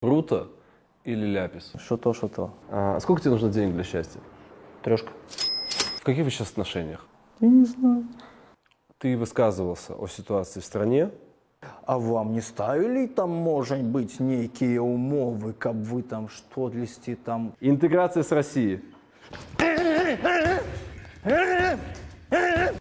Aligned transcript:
Бруто 0.00 0.46
или 1.02 1.26
ляпис? 1.26 1.72
Что 1.76 1.96
то, 1.96 2.12
что 2.12 2.28
то. 2.28 2.54
А 2.70 3.00
сколько 3.00 3.20
тебе 3.20 3.32
нужно 3.32 3.50
денег 3.50 3.74
для 3.74 3.82
счастья? 3.82 4.20
Трешка. 4.82 5.10
В 5.96 6.04
каких 6.04 6.24
вы 6.24 6.30
сейчас 6.30 6.50
отношениях? 6.50 7.04
Я 7.40 7.48
не 7.48 7.64
знаю. 7.64 8.06
Ты 8.98 9.16
высказывался 9.16 9.94
о 9.94 10.06
ситуации 10.06 10.60
в 10.60 10.64
стране. 10.64 11.10
А 11.84 11.98
вам 11.98 12.32
не 12.32 12.40
ставили 12.40 13.08
там, 13.08 13.30
может 13.30 13.82
быть, 13.82 14.20
некие 14.20 14.80
умовы, 14.80 15.52
как 15.52 15.74
вы 15.74 16.04
там 16.04 16.28
что 16.28 16.68
листи 16.68 17.16
там? 17.16 17.54
Интеграция 17.60 18.22
с 18.22 18.30
Россией. 18.30 18.84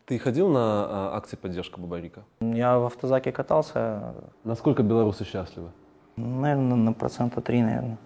Ты 0.06 0.20
ходил 0.20 0.50
на 0.50 0.60
а, 0.60 1.18
акции 1.18 1.36
поддержки 1.36 1.80
Бабарика? 1.80 2.24
Я 2.40 2.78
в 2.78 2.86
автозаке 2.86 3.32
катался, 3.32 4.14
Насколько 4.44 4.84
белорусы 4.84 5.26
счастливы? 5.26 5.72
Наверное, 6.18 6.76
на 6.76 6.94
процента 6.94 7.42
три, 7.42 7.62
наверное. 7.62 7.98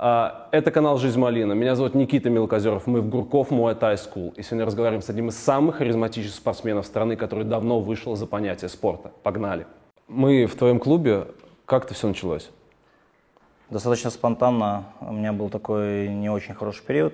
А, 0.00 0.48
Это 0.52 0.70
канал 0.70 0.98
«Жизнь 0.98 1.18
Малина». 1.18 1.52
Меня 1.54 1.74
зовут 1.74 1.94
Никита 1.94 2.30
Мелкозеров. 2.30 2.86
Мы 2.86 3.00
в 3.00 3.08
Gurkov 3.08 3.50
Muay 3.50 3.74
Thai 3.74 3.98
School. 3.98 4.32
И 4.36 4.42
сегодня 4.42 4.64
разговариваем 4.64 5.02
с 5.02 5.10
одним 5.10 5.28
из 5.28 5.36
самых 5.36 5.76
харизматичных 5.76 6.34
спортсменов 6.34 6.86
страны, 6.86 7.16
который 7.16 7.44
давно 7.44 7.80
вышел 7.80 8.14
за 8.14 8.26
понятие 8.26 8.68
спорта. 8.68 9.10
Погнали. 9.22 9.66
Мы 10.06 10.46
в 10.46 10.54
твоем 10.54 10.78
клубе. 10.78 11.26
Как 11.66 11.84
это 11.84 11.94
все 11.94 12.06
началось? 12.06 12.50
Достаточно 13.70 14.10
спонтанно. 14.10 14.84
У 15.00 15.12
меня 15.12 15.32
был 15.32 15.50
такой 15.50 16.08
не 16.08 16.30
очень 16.30 16.54
хороший 16.54 16.84
период. 16.84 17.12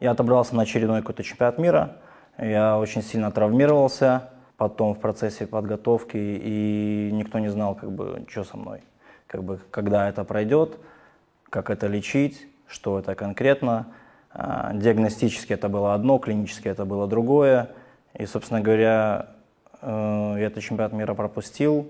Я 0.00 0.10
отобрался 0.10 0.56
на 0.56 0.62
очередной 0.62 1.02
какой-то 1.02 1.22
чемпионат 1.22 1.58
мира. 1.58 1.98
Я 2.38 2.78
очень 2.78 3.02
сильно 3.02 3.30
травмировался 3.30 4.30
потом 4.62 4.94
в 4.94 5.00
процессе 5.00 5.44
подготовки, 5.44 6.16
и 6.16 7.10
никто 7.12 7.40
не 7.40 7.48
знал, 7.48 7.74
как 7.74 7.90
бы, 7.90 8.24
что 8.28 8.44
со 8.44 8.56
мной. 8.56 8.82
Как 9.26 9.42
бы, 9.42 9.58
когда 9.72 10.08
это 10.08 10.22
пройдет, 10.22 10.78
как 11.50 11.68
это 11.68 11.88
лечить, 11.88 12.46
что 12.68 13.00
это 13.00 13.16
конкретно. 13.16 13.88
А, 14.30 14.72
Диагностически 14.72 15.52
это 15.52 15.68
было 15.68 15.94
одно, 15.94 16.18
клинически 16.18 16.68
это 16.68 16.84
было 16.84 17.08
другое. 17.08 17.70
И, 18.14 18.24
собственно 18.24 18.60
говоря, 18.60 19.30
э, 19.80 20.36
я 20.38 20.46
этот 20.46 20.62
чемпионат 20.62 20.92
мира 20.92 21.14
пропустил. 21.14 21.88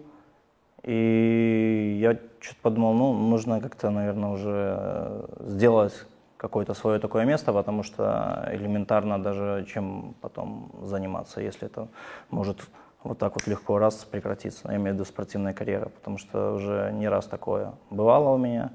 И 0.83 1.99
я 2.01 2.17
что-то 2.41 2.61
подумал, 2.63 2.95
ну, 2.95 3.13
нужно 3.13 3.61
как-то, 3.61 3.91
наверное, 3.91 4.31
уже 4.31 4.77
э, 4.79 5.25
сделать 5.41 6.07
какое-то 6.43 6.75
свое 6.75 6.99
такое 6.99 7.25
место, 7.25 7.53
потому 7.53 7.85
что 7.85 8.49
элементарно 8.51 9.23
даже 9.23 9.65
чем 9.73 10.15
потом 10.21 10.73
заниматься, 10.83 11.41
если 11.41 11.67
это 11.67 11.87
может 12.31 12.59
вот 13.05 13.19
так 13.19 13.35
вот 13.35 13.47
легко 13.47 13.79
раз 13.79 14.05
прекратиться, 14.05 14.69
я 14.69 14.77
имею 14.77 14.91
в 14.91 14.95
виду 14.95 15.05
спортивная 15.05 15.55
карьера, 15.55 15.89
потому 15.89 16.19
что 16.19 16.55
уже 16.55 16.91
не 16.95 17.09
раз 17.09 17.27
такое 17.27 17.73
бывало 17.91 18.35
у 18.35 18.39
меня. 18.39 18.71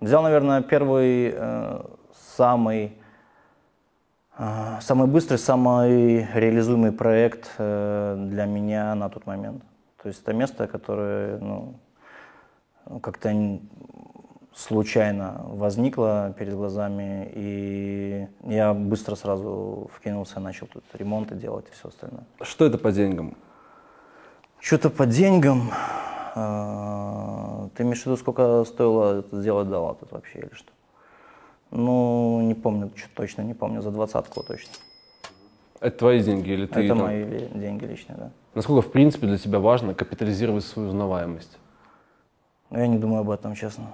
Взял, 0.00 0.22
наверное, 0.22 0.62
первый 0.62 1.32
э, 1.32 1.84
самый 2.36 2.98
э, 4.38 4.78
самый 4.80 5.06
быстрый, 5.06 5.38
самый 5.38 6.26
реализуемый 6.34 6.90
проект 6.90 7.50
э, 7.58 8.16
для 8.30 8.46
меня 8.46 8.96
на 8.96 9.08
тот 9.08 9.26
момент. 9.26 9.62
То 10.02 10.08
есть 10.08 10.22
это 10.22 10.34
место, 10.34 10.66
которое 10.66 11.38
ну, 11.38 11.74
как-то 13.00 13.30
случайно 14.54 15.40
возникло 15.48 16.34
перед 16.38 16.54
глазами, 16.54 17.30
и 17.34 18.28
я 18.44 18.74
быстро 18.74 19.14
сразу 19.14 19.90
вкинулся, 19.94 20.40
начал 20.40 20.66
тут 20.66 20.84
ремонты 20.94 21.34
делать 21.34 21.66
и 21.70 21.72
все 21.74 21.88
остальное. 21.88 22.24
Что 22.42 22.66
это 22.66 22.78
по 22.78 22.92
деньгам? 22.92 23.36
Что-то 24.60 24.90
по 24.90 25.06
деньгам. 25.06 25.70
э, 26.34 27.68
Ты 27.74 27.82
имеешь 27.84 28.02
в 28.02 28.06
виду, 28.06 28.16
сколько 28.16 28.64
стоило 28.64 29.24
сделать 29.32 29.68
дала 29.68 29.94
тут 29.94 30.12
вообще 30.12 30.40
или 30.40 30.50
что? 30.54 30.70
Ну, 31.70 32.40
не 32.42 32.54
помню, 32.54 32.90
чё- 32.94 33.08
точно 33.14 33.42
не 33.42 33.54
помню, 33.54 33.80
за 33.82 33.90
двадцатку 33.90 34.42
точно. 34.42 34.72
Это 35.80 35.98
твои 35.98 36.22
деньги 36.22 36.50
или 36.50 36.66
ты 36.66 36.80
Это 36.80 36.88
там- 36.94 36.98
мои 37.06 37.24
деньги 37.54 37.84
личные, 37.86 38.16
да. 38.18 38.30
Насколько, 38.54 38.86
в 38.86 38.92
принципе, 38.92 39.26
для 39.26 39.38
тебя 39.38 39.58
важно 39.58 39.94
капитализировать 39.94 40.64
свою 40.64 40.88
узнаваемость? 40.90 41.58
Я 42.70 42.86
не 42.86 42.98
думаю 42.98 43.22
об 43.22 43.30
этом, 43.30 43.54
честно. 43.54 43.84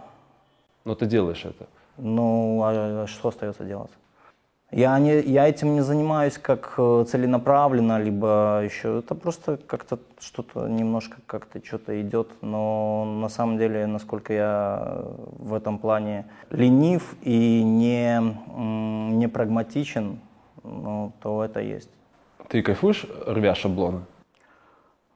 Но 0.85 0.95
ты 0.95 1.07
делаешь 1.07 1.45
это. 1.45 1.67
Ну, 1.97 2.61
а 2.63 3.07
что 3.07 3.29
остается 3.29 3.65
делать? 3.65 3.91
Я, 4.71 4.99
не, 4.99 5.21
я 5.23 5.49
этим 5.49 5.75
не 5.75 5.81
занимаюсь 5.81 6.37
как 6.37 6.75
э, 6.77 7.05
целенаправленно, 7.09 7.99
либо 7.99 8.61
еще. 8.63 8.99
Это 8.99 9.15
просто 9.15 9.57
как-то 9.57 9.99
что-то 10.21 10.69
немножко 10.69 11.17
как-то 11.27 11.65
что-то 11.65 11.99
идет. 12.03 12.29
Но 12.43 13.07
на 13.07 13.31
самом 13.31 13.57
деле, 13.57 13.87
насколько 13.87 14.35
я 14.35 15.05
в 15.39 15.55
этом 15.55 15.79
плане 15.79 16.27
ленив 16.51 17.17
и 17.23 17.63
не, 17.63 18.21
не 19.17 19.27
прагматичен, 19.27 20.21
ну, 20.63 21.13
то 21.23 21.43
это 21.43 21.61
есть. 21.61 21.91
Ты 22.49 22.63
кайфуешь, 22.63 23.07
рвя 23.27 23.55
шаблоны? 23.55 24.03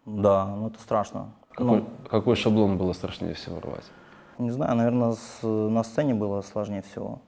Да, 0.06 0.46
ну 0.46 0.68
это 0.68 0.80
страшно. 0.80 1.30
Какой, 1.50 1.80
Ну, 1.80 1.86
какой 2.08 2.36
шаблон 2.36 2.78
было 2.78 2.94
страшнее 2.94 3.34
всего 3.34 3.60
рвать? 3.60 3.84
Не 4.38 4.50
знаю, 4.50 4.74
наверное, 4.76 5.12
с- 5.12 5.46
на 5.46 5.82
сцене 5.82 6.14
было 6.14 6.40
сложнее 6.40 6.82
всего. 6.82 7.20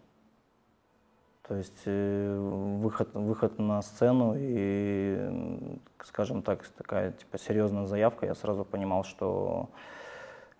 То 1.47 1.56
есть 1.56 1.82
э, 1.84 2.38
выход, 2.81 3.12
выход 3.12 3.59
на 3.59 3.82
сцену 3.82 4.34
и, 4.34 5.78
скажем 6.03 6.42
так, 6.42 6.66
такая 6.69 7.12
типа 7.12 7.38
серьезная 7.38 7.84
заявка, 7.84 8.25
я 8.25 8.34
сразу 8.34 8.65
понимал, 8.65 9.04
что 9.04 9.69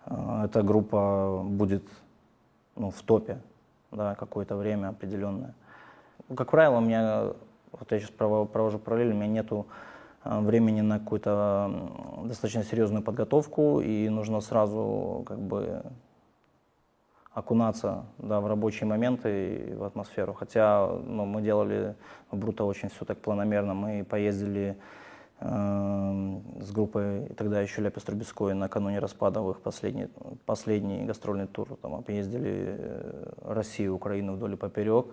э, 0.05 0.43
эта 0.45 0.61
группа 0.61 1.41
будет 1.43 1.83
ну, 2.75 2.91
в 2.91 3.01
топе 3.01 3.41
да, 3.91 4.13
какое-то 4.13 4.55
время 4.55 4.89
определенное. 4.89 5.55
Как 6.35 6.51
правило, 6.51 6.77
у 6.77 6.81
меня, 6.81 7.31
вот 7.71 7.91
я 7.91 7.99
сейчас 7.99 8.11
провожу 8.11 8.77
параллель, 8.77 9.11
у 9.11 9.15
меня 9.15 9.27
нету 9.27 9.65
э, 10.23 10.39
времени 10.39 10.81
на 10.81 10.99
какую-то 10.99 11.89
достаточно 12.25 12.63
серьезную 12.63 13.01
подготовку, 13.01 13.81
и 13.81 14.07
нужно 14.09 14.39
сразу 14.39 15.23
как 15.25 15.39
бы 15.39 15.81
окунаться 17.35 18.05
да, 18.17 18.39
в 18.39 18.47
рабочие 18.47 18.87
моменты 18.87 19.69
и 19.69 19.73
в 19.75 19.83
атмосферу. 19.83 20.33
Хотя 20.33 20.87
ну, 20.87 21.25
мы 21.25 21.41
делали 21.41 21.95
в 22.31 22.37
Бруто 22.37 22.63
очень 22.63 22.89
все 22.89 23.03
так 23.03 23.17
планомерно. 23.19 23.73
Мы 23.73 24.05
поездили 24.05 24.77
э, 25.41 26.39
с 26.61 26.71
группой 26.71 27.27
тогда 27.35 27.59
еще 27.59 27.81
Ляпис 27.81 28.03
Трубецкой 28.03 28.53
накануне 28.53 28.99
распада 28.99 29.41
в 29.41 29.51
их 29.51 29.59
последний, 29.59 30.07
последний 30.45 31.03
гастрольный 31.03 31.47
тур. 31.47 31.77
Там 31.81 31.95
объездили 31.95 32.77
э, 32.79 33.33
Россию, 33.41 33.95
Украину 33.95 34.35
вдоль 34.35 34.53
и 34.53 34.55
поперек. 34.55 35.07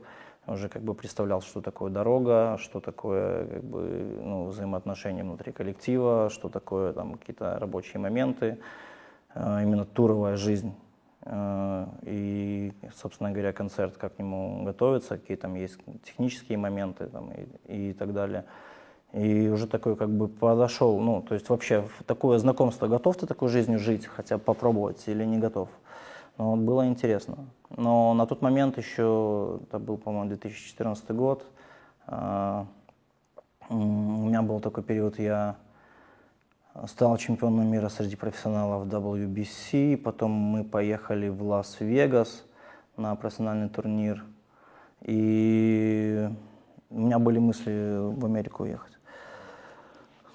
Уже 0.47 0.69
как 0.69 0.83
бы 0.83 0.95
представлял, 0.95 1.41
что 1.41 1.61
такое 1.61 1.91
дорога, 1.91 2.57
что 2.61 2.79
такое 2.79 3.47
как 3.47 3.65
бы, 3.65 4.21
ну, 4.23 4.45
взаимоотношения 4.47 5.25
внутри 5.25 5.51
коллектива, 5.51 6.31
что 6.31 6.49
такое 6.49 6.93
там 6.93 7.15
какие-то 7.15 7.59
рабочие 7.59 8.01
моменты, 8.01 8.59
э, 9.35 9.63
именно 9.65 9.85
туровая 9.85 10.37
жизнь. 10.37 10.73
Э, 11.25 11.87
И, 12.03 12.73
собственно 12.95 13.31
говоря, 13.31 13.53
концерт, 13.53 13.97
как 13.97 14.17
к 14.17 14.19
нему 14.19 14.65
готовиться, 14.65 15.19
какие 15.19 15.37
там 15.37 15.55
есть 15.55 15.79
технические 16.05 16.59
моменты 16.59 17.07
там, 17.07 17.31
и, 17.69 17.91
и 17.91 17.93
так 17.93 18.13
далее. 18.13 18.45
И 19.13 19.49
уже 19.49 19.67
такой 19.67 19.95
как 19.97 20.09
бы 20.09 20.27
подошел, 20.27 20.99
ну, 20.99 21.23
то 21.23 21.35
есть 21.35 21.49
вообще 21.51 21.85
такое 22.07 22.39
знакомство, 22.39 22.89
готов 22.89 23.17
ты 23.17 23.27
такой 23.27 23.49
жизнью 23.51 23.79
жить, 23.79 24.07
хотя 24.07 24.39
бы 24.39 24.45
попробовать 24.45 25.07
или 25.07 25.25
не 25.25 25.39
готов. 25.39 25.69
Ну, 26.39 26.51
вот 26.53 26.61
было 26.61 26.87
интересно. 26.87 27.37
Но 27.77 28.15
на 28.15 28.27
тот 28.27 28.43
момент 28.43 28.79
еще, 28.79 29.61
это 29.65 29.79
был, 29.79 29.99
по-моему, 29.99 30.29
2014 30.29 31.11
год, 31.11 31.45
м, 32.09 32.67
у 33.71 34.27
меня 34.27 34.43
был 34.43 34.61
такой 34.61 34.83
период, 34.83 35.19
я 35.19 35.57
стал 36.87 37.17
чемпионом 37.17 37.67
мира 37.67 37.89
среди 37.89 38.17
профессионалов 38.17 38.87
WBC, 38.87 39.97
потом 39.97 40.31
мы 40.31 40.65
поехали 40.65 41.29
в 41.29 41.43
Лас-Вегас 41.43 42.45
на 42.97 43.15
профессиональный 43.17 43.69
турнир, 43.69 44.25
и 45.03 46.29
у 46.91 47.01
меня 47.01 47.19
были 47.19 47.39
мысли 47.39 47.99
в 48.15 48.25
Америку 48.25 48.65
уехать. 48.65 48.93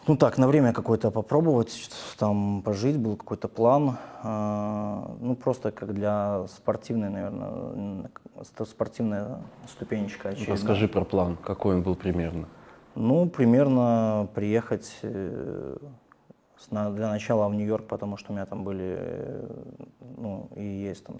Ну 0.07 0.15
так, 0.15 0.37
на 0.37 0.47
время 0.47 0.71
какое-то 0.71 1.11
попробовать, 1.11 1.89
там 2.17 2.61
пожить, 2.61 2.97
был 2.97 3.17
какой-то 3.17 3.49
план. 3.49 3.97
а, 4.23 5.17
Ну 5.19 5.35
просто 5.35 5.71
как 5.71 5.93
для 5.93 6.47
спортивной, 6.47 7.09
наверное, 7.09 8.09
спортивная 8.65 9.39
ступенечка 9.67 10.29
очередная. 10.29 10.55
Расскажи 10.55 10.87
про 10.87 11.03
план, 11.03 11.35
какой 11.35 11.75
он 11.75 11.81
был 11.81 11.95
примерно. 11.95 12.47
Ну, 12.95 13.29
примерно 13.29 14.29
приехать 14.33 14.97
э, 15.01 15.77
для 16.71 17.09
начала 17.09 17.47
в 17.47 17.53
Нью-Йорк, 17.53 17.87
потому 17.87 18.17
что 18.17 18.31
у 18.31 18.35
меня 18.35 18.45
там 18.45 18.63
были, 18.63 18.97
э, 18.99 19.49
ну, 20.17 20.49
и 20.55 20.63
есть 20.63 21.03
там 21.05 21.17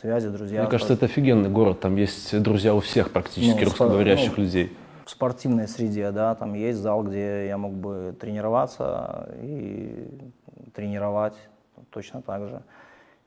связи, 0.00 0.28
друзья. 0.28 0.62
Мне 0.62 0.70
кажется, 0.70 0.94
это 0.94 1.06
офигенный 1.06 1.50
город, 1.50 1.80
там 1.80 1.96
есть 1.96 2.40
друзья 2.40 2.74
у 2.74 2.80
всех 2.80 3.12
практически 3.12 3.58
Ну, 3.58 3.64
русскоговорящих 3.64 4.36
ну, 4.36 4.44
людей. 4.44 4.76
в 5.04 5.10
спортивной 5.10 5.68
среде, 5.68 6.10
да, 6.12 6.34
там 6.34 6.54
есть 6.54 6.78
зал, 6.78 7.02
где 7.02 7.46
я 7.46 7.58
мог 7.58 7.74
бы 7.74 8.14
тренироваться 8.18 9.28
и 9.42 10.08
тренировать 10.74 11.34
точно 11.90 12.22
так 12.22 12.48
же. 12.48 12.62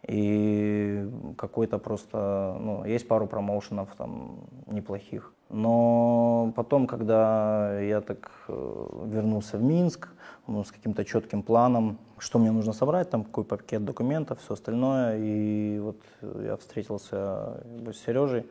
И 0.08 1.08
какой-то 1.38 1.78
просто, 1.78 2.58
ну, 2.60 2.86
есть 2.86 3.08
пару 3.08 3.28
промоушенов 3.28 3.90
там 3.98 4.40
неплохих. 4.68 5.34
Но 5.50 6.54
потом, 6.56 6.86
когда 6.86 7.80
я 7.80 8.02
так 8.02 8.32
э, 8.48 8.88
вернулся 9.06 9.58
в 9.58 9.64
Минск, 9.64 10.10
ну, 10.46 10.64
с 10.64 10.72
каким-то 10.72 11.04
четким 11.04 11.42
планом, 11.42 11.98
что 12.20 12.38
мне 12.38 12.52
нужно 12.52 12.74
собрать, 12.74 13.10
там 13.10 13.24
какой 13.24 13.44
пакет 13.44 13.84
документов, 13.84 14.40
все 14.42 14.54
остальное. 14.54 15.18
И 15.18 15.80
вот 15.80 15.98
я 16.22 16.56
встретился 16.58 17.64
с 17.92 17.98
Сережей, 18.06 18.46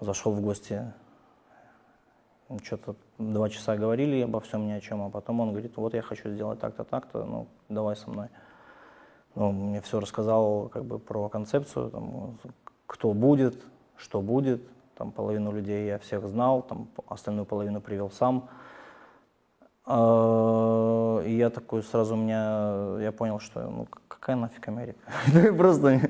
зашел 0.00 0.32
в 0.32 0.40
гости, 0.40 0.92
что-то 2.62 2.96
два 3.18 3.48
часа 3.48 3.76
говорили 3.76 4.22
обо 4.22 4.40
всем 4.40 4.66
ни 4.66 4.72
о 4.72 4.80
чем, 4.80 5.02
а 5.02 5.10
потом 5.10 5.40
он 5.40 5.50
говорит, 5.50 5.76
вот 5.76 5.94
я 5.94 6.02
хочу 6.02 6.30
сделать 6.30 6.60
так-то, 6.60 6.84
так-то, 6.84 7.24
ну, 7.24 7.46
давай 7.68 7.96
со 7.96 8.10
мной. 8.10 8.28
Ну, 9.34 9.52
мне 9.52 9.80
все 9.80 10.00
рассказал 10.00 10.68
как 10.68 10.84
бы 10.84 10.98
про 10.98 11.28
концепцию, 11.28 11.90
там, 11.90 12.38
кто 12.86 13.12
будет, 13.12 13.58
что 13.96 14.20
будет, 14.20 14.62
там 14.96 15.12
половину 15.12 15.52
людей 15.52 15.86
я 15.86 15.98
всех 15.98 16.26
знал, 16.28 16.62
там 16.62 16.88
остальную 17.08 17.46
половину 17.46 17.80
привел 17.80 18.10
сам. 18.10 18.48
А, 19.84 21.22
и 21.24 21.36
я 21.36 21.50
такой 21.50 21.82
сразу 21.82 22.14
у 22.14 22.16
меня, 22.16 22.96
я 23.00 23.12
понял, 23.12 23.38
что 23.38 23.70
ну 23.70 23.86
какая 24.08 24.36
нафиг 24.36 24.66
Америка? 24.68 24.98
Просто 25.56 26.00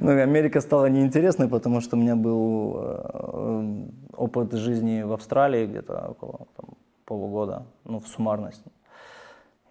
ну, 0.00 0.10
Америка 0.22 0.60
стала 0.60 0.86
неинтересной, 0.86 1.48
потому 1.48 1.80
что 1.80 1.96
у 1.96 2.00
меня 2.00 2.16
был 2.16 2.76
э, 2.78 3.88
опыт 4.16 4.52
жизни 4.52 5.02
в 5.02 5.12
Австралии 5.12 5.66
где-то 5.66 6.08
около 6.08 6.46
там, 6.56 6.70
полугода, 7.04 7.66
ну 7.84 7.98
в 7.98 8.08
суммарности. 8.08 8.70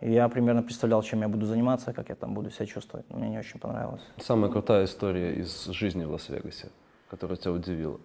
И 0.01 0.11
я 0.11 0.29
примерно 0.29 0.61
представлял, 0.61 1.01
чем 1.01 1.21
я 1.21 1.27
буду 1.27 1.45
заниматься, 1.45 1.91
как 1.91 2.09
я 2.09 2.15
там 2.15 2.33
буду 2.33 2.51
себя 2.51 2.65
чувствовать. 2.67 3.09
Мне 3.09 3.29
не 3.29 3.39
очень 3.39 3.59
понравилось. 3.59 4.01
Самая 4.17 4.51
крутая 4.51 4.85
история 4.85 5.33
из 5.33 5.65
жизни 5.65 6.06
в 6.06 6.11
Лас-Вегасе, 6.11 6.69
которая 7.09 7.38
тебя 7.38 7.51
удивила? 7.51 8.00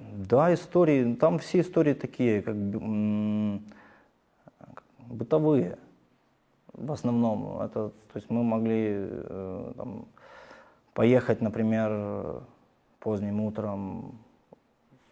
Да, 0.00 0.52
истории. 0.52 1.14
Там 1.14 1.38
все 1.38 1.60
истории 1.60 1.94
такие, 1.94 2.42
как 2.42 2.56
бытовые. 5.08 5.78
В 6.72 6.92
основном. 6.92 7.60
Это, 7.60 7.88
то 7.88 8.16
есть 8.16 8.30
мы 8.30 8.44
могли 8.44 8.88
э, 8.90 9.72
там, 9.76 10.06
поехать, 10.94 11.40
например, 11.40 12.42
поздним 13.00 13.40
утром 13.40 14.18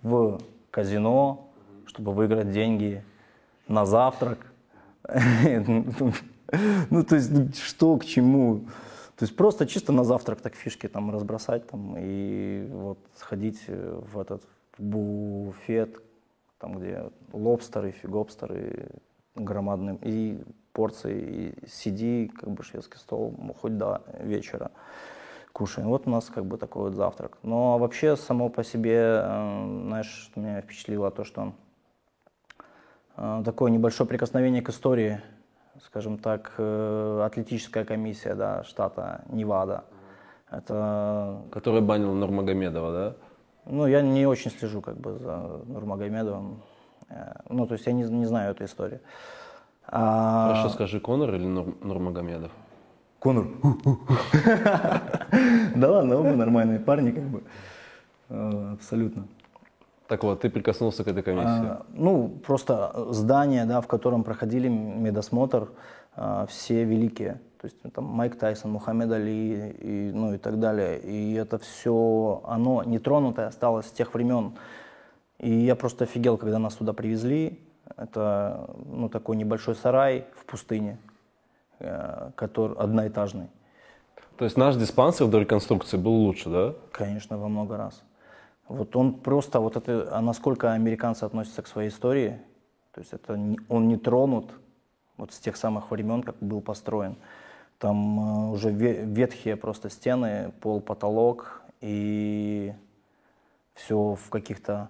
в 0.02 0.38
казино, 0.70 1.48
чтобы 1.86 2.12
выиграть 2.12 2.50
деньги 2.50 3.02
на 3.68 3.86
завтрак. 3.86 4.52
Ну, 6.90 7.02
то 7.02 7.16
есть, 7.16 7.58
что 7.58 7.96
к 7.96 8.04
чему? 8.04 8.60
То 9.16 9.24
есть 9.24 9.34
просто 9.34 9.66
чисто 9.66 9.92
на 9.92 10.04
завтрак 10.04 10.40
так 10.40 10.54
фишки 10.54 10.86
там 10.86 11.10
разбросать 11.10 11.66
там 11.66 11.96
и 11.98 12.68
вот 12.70 12.98
сходить 13.16 13.60
в 13.66 14.16
этот 14.16 14.44
буфет, 14.78 15.96
там 16.58 16.78
где 16.78 17.10
лобстеры, 17.32 17.92
фигобстеры 17.92 18.88
громадные, 19.34 19.98
и 20.02 20.42
порции, 20.72 21.54
и 21.62 21.68
сиди, 21.68 22.28
как 22.28 22.50
бы 22.50 22.62
шведский 22.62 22.98
стол, 22.98 23.34
хоть 23.60 23.76
до 23.76 24.02
вечера 24.20 24.70
кушаем. 25.52 25.88
Вот 25.88 26.06
у 26.06 26.10
нас 26.10 26.26
как 26.26 26.44
бы 26.44 26.58
такой 26.58 26.82
вот 26.82 26.94
завтрак. 26.94 27.38
Но 27.42 27.78
вообще 27.78 28.16
само 28.16 28.50
по 28.50 28.62
себе, 28.62 29.22
э, 29.22 29.82
знаешь, 29.86 30.28
что 30.30 30.38
меня 30.38 30.60
впечатлило, 30.60 31.10
то, 31.10 31.24
что 31.24 31.54
э, 33.16 33.42
такое 33.42 33.70
небольшое 33.70 34.06
прикосновение 34.06 34.60
к 34.60 34.68
истории, 34.68 35.22
скажем 35.82 36.18
так, 36.18 36.52
э, 36.58 37.22
атлетическая 37.24 37.86
комиссия 37.86 38.34
да, 38.34 38.64
штата 38.64 39.24
Невада. 39.30 39.84
Это... 40.50 41.42
Который 41.50 41.80
банил 41.80 42.12
Нурмагомедова, 42.12 42.92
да? 42.92 43.16
Ну, 43.66 43.86
я 43.86 44.00
не 44.02 44.26
очень 44.26 44.50
слежу 44.50 44.80
как 44.80 44.96
бы 44.96 45.18
за 45.18 45.60
Нурмагомедовым. 45.66 46.62
Ну, 47.48 47.66
то 47.66 47.74
есть 47.74 47.86
я 47.86 47.92
не, 47.92 48.02
не 48.02 48.26
знаю 48.26 48.52
эту 48.52 48.64
историю. 48.64 49.00
А... 49.88 50.48
Хорошо, 50.48 50.68
скажи, 50.70 51.00
Конор 51.00 51.34
или 51.34 51.46
Нур, 51.46 51.74
Нурмагомедов? 51.82 52.50
Конор. 53.18 53.46
Да 55.76 55.90
ладно, 55.90 56.16
оба 56.16 56.34
нормальные 56.34 56.80
парни, 56.80 57.10
как 57.10 57.24
бы. 57.24 57.42
Э, 58.30 58.72
абсолютно. 58.72 59.26
Так 60.08 60.22
вот, 60.22 60.40
ты 60.40 60.48
прикоснулся 60.48 61.04
к 61.04 61.08
этой 61.08 61.22
комиссии? 61.22 61.66
А, 61.66 61.86
ну, 61.92 62.28
просто 62.46 62.92
здание, 63.10 63.66
да, 63.66 63.80
в 63.80 63.86
котором 63.86 64.24
проходили 64.24 64.68
медосмотр, 64.68 65.68
а, 66.14 66.46
все 66.46 66.84
великие. 66.84 67.40
То 67.66 67.86
есть 67.86 67.94
там 67.94 68.04
Майк 68.04 68.36
Тайсон, 68.38 68.72
Мухаммед 68.72 69.10
Али 69.10 69.70
и, 69.70 70.10
ну, 70.12 70.34
и 70.34 70.38
так 70.38 70.60
далее. 70.60 71.00
И 71.00 71.34
это 71.34 71.58
все, 71.58 72.42
оно 72.46 72.84
нетронутое 72.84 73.48
осталось 73.48 73.86
с 73.86 73.90
тех 73.90 74.14
времен. 74.14 74.54
И 75.38 75.50
я 75.50 75.74
просто 75.74 76.04
офигел, 76.04 76.36
когда 76.36 76.58
нас 76.58 76.74
туда 76.74 76.92
привезли. 76.92 77.58
Это 77.96 78.70
ну, 78.86 79.08
такой 79.08 79.36
небольшой 79.36 79.74
сарай 79.74 80.26
в 80.36 80.44
пустыне, 80.44 80.98
э, 81.80 82.30
который 82.36 82.76
одноэтажный. 82.76 83.48
То 84.36 84.44
есть 84.44 84.56
наш 84.56 84.76
диспансер 84.76 85.26
до 85.26 85.40
реконструкции 85.40 85.96
был 85.96 86.12
лучше, 86.12 86.50
да? 86.50 86.74
Конечно, 86.92 87.38
во 87.38 87.48
много 87.48 87.76
раз. 87.76 88.02
Вот 88.68 88.94
он 88.94 89.14
просто, 89.14 89.60
вот 89.60 89.76
это, 89.76 90.08
а 90.12 90.20
насколько 90.20 90.72
американцы 90.72 91.24
относятся 91.24 91.62
к 91.62 91.66
своей 91.66 91.88
истории, 91.88 92.40
то 92.92 93.00
есть 93.00 93.12
это 93.12 93.32
он 93.68 93.88
не 93.88 93.96
тронут 93.96 94.50
вот 95.16 95.32
с 95.32 95.38
тех 95.38 95.56
самых 95.56 95.90
времен, 95.90 96.22
как 96.22 96.36
был 96.40 96.60
построен. 96.60 97.16
Там 97.78 98.48
э, 98.48 98.52
уже 98.52 98.70
ветхие 98.70 99.56
просто 99.56 99.90
стены, 99.90 100.52
пол, 100.60 100.80
потолок 100.80 101.62
и 101.80 102.72
все 103.74 104.14
в 104.14 104.30
каких-то 104.30 104.88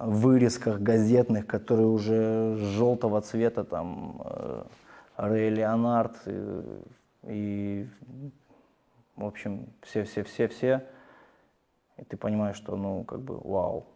вырезках 0.00 0.80
газетных, 0.80 1.46
которые 1.46 1.86
уже 1.86 2.56
желтого 2.56 3.20
цвета, 3.20 3.64
там, 3.64 4.22
э, 4.24 4.64
Рэй 5.16 5.50
Леонард 5.50 6.16
и, 6.26 6.62
и 7.24 7.88
в 9.16 9.24
общем, 9.24 9.68
все-все-все-все. 9.82 10.86
И 11.96 12.04
ты 12.04 12.16
понимаешь, 12.16 12.56
что, 12.56 12.76
ну, 12.76 13.04
как 13.04 13.20
бы, 13.20 13.38
вау, 13.38 13.86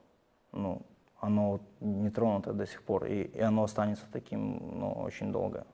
ну, 0.52 0.82
оно 1.18 1.60
не 1.80 2.10
тронуто 2.10 2.52
до 2.52 2.66
сих 2.66 2.82
пор, 2.82 3.04
и, 3.04 3.24
и 3.24 3.40
оно 3.40 3.64
останется 3.64 4.06
таким, 4.10 4.78
ну, 4.78 4.92
очень 4.92 5.30
долго. 5.32 5.66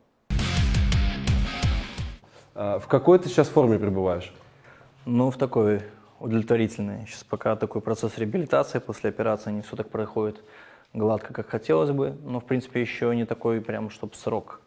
А 2.59 2.79
в 2.79 2.87
какой 2.87 3.19
ты 3.19 3.29
сейчас 3.29 3.49
форме 3.49 3.79
пребываешь? 3.79 4.33
Ну, 5.05 5.31
в 5.31 5.37
такой 5.37 5.83
удовлетворительные. 6.21 7.07
Сейчас 7.07 7.23
пока 7.23 7.55
такой 7.55 7.83
процесс 7.83 8.17
реабилитации 8.17 8.79
после 8.79 9.11
операции 9.11 9.53
не 9.53 9.61
все 9.61 9.77
так 9.77 9.91
проходит 9.91 10.43
гладко, 10.95 11.35
как 11.35 11.51
хотелось 11.51 11.91
бы, 11.91 12.17
но 12.25 12.41
в 12.41 12.47
принципе 12.47 12.81
еще 12.81 13.15
не 13.15 13.27
такой 13.27 13.61
прям, 13.61 13.91
чтобы 13.91 14.15
срок. 14.15 14.63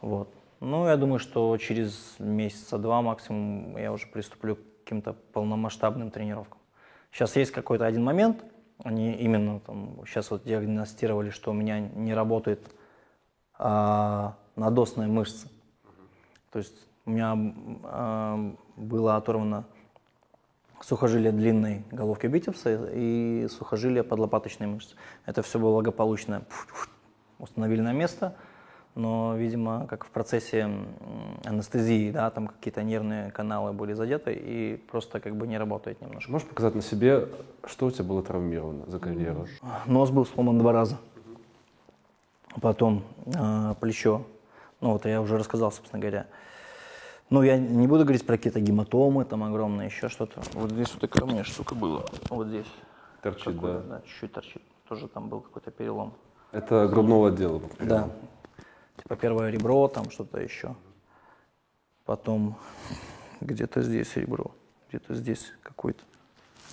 Вот. 0.00 0.32
Ну, 0.60 0.86
я 0.86 0.96
думаю, 0.96 1.18
что 1.18 1.54
через 1.58 2.16
месяца 2.18 2.78
два 2.78 3.02
максимум 3.02 3.76
я 3.76 3.92
уже 3.92 4.06
приступлю 4.06 4.56
к 4.56 4.60
каким-то 4.84 5.12
полномасштабным 5.34 6.10
тренировкам. 6.10 6.58
Сейчас 7.12 7.36
есть 7.36 7.50
какой-то 7.50 7.84
один 7.84 8.02
момент, 8.02 8.42
они 8.82 9.12
именно 9.12 9.60
там, 9.60 10.00
сейчас 10.06 10.30
вот 10.30 10.44
диагностировали, 10.44 11.28
что 11.28 11.50
у 11.50 11.54
меня 11.54 11.80
не 11.80 12.14
работает 12.14 12.60
а, 13.58 14.36
надосная 14.56 15.06
мышца. 15.06 15.48
То 16.50 16.60
есть 16.60 16.89
у 17.10 17.12
меня 17.12 17.54
а, 17.84 18.54
было 18.76 19.16
оторвано 19.16 19.64
сухожилие 20.80 21.32
длинной 21.32 21.84
головки 21.90 22.26
бицепса 22.26 22.88
и 22.92 23.48
сухожилие 23.50 24.02
подлопаточной 24.04 24.66
мышцы. 24.66 24.94
Это 25.26 25.42
все 25.42 25.58
было 25.58 25.72
благополучно 25.72 26.42
установили 27.38 27.80
на 27.80 27.92
место, 27.92 28.36
но, 28.94 29.34
видимо, 29.36 29.86
как 29.88 30.04
в 30.04 30.10
процессе 30.10 30.70
анестезии, 31.44 32.10
да, 32.10 32.30
там 32.30 32.48
какие-то 32.48 32.82
нервные 32.82 33.30
каналы 33.30 33.72
были 33.72 33.92
задеты 33.92 34.32
и 34.32 34.76
просто 34.90 35.20
как 35.20 35.36
бы 35.36 35.46
не 35.46 35.58
работает 35.58 36.00
немножко. 36.00 36.30
Можешь 36.30 36.48
показать 36.48 36.74
на 36.74 36.82
себе, 36.82 37.28
что 37.64 37.86
у 37.86 37.90
тебя 37.90 38.04
было 38.04 38.22
травмировано 38.22 38.84
за 38.86 38.98
карьеру? 38.98 39.46
Нос 39.86 40.10
был 40.10 40.24
сломан 40.26 40.58
два 40.58 40.72
раза. 40.72 40.96
Потом 42.60 43.04
э, 43.26 43.74
плечо. 43.80 44.22
Ну 44.80 44.92
вот 44.92 45.06
я 45.06 45.20
уже 45.20 45.38
рассказал, 45.38 45.70
собственно 45.70 46.00
говоря. 46.00 46.26
Ну, 47.30 47.42
я 47.42 47.58
не 47.58 47.86
буду 47.86 48.02
говорить 48.02 48.26
про 48.26 48.36
какие-то 48.36 48.60
гематомы, 48.60 49.24
там 49.24 49.44
огромные, 49.44 49.86
еще 49.86 50.08
что-то. 50.08 50.42
Вот 50.54 50.72
здесь 50.72 50.90
вот 50.90 51.00
такая 51.00 51.24
у 51.24 51.30
меня 51.30 51.44
штука 51.44 51.76
была. 51.76 52.04
Вот 52.28 52.48
здесь. 52.48 52.66
Торчит, 53.22 53.60
да? 53.60 53.80
Да, 53.80 54.00
чуть-чуть 54.00 54.32
торчит. 54.32 54.62
Тоже 54.88 55.06
там 55.06 55.28
был 55.28 55.40
какой-то 55.40 55.70
перелом. 55.70 56.12
Это 56.50 56.88
грудного 56.88 57.28
отдела? 57.28 57.62
Да. 57.78 58.10
Типа 58.96 59.14
первое 59.14 59.50
ребро, 59.50 59.86
там 59.86 60.10
что-то 60.10 60.40
еще. 60.40 60.74
Потом 62.04 62.56
где-то 63.40 63.82
здесь 63.82 64.16
ребро, 64.16 64.50
где-то 64.88 65.14
здесь 65.14 65.52
какой-то. 65.62 66.02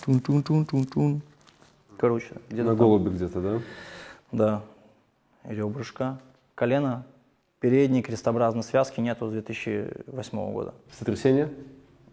Тун-тун-тун-тун-тун. 0.06 1.22
Короче, 1.98 2.34
где-то 2.50 2.70
На 2.70 2.76
голубе 2.76 3.12
где-то, 3.12 3.42
да? 3.42 3.62
Да. 4.32 4.64
Ребрышко. 5.44 6.20
Колено 6.56 7.06
Передней 7.60 8.04
крестообразной 8.04 8.64
связки 8.64 9.00
нету 9.00 9.28
с 9.28 9.32
2008 9.32 10.54
года. 10.54 10.74
Сотрясение? 10.92 11.50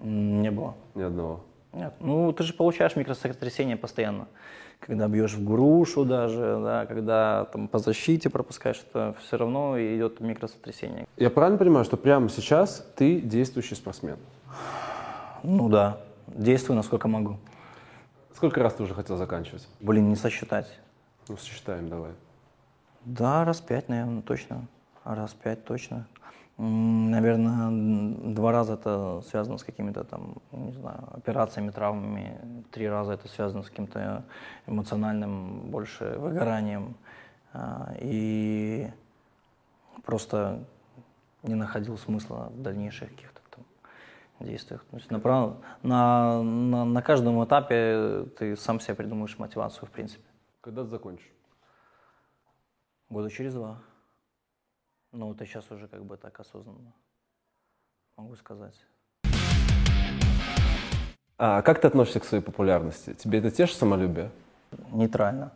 М, 0.01 0.41
Не 0.41 0.51
было. 0.51 0.75
Ни 0.95 1.03
одного. 1.03 1.41
Нет. 1.75 1.93
Ну, 2.01 2.33
ты 2.33 2.45
же 2.45 2.55
получаешь 2.55 2.97
микросотрясение 2.97 3.77
постоянно. 3.77 4.27
Когда 4.81 5.09
бьешь 5.09 5.35
в 5.35 5.45
грушу 5.45 6.05
даже, 6.05 6.61
да, 6.63 6.87
когда 6.87 7.45
там 7.47 7.69
по 7.69 7.79
защите 7.79 8.31
пропускаешь, 8.31 8.83
это 8.89 9.15
все 9.21 9.37
равно 9.37 9.79
идет 9.79 10.21
микросотрясение. 10.21 11.07
Я 11.17 11.31
правильно 11.31 11.59
понимаю, 11.59 11.85
что 11.85 11.97
прямо 11.97 12.29
сейчас 12.29 12.87
ты 12.97 13.21
действующий 13.21 13.75
спортсмен? 13.75 14.17
Ну 15.43 15.69
да, 15.69 16.01
действую 16.27 16.77
насколько 16.77 17.09
могу. 17.09 17.37
Сколько 18.35 18.63
раз 18.63 18.75
ты 18.75 18.83
уже 18.83 18.95
хотел 18.95 19.17
заканчивать? 19.17 19.69
Блин, 19.81 20.09
не 20.09 20.17
сосчитать. 20.17 20.69
Ну, 21.29 21.37
сосчитаем 21.37 21.89
давай. 21.89 22.13
Да, 23.05 23.45
раз 23.45 23.61
пять, 23.61 23.89
наверное, 23.89 24.23
точно. 24.23 24.67
Раз 25.05 25.35
пять 25.35 25.65
точно. 25.65 26.07
Наверное, 26.57 28.33
два 28.33 28.53
раза 28.53 28.75
это 28.75 29.23
связано 29.29 29.59
с 29.59 29.65
какими-то 29.65 30.05
там, 30.05 30.37
не 30.53 30.73
знаю, 30.73 31.09
операциями, 31.13 31.71
травмами. 31.71 32.65
Три 32.71 32.89
раза 32.89 33.13
это 33.13 33.29
связано 33.29 33.63
с 33.63 33.69
каким-то 33.69 34.25
эмоциональным 34.67 35.71
больше 35.71 36.17
выгоранием. 36.17 36.97
А, 37.53 37.95
И 38.01 38.89
просто 40.05 40.65
не 41.43 41.55
находил 41.55 41.99
смысла 41.99 42.51
в 42.55 42.63
дальнейших 42.63 43.11
каких-то 43.11 43.41
там 43.51 43.65
действиях. 44.41 44.85
То 44.91 44.97
есть 44.97 45.11
на, 45.11 45.19
на, 45.83 46.43
на, 46.43 46.85
на 46.85 47.03
каждом 47.03 47.45
этапе 47.45 48.27
ты 48.39 48.57
сам 48.57 48.81
себе 48.81 48.95
придумаешь 48.95 49.39
мотивацию, 49.39 49.87
в 49.87 49.91
принципе. 49.91 50.25
Когда 50.61 50.83
ты 50.83 50.89
закончишь? 50.89 51.31
Года 53.11 53.29
через 53.29 53.55
два. 53.55 53.83
Ну, 55.17 55.31
это 55.31 55.47
сейчас 55.47 55.71
уже 55.71 55.87
как 55.87 56.05
бы 56.05 56.17
так 56.17 56.41
осознанно 56.41 56.93
могу 58.17 58.35
сказать. 58.35 58.75
А 61.39 61.63
как 61.63 61.81
ты 61.81 61.87
относишься 61.87 62.19
к 62.19 62.25
своей 62.25 62.43
популярности? 62.43 63.15
Тебе 63.15 63.39
это 63.39 63.53
тешит 63.53 63.77
самолюбие? 63.77 64.31
Нейтрально. 64.91 65.53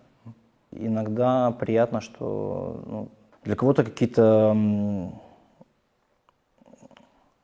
Иногда 0.71 1.50
приятно, 1.50 2.00
что 2.00 2.85
ну, 2.87 3.09
для 3.43 3.57
кого-то 3.57 3.83
какие-то 3.83 4.57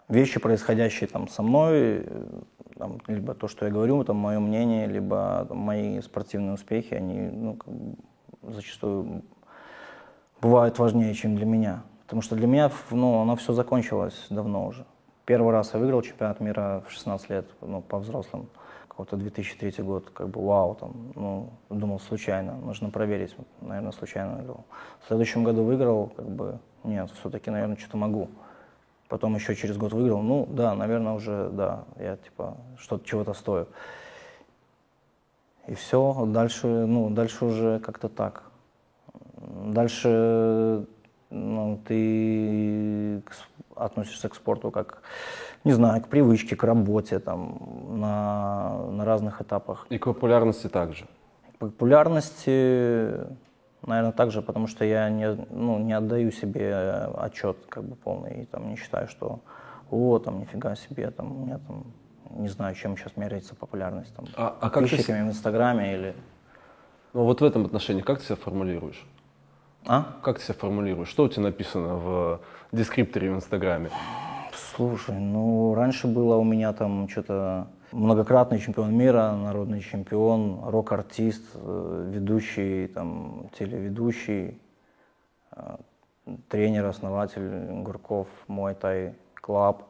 вещи, 0.08 0.38
происходящие 0.38 1.08
там 1.08 1.26
со 1.26 1.42
мной, 1.42 2.04
э, 2.06 2.42
там, 2.76 3.00
либо 3.08 3.34
то, 3.34 3.48
что 3.48 3.66
я 3.66 3.72
говорю, 3.72 4.04
там 4.04 4.16
мое 4.16 4.38
мнение, 4.38 4.86
либо 4.86 5.46
там, 5.48 5.58
мои 5.58 6.00
спортивные 6.00 6.52
успехи, 6.52 6.94
они 6.94 7.20
ну, 7.22 7.56
как 7.56 7.74
бы 7.74 7.96
зачастую 8.52 9.22
бывают 10.40 10.78
важнее, 10.78 11.12
чем 11.14 11.34
для 11.34 11.46
меня. 11.46 11.82
Потому 12.04 12.22
что 12.22 12.36
для 12.36 12.46
меня 12.46 12.70
ну, 12.90 13.22
оно 13.22 13.36
все 13.36 13.52
закончилось 13.52 14.26
давно 14.30 14.66
уже. 14.66 14.84
Первый 15.24 15.52
раз 15.52 15.72
я 15.72 15.80
выиграл 15.80 16.02
чемпионат 16.02 16.40
мира 16.40 16.82
в 16.86 16.92
16 16.92 17.30
лет, 17.30 17.46
ну, 17.62 17.80
по 17.80 17.98
взрослым, 17.98 18.48
какой-то 18.88 19.16
2003 19.16 19.82
год, 19.82 20.10
как 20.10 20.28
бы 20.28 20.44
вау, 20.44 20.74
там, 20.74 20.92
ну, 21.14 21.50
думал 21.70 21.98
случайно, 21.98 22.54
нужно 22.56 22.90
проверить, 22.90 23.34
наверное, 23.62 23.92
случайно 23.92 24.36
выиграл. 24.36 24.64
В 25.02 25.06
следующем 25.08 25.42
году 25.42 25.64
выиграл, 25.64 26.08
как 26.14 26.28
бы, 26.28 26.58
нет, 26.84 27.10
все-таки, 27.18 27.50
наверное, 27.50 27.76
что-то 27.76 27.96
могу. 27.96 28.28
Потом 29.08 29.34
еще 29.34 29.54
через 29.54 29.78
год 29.78 29.92
выиграл, 29.92 30.20
ну, 30.20 30.46
да, 30.50 30.74
наверное, 30.74 31.14
уже, 31.14 31.48
да, 31.52 31.84
я, 31.98 32.16
типа, 32.16 32.56
что-то, 32.76 33.06
чего-то 33.06 33.32
стою. 33.32 33.66
И 35.66 35.74
все, 35.74 36.26
дальше, 36.26 36.66
ну, 36.66 37.08
дальше 37.08 37.46
уже 37.46 37.80
как-то 37.80 38.10
так. 38.10 38.42
Дальше 39.66 40.86
ну, 41.34 41.80
ты 41.86 43.22
относишься 43.76 44.28
к 44.28 44.34
спорту 44.34 44.70
как, 44.70 45.02
не 45.64 45.72
знаю, 45.72 46.02
к 46.02 46.08
привычке, 46.08 46.56
к 46.56 46.62
работе, 46.64 47.18
там, 47.18 47.58
на, 48.00 48.86
на 48.90 49.04
разных 49.04 49.40
этапах. 49.42 49.86
И 49.90 49.98
к 49.98 50.04
популярности 50.04 50.68
также. 50.68 51.06
К 51.54 51.58
популярности, 51.58 53.26
наверное, 53.86 54.12
также, 54.12 54.42
потому 54.42 54.66
что 54.68 54.84
я 54.84 55.10
не, 55.10 55.34
ну, 55.50 55.78
не 55.78 55.92
отдаю 55.92 56.30
себе 56.30 56.74
отчет 57.16 57.56
как 57.68 57.84
бы 57.84 57.96
полный, 57.96 58.42
и 58.42 58.44
там 58.46 58.68
не 58.70 58.76
считаю, 58.76 59.08
что 59.08 59.40
о, 59.90 60.18
там, 60.18 60.38
нифига 60.40 60.76
себе, 60.76 61.10
там, 61.10 61.32
у 61.42 61.44
меня 61.46 61.58
там, 61.66 61.84
не 62.30 62.48
знаю, 62.48 62.74
чем 62.74 62.96
сейчас 62.96 63.16
меряется 63.16 63.54
популярность, 63.54 64.14
там, 64.14 64.26
А- 64.36 64.56
а 64.60 64.70
как 64.70 64.82
ты 64.82 64.86
с- 64.86 64.90
подписчиками 64.90 65.26
в 65.26 65.30
Инстаграме 65.30 65.94
или... 65.94 66.14
Ну 67.12 67.24
вот 67.24 67.40
в 67.40 67.44
этом 67.44 67.64
отношении 67.64 68.02
как 68.02 68.18
ты 68.18 68.24
себя 68.24 68.36
формулируешь? 68.36 69.06
А? 69.86 70.16
Как 70.22 70.38
ты 70.38 70.44
себя 70.44 70.54
формулируешь? 70.54 71.08
Что 71.08 71.24
у 71.24 71.28
тебя 71.28 71.42
написано 71.44 71.96
в 71.96 72.40
дескрипторе 72.72 73.30
в 73.30 73.34
Инстаграме? 73.34 73.90
Слушай, 74.76 75.18
ну 75.18 75.74
раньше 75.74 76.06
было 76.06 76.36
у 76.36 76.44
меня 76.44 76.72
там 76.72 77.08
что-то 77.08 77.68
многократный 77.92 78.58
чемпион 78.58 78.96
мира, 78.96 79.32
народный 79.32 79.80
чемпион, 79.80 80.60
рок-артист, 80.64 81.42
э, 81.54 82.10
ведущий, 82.12 82.88
там, 82.88 83.50
телеведущий, 83.58 84.58
э, 85.54 85.76
тренер, 86.48 86.86
основатель 86.86 87.82
Gurkov, 87.82 88.26
Muay 88.48 88.74
Thai 88.74 89.14
Club. 89.34 89.84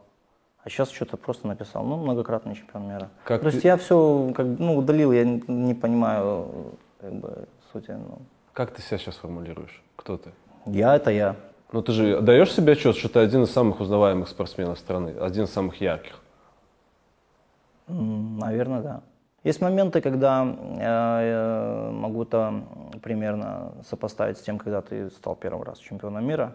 А 0.63 0.69
сейчас 0.69 0.91
что-то 0.91 1.17
просто 1.17 1.47
написал, 1.47 1.85
ну, 1.85 1.97
многократный 1.97 2.55
чемпион 2.55 2.89
мира. 2.89 3.11
Как 3.25 3.41
То 3.41 3.49
есть 3.49 3.63
ты- 3.63 3.69
я 3.69 3.77
все 3.77 4.33
как, 4.35 4.47
ну, 4.59 4.77
удалил, 4.77 5.13
я 5.13 5.25
не, 5.25 5.43
не 5.47 5.75
понимаю 5.75 6.73
как 7.01 7.13
бы, 7.15 7.49
сути. 7.73 7.91
Ну. 7.91 8.19
Как 8.55 8.71
ты 8.71 8.81
себя 8.83 8.99
сейчас 8.99 9.17
формулируешь? 9.17 9.83
Кто 9.97 10.17
ты? 10.17 10.31
Я 10.67 10.95
это 10.95 11.11
я. 11.11 11.35
Ну 11.73 11.83
ты 11.83 11.91
же 11.91 12.21
даешь 12.21 12.53
себе 12.53 12.75
отчет, 12.75 12.97
что 12.97 13.09
ты 13.09 13.19
один 13.19 13.43
из 13.43 13.51
самых 13.51 13.81
узнаваемых 13.81 14.29
спортсменов 14.29 14.79
страны, 14.79 15.17
один 15.21 15.45
из 15.45 15.53
самых 15.53 15.81
ярких. 15.81 16.21
Наверное, 17.89 18.81
да. 18.81 19.03
Есть 19.43 19.61
моменты, 19.61 20.01
когда 20.01 20.45
я 20.79 21.19
э, 21.21 21.91
могу 21.91 22.23
это 22.23 22.65
примерно 23.03 23.75
сопоставить 23.85 24.39
с 24.39 24.43
тем, 24.43 24.59
когда 24.59 24.81
ты 24.81 25.11
стал 25.11 25.35
первый 25.35 25.67
раз 25.67 25.79
чемпионом 25.79 26.25
мира, 26.25 26.55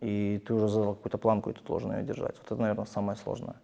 и 0.00 0.40
ты 0.46 0.54
уже 0.54 0.68
задал 0.68 0.94
какую-то 0.94 1.18
планку, 1.18 1.50
и 1.50 1.52
ты 1.52 1.60
должен 1.64 1.92
ее 1.92 2.02
держать. 2.04 2.36
Вот 2.38 2.46
это, 2.46 2.56
наверное, 2.62 2.86
самое 2.86 3.18
сложное. 3.18 3.56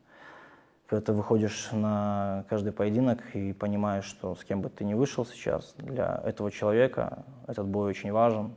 Когда 0.89 1.05
ты 1.05 1.13
выходишь 1.13 1.69
на 1.73 2.47
каждый 2.49 2.73
поединок 2.73 3.19
и 3.35 3.53
понимаешь, 3.53 4.07
что 4.07 4.35
с 4.35 4.43
кем 4.43 4.63
бы 4.63 4.71
ты 4.71 4.85
ни 4.85 4.95
вышел 4.95 5.27
сейчас, 5.27 5.75
для 5.77 6.23
этого 6.25 6.51
человека 6.51 7.27
этот 7.47 7.67
бой 7.67 7.91
очень 7.91 8.11
важен. 8.11 8.55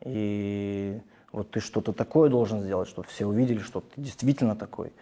И 0.00 1.00
вот 1.30 1.52
ты 1.52 1.60
что-то 1.60 1.92
такое 1.92 2.30
должен 2.30 2.62
сделать, 2.62 2.88
чтобы 2.88 3.06
все 3.06 3.26
увидели, 3.26 3.60
что 3.60 3.80
ты 3.80 4.00
действительно 4.00 4.56
такой. 4.56 4.92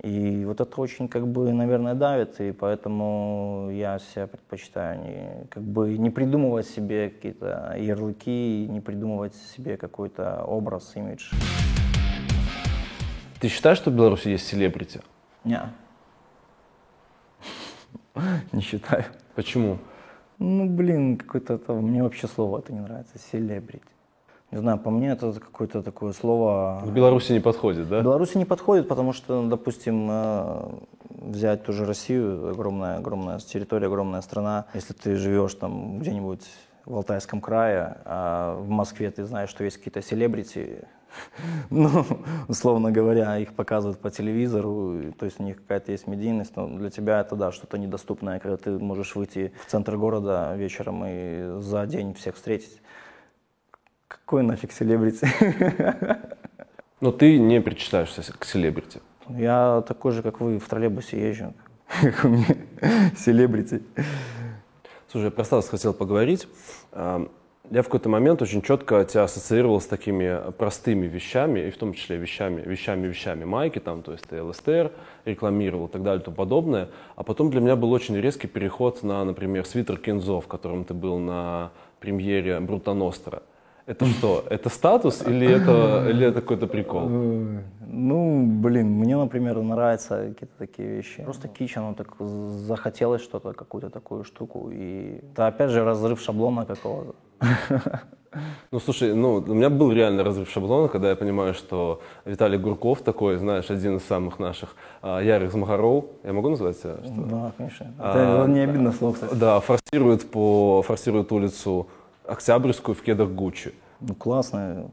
И 0.00 0.44
вот 0.44 0.60
это 0.60 0.80
очень, 0.80 1.08
как 1.08 1.26
бы, 1.26 1.52
наверное, 1.52 1.94
давит, 1.94 2.40
и 2.40 2.52
поэтому 2.52 3.70
я 3.72 3.98
себя 3.98 4.28
предпочитаю 4.28 5.00
не, 5.00 5.46
как 5.48 5.64
бы, 5.64 5.98
не 5.98 6.10
придумывать 6.10 6.68
себе 6.68 7.10
какие-то 7.10 7.74
ярлыки, 7.76 8.68
не 8.68 8.80
придумывать 8.80 9.34
себе 9.34 9.76
какой-то 9.76 10.44
образ, 10.44 10.92
имидж. 10.94 11.32
Ты 13.40 13.48
считаешь, 13.48 13.78
что 13.78 13.90
в 13.90 13.94
Беларуси 13.96 14.28
есть 14.28 14.46
селебрити? 14.46 15.00
Не. 15.42 15.62
Не 18.52 18.60
считаю. 18.60 19.04
Почему? 19.34 19.78
Ну, 20.38 20.68
блин, 20.68 21.16
какое-то 21.16 21.54
это, 21.54 21.72
мне 21.74 22.02
вообще 22.02 22.26
слово 22.26 22.58
это 22.58 22.72
не 22.72 22.80
нравится, 22.80 23.14
селебрити. 23.30 23.84
Не 24.50 24.58
знаю, 24.58 24.78
по 24.78 24.90
мне 24.90 25.10
это 25.10 25.32
какое-то 25.32 25.82
такое 25.82 26.12
слово... 26.12 26.82
В 26.84 26.92
Беларуси 26.92 27.32
не 27.32 27.40
подходит, 27.40 27.88
да? 27.88 28.02
Беларуси 28.02 28.36
не 28.36 28.44
подходит, 28.44 28.86
потому 28.88 29.12
что, 29.12 29.46
допустим, 29.48 30.08
э, 30.10 30.64
взять 31.08 31.64
ту 31.64 31.72
же 31.72 31.86
Россию, 31.86 32.50
огромная, 32.50 32.98
огромная 32.98 33.38
территория, 33.38 33.86
огромная 33.86 34.20
страна. 34.20 34.66
Если 34.74 34.92
ты 34.92 35.16
живешь 35.16 35.54
там 35.54 36.00
где-нибудь 36.00 36.44
в 36.84 36.94
Алтайском 36.94 37.40
крае, 37.40 37.98
а 38.04 38.56
в 38.56 38.68
Москве 38.68 39.10
ты 39.10 39.24
знаешь, 39.24 39.50
что 39.50 39.64
есть 39.64 39.78
какие-то 39.78 40.02
селебрити, 40.02 40.82
ну, 41.70 42.04
условно 42.48 42.90
говоря, 42.90 43.38
их 43.38 43.54
показывают 43.54 43.98
по 44.00 44.10
телевизору, 44.10 45.12
то 45.18 45.26
есть 45.26 45.40
у 45.40 45.42
них 45.42 45.56
какая-то 45.56 45.92
есть 45.92 46.06
медийность, 46.06 46.56
но 46.56 46.66
для 46.68 46.90
тебя 46.90 47.20
это, 47.20 47.36
да, 47.36 47.52
что-то 47.52 47.78
недоступное, 47.78 48.38
когда 48.38 48.56
ты 48.56 48.70
можешь 48.78 49.14
выйти 49.14 49.52
в 49.66 49.70
центр 49.70 49.96
города 49.96 50.54
вечером 50.56 51.04
и 51.06 51.60
за 51.60 51.86
день 51.86 52.14
всех 52.14 52.36
встретить. 52.36 52.80
Какой 54.08 54.42
нафиг 54.42 54.72
селебрити? 54.72 55.26
Но 57.00 57.10
ты 57.10 57.38
не 57.38 57.60
причитаешься 57.60 58.22
к 58.38 58.44
селебрити. 58.44 59.00
Я 59.28 59.82
такой 59.86 60.12
же, 60.12 60.22
как 60.22 60.40
вы, 60.40 60.58
в 60.58 60.68
троллейбусе 60.68 61.28
езжу, 61.28 61.54
как 62.00 62.24
у 62.24 62.28
меня, 62.28 62.46
селебрити. 63.16 63.82
Слушай, 65.12 65.26
я 65.26 65.30
про 65.30 65.44
Стас 65.44 65.68
хотел 65.68 65.92
поговорить. 65.92 66.48
А, 66.90 67.28
Я 67.70 67.82
в 67.82 67.84
какой-то 67.84 68.08
момент 68.08 68.40
очень 68.40 68.62
четко 68.62 69.04
тебя 69.04 69.24
ассоциировал 69.24 69.78
с 69.78 69.84
такими 69.84 70.50
простыми 70.52 71.06
вещами, 71.06 71.60
и 71.60 71.70
в 71.70 71.76
том 71.76 71.92
числе 71.92 72.16
вещами, 72.16 72.62
вещами, 72.62 73.08
вещами 73.08 73.44
майки, 73.44 73.78
там, 73.78 74.02
то 74.02 74.12
есть 74.12 74.26
ты 74.26 74.42
ЛСТР 74.42 74.90
рекламировал 75.26 75.88
и 75.88 75.90
так 75.90 76.02
далее 76.02 76.22
и 76.22 76.24
тому 76.24 76.34
подобное. 76.34 76.88
А 77.14 77.24
потом 77.24 77.50
для 77.50 77.60
меня 77.60 77.76
был 77.76 77.92
очень 77.92 78.16
резкий 78.16 78.46
переход 78.46 79.02
на, 79.02 79.22
например, 79.22 79.66
свитер 79.66 79.98
Кензо, 79.98 80.40
в 80.40 80.48
котором 80.48 80.86
ты 80.86 80.94
был 80.94 81.18
на 81.18 81.72
премьере 82.00 82.58
Брута 82.60 82.94
Ностра. 82.94 83.42
Это 83.86 84.06
что? 84.06 84.44
Это 84.48 84.68
статус 84.68 85.22
или 85.26 85.46
это, 85.46 86.06
или 86.08 86.26
это 86.26 86.40
какой-то 86.40 86.66
прикол? 86.66 87.08
Ну, 87.94 88.46
блин, 88.46 88.86
мне, 88.86 89.16
например, 89.16 89.60
нравятся 89.60 90.28
какие-то 90.28 90.58
такие 90.58 90.88
вещи. 90.88 91.22
Просто 91.22 91.48
кич, 91.48 91.76
оно 91.76 91.94
так 91.94 92.16
захотелось 92.18 93.22
что-то, 93.22 93.52
какую-то 93.52 93.90
такую 93.90 94.24
штуку. 94.24 94.70
И 94.72 95.20
это 95.32 95.46
опять 95.46 95.70
же 95.70 95.84
разрыв 95.84 96.20
шаблона 96.20 96.64
какого-то. 96.64 97.14
Ну, 98.70 98.80
слушай, 98.80 99.14
ну, 99.14 99.44
у 99.46 99.54
меня 99.54 99.68
был 99.68 99.92
реально 99.92 100.24
разрыв 100.24 100.48
шаблона, 100.48 100.88
когда 100.88 101.10
я 101.10 101.16
понимаю, 101.16 101.52
что 101.52 102.00
Виталий 102.24 102.58
Гурков 102.58 103.02
такой, 103.02 103.36
знаешь, 103.36 103.70
один 103.70 103.96
из 103.96 104.04
самых 104.04 104.38
наших 104.38 104.74
а, 105.02 105.20
ярых 105.20 105.52
змагаров, 105.52 106.06
я 106.24 106.32
могу 106.32 106.48
назвать 106.48 106.78
себя? 106.78 106.96
Что? 107.04 107.22
Да, 107.30 107.52
конечно. 107.58 107.92
Это 107.98 108.46
не 108.48 108.60
обидно 108.60 108.92
слово, 108.92 109.12
кстати. 109.12 109.34
Да, 109.34 109.60
форсирует, 109.60 110.30
по, 110.30 110.80
форсирует 110.80 111.30
улицу 111.30 111.88
Октябрьскую 112.26 112.94
в 112.94 113.02
кедах 113.02 113.30
Гуччи. 113.30 113.74
Ну, 114.00 114.14
классно. 114.14 114.90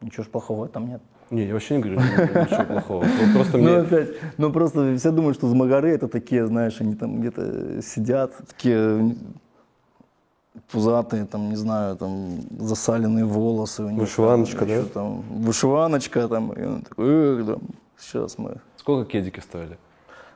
Ничего 0.00 0.24
ж 0.24 0.28
плохого 0.28 0.68
там 0.68 0.88
нет. 0.88 1.02
Не, 1.30 1.46
я 1.46 1.52
вообще 1.54 1.76
не 1.76 1.82
говорю 1.82 2.00
ничего 2.00 2.64
плохого. 2.64 3.06
Просто 3.34 3.58
Ну, 3.58 3.64
мне... 3.64 3.76
опять, 3.78 4.08
ну 4.36 4.52
просто 4.52 4.96
все 4.96 5.10
думают, 5.10 5.36
что 5.36 5.48
змагары 5.48 5.90
это 5.90 6.08
такие, 6.08 6.46
знаешь, 6.46 6.80
они 6.80 6.94
там 6.94 7.20
где-то 7.20 7.82
сидят, 7.82 8.32
такие 8.48 9.16
пузатые, 10.70 11.24
там, 11.24 11.48
не 11.48 11.56
знаю, 11.56 11.96
там, 11.96 12.40
засаленные 12.58 13.24
волосы. 13.24 13.84
у 13.84 13.90
них, 13.90 14.00
Вышиваночка, 14.00 14.58
там, 14.58 14.68
да? 14.68 14.74
еще 14.74 14.84
Там, 14.88 15.20
вышиваночка, 15.22 16.28
там, 16.28 16.52
и 16.52 16.64
он 16.64 16.82
такой, 16.82 17.06
«Эх, 17.06 17.46
там, 17.46 17.62
сейчас 17.98 18.38
мы. 18.38 18.60
Сколько 18.76 19.10
кедики 19.10 19.40
стоили? 19.40 19.78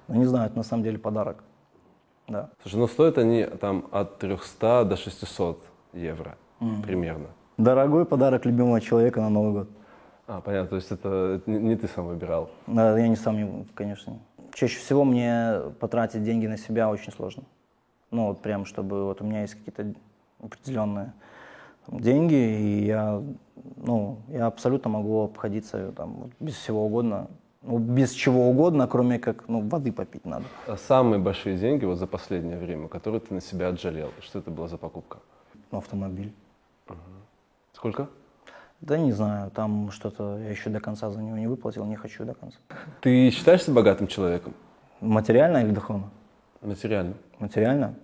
Ну, 0.08 0.16
не 0.16 0.24
знаю, 0.24 0.46
это 0.46 0.56
на 0.56 0.64
самом 0.64 0.82
деле 0.82 0.98
подарок. 0.98 1.44
Да. 2.28 2.50
Слушай, 2.62 2.76
ну 2.76 2.86
стоят 2.88 3.18
они 3.18 3.44
там 3.44 3.86
от 3.90 4.18
300 4.18 4.84
до 4.84 4.96
600 4.96 5.62
евро 5.94 6.36
примерно. 6.82 7.28
Дорогой 7.56 8.04
подарок 8.04 8.44
любимого 8.46 8.80
человека 8.80 9.20
на 9.20 9.30
Новый 9.30 9.52
год. 9.52 9.68
А, 10.26 10.40
понятно, 10.40 10.68
то 10.68 10.76
есть 10.76 10.92
это 10.92 11.40
не, 11.46 11.74
ты 11.74 11.88
сам 11.88 12.06
выбирал. 12.06 12.50
Да, 12.66 12.96
я 12.98 13.08
не 13.08 13.16
сам, 13.16 13.36
не- 13.36 13.64
конечно. 13.74 14.18
Чаще 14.52 14.78
всего 14.78 15.04
мне 15.04 15.60
потратить 15.80 16.22
деньги 16.22 16.46
на 16.46 16.58
себя 16.58 16.90
очень 16.90 17.12
сложно. 17.12 17.44
Ну, 18.10 18.28
вот 18.28 18.42
прям, 18.42 18.64
чтобы 18.66 19.04
вот 19.06 19.22
у 19.22 19.24
меня 19.24 19.40
есть 19.42 19.54
какие-то 19.54 19.94
определенные 20.42 21.14
там, 21.86 22.00
деньги, 22.00 22.34
и 22.34 22.84
я, 22.86 23.22
ну, 23.76 24.18
я 24.28 24.46
абсолютно 24.46 24.90
могу 24.90 25.24
обходиться 25.24 25.92
там 25.92 26.14
вот 26.14 26.30
без 26.40 26.54
всего 26.54 26.84
угодно. 26.84 27.28
Ну, 27.68 27.76
без 27.78 28.12
чего 28.12 28.48
угодно, 28.48 28.86
кроме 28.88 29.18
как, 29.18 29.46
ну, 29.46 29.60
воды 29.60 29.92
попить 29.92 30.24
надо. 30.24 30.44
А 30.66 30.78
самые 30.78 31.18
большие 31.18 31.58
деньги 31.58 31.84
вот 31.84 31.98
за 31.98 32.06
последнее 32.06 32.56
время, 32.56 32.88
которые 32.88 33.20
ты 33.20 33.34
на 33.34 33.42
себя 33.42 33.68
отжалел, 33.68 34.10
что 34.20 34.38
это 34.38 34.50
была 34.50 34.68
за 34.68 34.78
покупка? 34.78 35.18
Ну, 35.70 35.76
автомобиль. 35.78 36.32
Сколько? 37.74 38.08
Да 38.80 38.96
не 38.96 39.12
знаю, 39.12 39.50
там 39.50 39.90
что-то 39.90 40.38
я 40.38 40.48
еще 40.50 40.70
до 40.70 40.80
конца 40.80 41.10
за 41.10 41.20
него 41.20 41.36
не 41.36 41.46
выплатил, 41.46 41.84
не 41.84 41.96
хочу 41.96 42.24
до 42.24 42.32
конца. 42.32 42.56
Ты 43.02 43.30
считаешься 43.30 43.70
богатым 43.70 44.06
человеком? 44.06 44.54
Материально 45.02 45.58
или 45.58 45.70
духовно? 45.70 46.08
Материально. 46.62 47.14
Материально? 47.38 47.94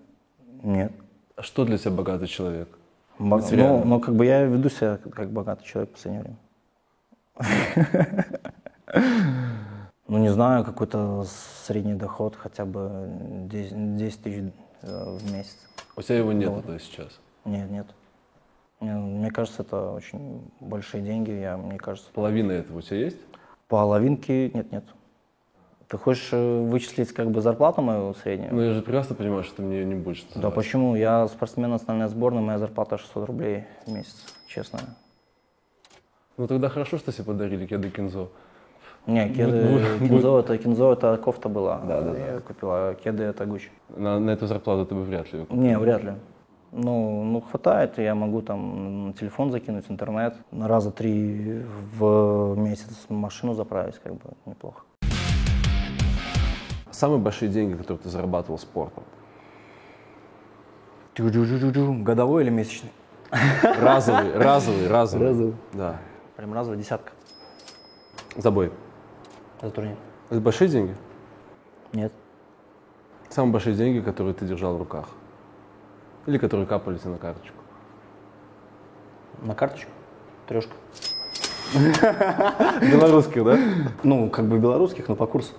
Нет. 0.63 0.93
А 1.37 1.43
что 1.43 1.65
для 1.65 1.79
тебя 1.79 1.93
богатый 1.93 2.27
человек? 2.27 2.69
Бо- 3.19 3.39
Материально. 3.39 3.79
Ну, 3.79 3.85
ну, 3.87 4.01
как 4.01 4.15
бы 4.15 4.27
я 4.27 4.45
веду 4.45 4.69
себя 4.69 4.99
как 4.99 5.31
богатый 5.31 5.65
человек 5.65 5.91
в 5.91 5.95
последнее 5.95 6.23
время. 6.23 6.37
Ну, 10.07 10.19
не 10.19 10.29
знаю, 10.31 10.65
какой-то 10.65 11.25
средний 11.67 11.95
доход, 11.95 12.37
хотя 12.37 12.67
бы 12.67 13.09
10, 13.51 13.97
10 13.97 14.23
тысяч 14.23 14.53
э, 14.83 15.17
в 15.19 15.33
месяц. 15.33 15.57
У 15.97 16.03
тебя 16.03 16.19
его 16.19 16.33
нет, 16.33 16.53
есть 16.69 16.85
сейчас. 16.93 17.19
Нет, 17.47 17.71
нет. 17.71 17.87
Не, 18.81 18.91
Мне 18.93 19.31
кажется, 19.31 19.63
это 19.63 19.93
очень 19.93 20.43
большие 20.61 21.03
деньги. 21.03 21.31
Я, 21.31 21.57
мне 21.57 21.79
кажется, 21.79 22.11
Половина 22.13 22.53
этого 22.53 22.79
у 22.79 22.83
тебя 22.83 22.99
есть? 22.99 23.17
половинки 23.69 24.51
нет, 24.53 24.71
нет. 24.73 24.85
Ты 25.89 25.97
хочешь 25.97 26.29
э, 26.33 26.61
вычислить 26.69 27.13
как 27.15 27.31
бы 27.31 27.41
зарплату 27.41 27.81
мою 27.81 28.13
среднюю? 28.15 28.55
Ну, 28.55 28.61
я 28.61 28.75
же 28.75 28.83
прекрасно 28.83 29.15
понимаю, 29.17 29.43
что 29.43 29.57
ты 29.57 29.63
мне 29.63 29.77
её 29.79 29.87
не 29.87 29.95
будешь 29.95 30.21
Да 30.35 30.35
называть. 30.35 30.55
почему? 30.55 30.97
Я 30.97 31.27
спортсмен 31.29 31.71
национальной 31.71 32.09
сборной, 32.11 32.43
моя 32.43 32.59
зарплата 32.59 32.99
600 32.99 33.27
рублей 33.27 33.65
в 33.87 33.91
месяц, 33.91 34.23
честно. 34.49 34.81
Ну, 36.37 36.47
тогда 36.47 36.69
хорошо, 36.69 36.99
что 36.99 37.11
тебе 37.11 37.25
подарили 37.25 37.65
кеды 37.67 37.89
Кинзо. 37.91 38.31
Не, 39.07 39.29
кеды, 39.29 39.69
будет- 39.69 40.09
кинзо, 40.09 40.39
это 40.41 40.57
кинзо, 40.57 40.93
это 40.93 41.17
кофта 41.19 41.49
была. 41.51 41.79
Да, 41.81 42.01
да, 42.01 42.17
Я 42.17 42.41
купила, 42.41 42.89
а 42.89 42.95
кеды 42.95 43.25
это 43.25 43.45
Гуччи. 43.45 43.71
На, 43.89 44.19
на 44.19 44.31
эту 44.31 44.47
зарплату 44.47 44.87
ты 44.87 44.95
бы 44.95 45.03
вряд 45.03 45.31
ли 45.33 45.41
купил. 45.45 45.57
Не, 45.63 45.79
вряд 45.79 46.03
ли. 46.05 46.13
Ну, 46.73 47.23
ну, 47.23 47.41
хватает, 47.41 47.99
я 47.99 48.15
могу 48.15 48.41
там 48.43 49.15
телефон 49.21 49.51
закинуть, 49.53 49.85
интернет, 49.89 50.37
на 50.51 50.67
раза 50.67 50.91
три 50.91 51.63
в 51.97 52.55
месяц 52.57 53.07
машину 53.09 53.55
заправить, 53.55 53.99
как 54.03 54.15
бы 54.15 54.31
неплохо. 54.47 54.83
Самые 56.91 57.19
большие 57.19 57.49
деньги, 57.51 57.75
которые 57.75 57.99
ты 57.99 58.09
зарабатывал 58.09 58.59
спортом? 58.59 59.05
Годовой 61.17 62.43
или 62.43 62.51
месячный? 62.51 62.91
Разовый, 63.63 64.33
разовый, 64.35 64.89
разовый. 64.89 65.29
Разовый. 65.29 65.55
Да. 65.73 65.97
Прям 66.37 66.55
разовый, 66.55 66.79
десятка 66.79 67.13
Забой. 68.37 68.73
За 69.65 69.71
турнир. 69.71 69.97
Это 70.31 70.41
большие 70.41 70.69
деньги? 70.69 70.95
Нет. 71.93 72.13
Самые 73.29 73.53
большие 73.53 73.75
деньги, 73.75 74.01
которые 74.01 74.35
ты 74.35 74.47
держал 74.47 74.77
в 74.77 74.79
руках? 74.79 75.09
Или 76.27 76.39
которые 76.39 76.67
капали 76.67 76.99
тебе 76.99 77.11
на 77.11 77.19
карточку? 77.19 77.57
На 79.43 79.55
карточку? 79.55 79.91
Трешка. 80.47 80.73
Белорусских, 82.81 83.45
да? 83.45 83.59
Ну, 84.03 84.31
как 84.31 84.47
бы 84.47 84.59
белорусских, 84.59 85.09
но 85.09 85.17
по 85.17 85.27
курсу. 85.27 85.55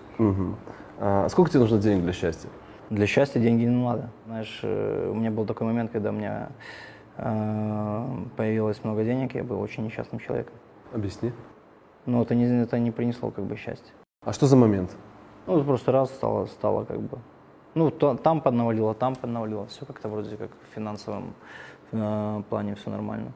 А 0.98 1.28
сколько 1.30 1.52
тебе 1.52 1.60
нужно 1.60 1.78
денег 1.80 2.04
для 2.04 2.14
счастья? 2.14 2.50
Для 2.90 3.08
счастья 3.08 3.40
деньги 3.40 3.64
не 3.64 3.84
надо. 3.84 4.10
Знаешь, 4.28 4.60
э, 4.62 5.10
у 5.12 5.16
меня 5.16 5.32
был 5.32 5.46
такой 5.46 5.68
момент, 5.68 5.92
когда 5.92 6.12
у 6.12 6.14
меня 6.14 6.50
э, 7.18 8.08
появилось 8.38 8.82
много 8.84 9.04
денег, 9.04 9.36
я 9.36 9.44
был 9.44 9.60
очень 9.60 9.84
несчастным 9.84 10.20
человеком. 10.20 10.54
Объясни. 10.94 11.34
Но 12.06 12.22
это 12.22 12.36
не, 12.36 12.64
это 12.64 12.80
не 12.80 12.92
принесло 12.92 13.32
как 13.32 13.46
бы 13.46 13.56
счастья. 13.56 13.94
А 14.24 14.34
что 14.34 14.48
за 14.48 14.56
момент? 14.56 14.96
Ну, 15.48 15.64
просто 15.64 15.92
раз 15.92 16.10
стало, 16.10 16.46
стало 16.46 16.86
как 16.86 17.00
бы... 17.00 17.20
Ну, 17.74 17.92
то, 17.92 18.16
там 18.16 18.42
поднавалило, 18.42 18.94
там 18.94 19.16
поднавалило. 19.16 19.66
Все 19.68 19.86
как-то 19.86 20.08
вроде 20.10 20.38
как 20.38 20.50
в 20.50 20.76
финансовом 20.76 21.34
э, 21.92 22.44
плане 22.50 22.76
все 22.76 22.90
нормально. 22.90 23.32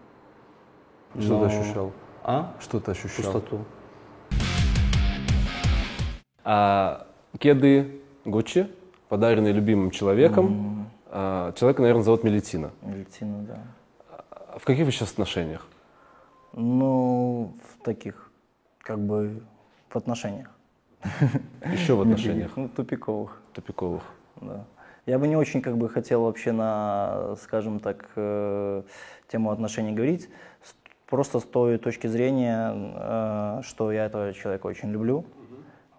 Что 1.19 1.39
Но- 1.39 1.47
ты 1.47 1.55
ощущал? 1.55 1.91
А? 2.23 2.53
Что 2.59 2.79
ты 2.79 2.91
ощущал? 2.91 3.33
Пустоту. 3.33 3.65
А 6.43 7.05
кеды 7.37 8.01
Гуччи, 8.25 8.69
подаренные 9.07 9.53
любимым 9.53 9.91
человеком. 9.91 10.89
А, 11.07 11.51
человека, 11.53 11.81
наверное, 11.81 12.03
зовут 12.03 12.23
Мелитина. 12.23 12.71
Медицина, 12.81 13.39
да. 13.43 13.63
А 14.09 14.59
В 14.59 14.65
каких 14.65 14.85
вы 14.85 14.91
сейчас 14.91 15.11
отношениях? 15.11 15.65
Ну, 16.53 17.53
в 17.63 17.83
таких, 17.83 18.28
как 18.89 18.97
бы, 18.97 19.43
в 19.89 19.95
отношениях. 19.95 20.49
Еще 21.71 21.93
в 21.93 22.01
отношениях 22.01 22.51
Ну, 22.55 22.67
тупиковых. 22.67 23.39
тупиковых. 23.53 24.01
Да. 24.41 24.65
Я 25.05 25.19
бы 25.19 25.27
не 25.27 25.35
очень 25.35 25.61
как 25.61 25.77
бы 25.77 25.89
хотел 25.89 26.23
вообще 26.23 26.51
на, 26.51 27.35
скажем 27.39 27.79
так, 27.79 28.09
э, 28.15 28.81
тему 29.27 29.51
отношений 29.51 29.91
говорить. 29.91 30.27
Просто 31.05 31.39
с 31.39 31.43
той 31.43 31.77
точки 31.77 32.07
зрения, 32.07 32.73
э, 32.73 33.61
что 33.61 33.91
я 33.91 34.05
этого 34.05 34.33
человека 34.33 34.65
очень 34.65 34.89
люблю, 34.89 35.23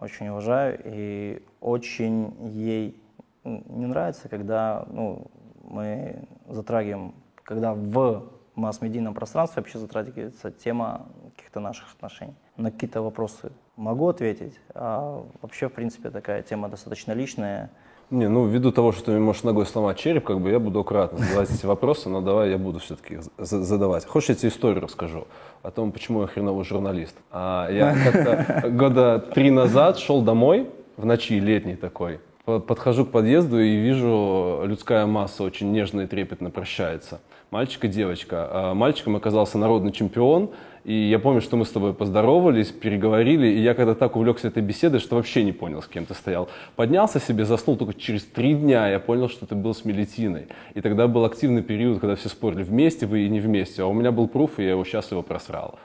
очень 0.01 0.27
уважаю 0.27 0.77
и 0.83 1.41
очень 1.61 2.35
ей 2.49 3.01
не 3.45 3.85
нравится, 3.85 4.27
когда 4.27 4.85
ну, 4.91 5.31
мы 5.63 6.27
затрагиваем, 6.49 7.13
когда 7.43 7.73
в 7.73 8.23
масс-медийном 8.55 9.13
пространстве 9.13 9.61
вообще 9.61 9.79
затрагивается 9.79 10.51
тема 10.51 11.07
каких-то 11.51 11.59
наших 11.59 11.93
отношений. 11.95 12.35
На 12.57 12.71
какие-то 12.71 13.01
вопросы 13.01 13.51
могу 13.75 14.07
ответить, 14.07 14.53
а 14.73 15.23
вообще, 15.41 15.67
в 15.67 15.73
принципе, 15.73 16.09
такая 16.09 16.43
тема 16.43 16.69
достаточно 16.69 17.13
личная. 17.13 17.69
Не, 18.09 18.29
ну, 18.29 18.47
ввиду 18.47 18.71
того, 18.71 18.91
что 18.91 19.05
ты 19.05 19.19
можешь 19.19 19.43
ногой 19.43 19.65
сломать 19.65 19.97
череп, 19.97 20.23
как 20.25 20.39
бы 20.39 20.49
я 20.49 20.59
буду 20.59 20.79
аккуратно 20.79 21.17
задавать 21.17 21.49
эти 21.51 21.65
вопросы, 21.65 22.09
но 22.09 22.21
давай 22.21 22.49
я 22.49 22.57
буду 22.57 22.79
все-таки 22.79 23.19
задавать. 23.37 24.05
Хочешь, 24.05 24.29
я 24.29 24.35
тебе 24.35 24.49
историю 24.49 24.81
расскажу 24.81 25.27
о 25.63 25.71
том, 25.71 25.91
почему 25.91 26.21
я 26.21 26.27
хреновый 26.27 26.65
журналист? 26.65 27.15
А, 27.31 27.69
я 27.69 27.95
как-то 27.95 28.69
года 28.69 29.19
три 29.19 29.51
назад 29.51 29.97
шел 29.97 30.21
домой 30.21 30.69
в 30.97 31.05
ночи, 31.05 31.39
летний 31.39 31.75
такой, 31.75 32.19
Подхожу 32.45 33.05
к 33.05 33.11
подъезду 33.11 33.59
и 33.59 33.75
вижу, 33.75 34.63
людская 34.65 35.05
масса 35.05 35.43
очень 35.43 35.71
нежно 35.71 36.01
и 36.01 36.07
трепетно 36.07 36.49
прощается. 36.49 37.21
Мальчик 37.51 37.85
и 37.85 37.87
девочка. 37.87 38.47
А 38.49 38.73
мальчиком 38.73 39.15
оказался 39.15 39.59
народный 39.59 39.91
чемпион, 39.91 40.49
и 40.83 40.93
я 40.93 41.19
помню, 41.19 41.41
что 41.41 41.55
мы 41.55 41.65
с 41.65 41.69
тобой 41.69 41.93
поздоровались, 41.93 42.71
переговорили, 42.71 43.45
и 43.45 43.59
я 43.59 43.75
когда 43.75 43.93
так 43.93 44.15
увлекся 44.15 44.47
этой 44.47 44.63
беседой, 44.63 44.99
что 44.99 45.17
вообще 45.17 45.43
не 45.43 45.51
понял, 45.51 45.83
с 45.83 45.87
кем 45.87 46.07
ты 46.07 46.15
стоял. 46.15 46.49
Поднялся 46.75 47.19
себе, 47.19 47.45
заснул 47.45 47.77
только 47.77 47.93
через 47.93 48.23
три 48.23 48.55
дня, 48.55 48.87
я 48.87 48.99
понял, 48.99 49.29
что 49.29 49.45
ты 49.45 49.53
был 49.53 49.75
с 49.75 49.85
Мелетиной. 49.85 50.47
И 50.73 50.81
тогда 50.81 51.07
был 51.07 51.25
активный 51.25 51.61
период, 51.61 51.99
когда 51.99 52.15
все 52.15 52.29
спорили, 52.29 52.63
вместе 52.63 53.05
вы 53.05 53.25
и 53.25 53.29
не 53.29 53.39
вместе, 53.39 53.83
а 53.83 53.85
у 53.85 53.93
меня 53.93 54.11
был 54.11 54.27
пруф, 54.27 54.57
и 54.57 54.63
я 54.63 54.71
его 54.71 54.83
счастливо 54.83 55.21
просрал. 55.21 55.77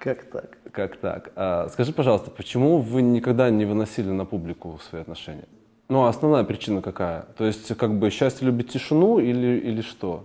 Как 0.00 0.24
так? 0.24 0.58
Как 0.74 0.96
так? 0.96 1.30
А, 1.36 1.68
скажи, 1.68 1.92
пожалуйста, 1.92 2.32
почему 2.32 2.78
вы 2.78 3.00
никогда 3.00 3.48
не 3.48 3.64
выносили 3.64 4.10
на 4.10 4.24
публику 4.24 4.80
свои 4.82 5.02
отношения? 5.02 5.46
Ну, 5.88 6.02
а 6.02 6.08
основная 6.08 6.42
причина 6.42 6.82
какая? 6.82 7.26
То 7.38 7.44
есть, 7.44 7.76
как 7.76 7.96
бы, 7.96 8.10
счастье 8.10 8.44
любит 8.44 8.70
тишину 8.70 9.20
или, 9.20 9.58
или 9.58 9.82
что? 9.82 10.24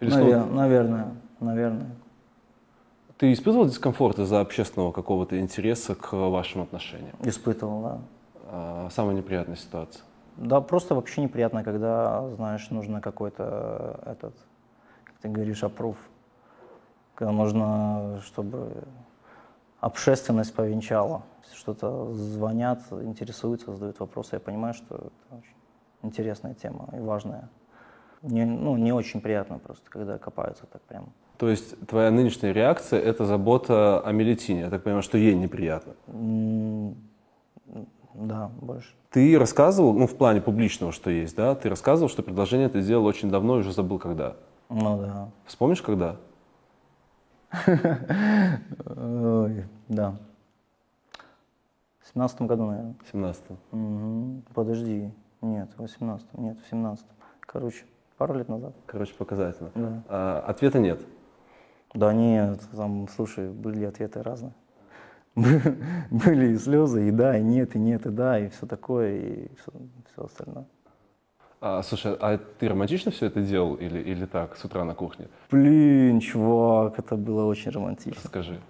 Или 0.00 0.10
Навер- 0.10 0.44
что? 0.44 0.54
Наверное, 0.54 1.14
наверное. 1.38 1.90
Ты 3.18 3.30
испытывал 3.34 3.66
дискомфорт 3.66 4.18
из-за 4.20 4.40
общественного 4.40 4.90
какого-то 4.92 5.38
интереса 5.38 5.94
к 5.94 6.14
вашим 6.14 6.62
отношениям? 6.62 7.16
Испытывал, 7.22 7.82
да. 7.82 7.98
А, 8.46 8.88
самая 8.90 9.14
неприятная 9.14 9.56
ситуация? 9.56 10.02
Да, 10.38 10.62
просто 10.62 10.94
вообще 10.94 11.20
неприятно, 11.20 11.62
когда, 11.62 12.26
знаешь, 12.36 12.70
нужно 12.70 13.02
какой-то, 13.02 14.00
этот, 14.06 14.34
как 15.04 15.14
ты 15.20 15.28
говоришь, 15.28 15.62
опруф. 15.62 15.98
Когда 17.14 17.32
нужно, 17.32 18.22
чтобы 18.24 18.72
общественность 19.80 20.54
повенчала. 20.54 21.22
Что-то 21.54 22.12
звонят, 22.14 22.80
интересуются, 22.90 23.72
задают 23.72 24.00
вопросы. 24.00 24.36
Я 24.36 24.40
понимаю, 24.40 24.74
что 24.74 24.94
это 24.94 25.38
очень 25.38 25.54
интересная 26.02 26.54
тема 26.54 26.88
и 26.96 27.00
важная. 27.00 27.48
Не, 28.22 28.44
ну, 28.44 28.76
не 28.76 28.92
очень 28.92 29.20
приятно 29.20 29.58
просто, 29.58 29.90
когда 29.90 30.18
копаются 30.18 30.66
так 30.66 30.82
прямо. 30.82 31.08
То 31.38 31.48
есть 31.48 31.74
твоя 31.86 32.10
нынешняя 32.10 32.52
реакция– 32.52 33.00
это 33.02 33.24
забота 33.24 34.00
о 34.00 34.12
Мелитине. 34.12 34.60
Я 34.60 34.70
так 34.70 34.82
понимаю, 34.82 35.02
что 35.02 35.16
ей 35.16 35.34
неприятно. 35.34 35.94
Да, 38.14 38.50
больше. 38.60 38.94
Ты 39.10 39.38
рассказывал, 39.38 39.94
ну, 39.94 40.06
в 40.06 40.16
плане 40.16 40.40
публичного, 40.40 40.92
что 40.92 41.10
есть, 41.10 41.36
да? 41.36 41.54
Ты 41.54 41.68
рассказывал, 41.70 42.10
что 42.10 42.22
предложение 42.22 42.68
ты 42.68 42.82
сделал 42.82 43.06
очень 43.06 43.30
давно 43.30 43.56
и 43.56 43.60
уже 43.60 43.72
забыл, 43.72 43.98
когда. 43.98 44.36
Ну 44.68 44.98
да. 44.98 45.30
Вспомнишь, 45.46 45.80
когда? 45.80 46.16
Ой, 48.86 49.64
да. 49.88 50.16
В 52.00 52.12
семнадцатом 52.12 52.46
году, 52.46 52.66
наверное. 52.66 52.94
В 53.04 53.10
семнадцатом. 53.10 53.58
Угу. 53.72 54.42
Подожди. 54.54 55.12
Нет, 55.42 55.70
в 55.76 55.82
восемнадцатом. 55.82 56.44
Нет, 56.44 56.58
в 56.60 56.70
семнадцатом. 56.70 57.14
Короче, 57.40 57.84
пару 58.16 58.34
лет 58.34 58.48
назад. 58.48 58.74
Короче, 58.86 59.14
показательно. 59.14 59.70
Да. 59.74 60.02
А, 60.08 60.44
ответа 60.46 60.78
нет? 60.78 61.00
Да 61.94 62.12
нет, 62.12 62.60
там, 62.72 63.08
слушай, 63.08 63.48
были 63.48 63.84
ответы 63.84 64.22
разные. 64.22 64.52
Были 65.34 66.52
и 66.52 66.56
слезы, 66.58 67.08
и 67.08 67.10
да, 67.10 67.36
и 67.36 67.42
нет, 67.42 67.76
и 67.76 67.78
нет, 67.78 68.04
и 68.06 68.10
да, 68.10 68.38
и 68.38 68.48
все 68.48 68.66
такое, 68.66 69.16
и 69.16 69.48
все, 69.56 69.72
все 70.12 70.24
остальное. 70.24 70.66
А, 71.62 71.82
слушай, 71.82 72.16
а 72.18 72.38
ты 72.38 72.68
романтично 72.68 73.12
все 73.12 73.26
это 73.26 73.42
делал 73.42 73.74
или, 73.74 73.98
или 73.98 74.24
так, 74.24 74.56
с 74.56 74.64
утра 74.64 74.82
на 74.84 74.94
кухне? 74.94 75.28
Блин, 75.50 76.18
чувак, 76.20 76.98
это 76.98 77.16
было 77.16 77.44
очень 77.44 77.70
романтично. 77.70 78.22
Скажи. 78.24 78.60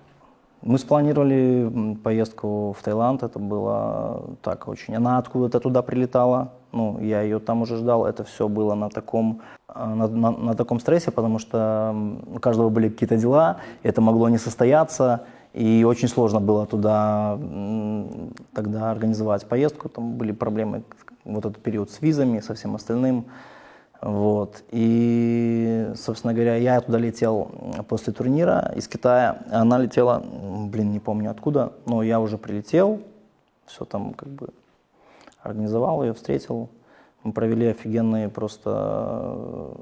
Мы 0.62 0.76
спланировали 0.76 1.96
поездку 2.02 2.74
в 2.76 2.82
Таиланд, 2.82 3.22
это 3.22 3.38
было 3.38 4.36
так 4.42 4.66
очень. 4.66 4.96
Она 4.96 5.18
откуда-то 5.18 5.60
туда 5.60 5.82
прилетала, 5.82 6.52
ну, 6.72 6.98
я 7.00 7.22
ее 7.22 7.38
там 7.38 7.62
уже 7.62 7.76
ждал, 7.76 8.04
это 8.04 8.24
все 8.24 8.48
было 8.48 8.74
на 8.74 8.90
таком, 8.90 9.40
а, 9.68 9.94
на, 9.94 10.08
на, 10.08 10.30
на 10.32 10.54
таком 10.54 10.80
стрессе, 10.80 11.12
потому 11.12 11.38
что 11.38 11.94
у 12.26 12.40
каждого 12.40 12.70
были 12.70 12.88
какие-то 12.88 13.16
дела, 13.16 13.58
это 13.84 14.00
могло 14.00 14.28
не 14.28 14.38
состояться, 14.38 15.26
и 15.54 15.84
очень 15.84 16.08
сложно 16.08 16.40
было 16.40 16.66
туда 16.66 17.38
тогда 18.52 18.90
организовать 18.90 19.46
поездку, 19.46 19.88
там 19.88 20.14
были 20.14 20.32
проблемы 20.32 20.82
вот 21.24 21.44
этот 21.44 21.62
период 21.62 21.90
с 21.90 22.00
визами, 22.00 22.40
со 22.40 22.54
всем 22.54 22.74
остальным. 22.74 23.26
Вот. 24.00 24.62
И, 24.70 25.92
собственно 25.94 26.32
говоря, 26.32 26.56
я 26.56 26.80
туда 26.80 26.98
летел 26.98 27.50
после 27.88 28.12
турнира 28.12 28.72
из 28.74 28.88
Китая. 28.88 29.42
Она 29.50 29.78
летела, 29.78 30.20
блин, 30.20 30.92
не 30.92 31.00
помню 31.00 31.30
откуда, 31.30 31.72
но 31.86 32.02
я 32.02 32.20
уже 32.20 32.38
прилетел, 32.38 33.02
все 33.66 33.84
там 33.84 34.14
как 34.14 34.28
бы 34.28 34.48
организовал 35.42 36.02
ее, 36.02 36.14
встретил. 36.14 36.70
Мы 37.22 37.32
провели 37.32 37.66
офигенный 37.66 38.28
просто 38.30 39.74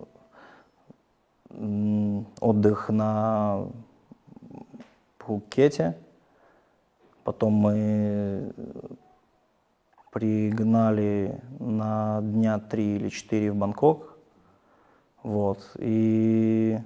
отдых 2.40 2.88
на 2.88 3.66
Пхукете. 5.18 5.96
Потом 7.22 7.53
мы 7.53 8.53
пригнали 10.11 11.40
на 11.59 12.21
дня 12.23 12.59
три 12.59 12.97
или 12.97 13.09
четыре 13.09 13.53
в 13.53 13.57
Бангкок. 13.57 14.16
Вот. 15.23 15.71
И 15.79 16.79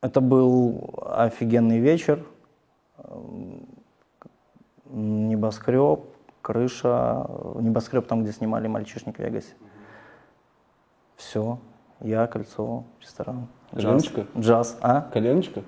это 0.00 0.20
был 0.20 0.94
офигенный 1.02 1.78
вечер. 1.78 2.24
Небоскреб, 4.86 6.04
крыша, 6.42 7.26
небоскреб 7.54 8.06
там, 8.06 8.22
где 8.22 8.32
снимали 8.32 8.68
«Мальчишник 8.68 9.16
в 9.16 9.20
Вегасе». 9.20 9.54
Все, 11.16 11.58
я, 12.00 12.26
кольцо, 12.26 12.84
ресторан. 13.00 13.48
Коленочка? 13.70 14.26
Джаз, 14.36 14.76
а? 14.82 15.02
Коленочка? 15.12 15.62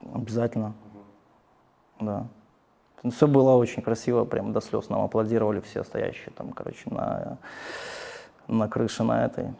Обязательно, 0.00 0.74
да. 2.00 2.28
Все 3.10 3.26
было 3.26 3.52
очень 3.52 3.82
красиво, 3.82 4.24
прям 4.24 4.52
до 4.52 4.60
слез 4.60 4.88
нам 4.88 5.02
аплодировали 5.02 5.60
все 5.60 5.84
стоящие 5.84 6.32
там, 6.36 6.52
короче, 6.52 6.82
на, 6.86 7.38
на 8.48 8.68
крыше 8.68 9.02
на 9.02 9.26
этой. 9.26 9.52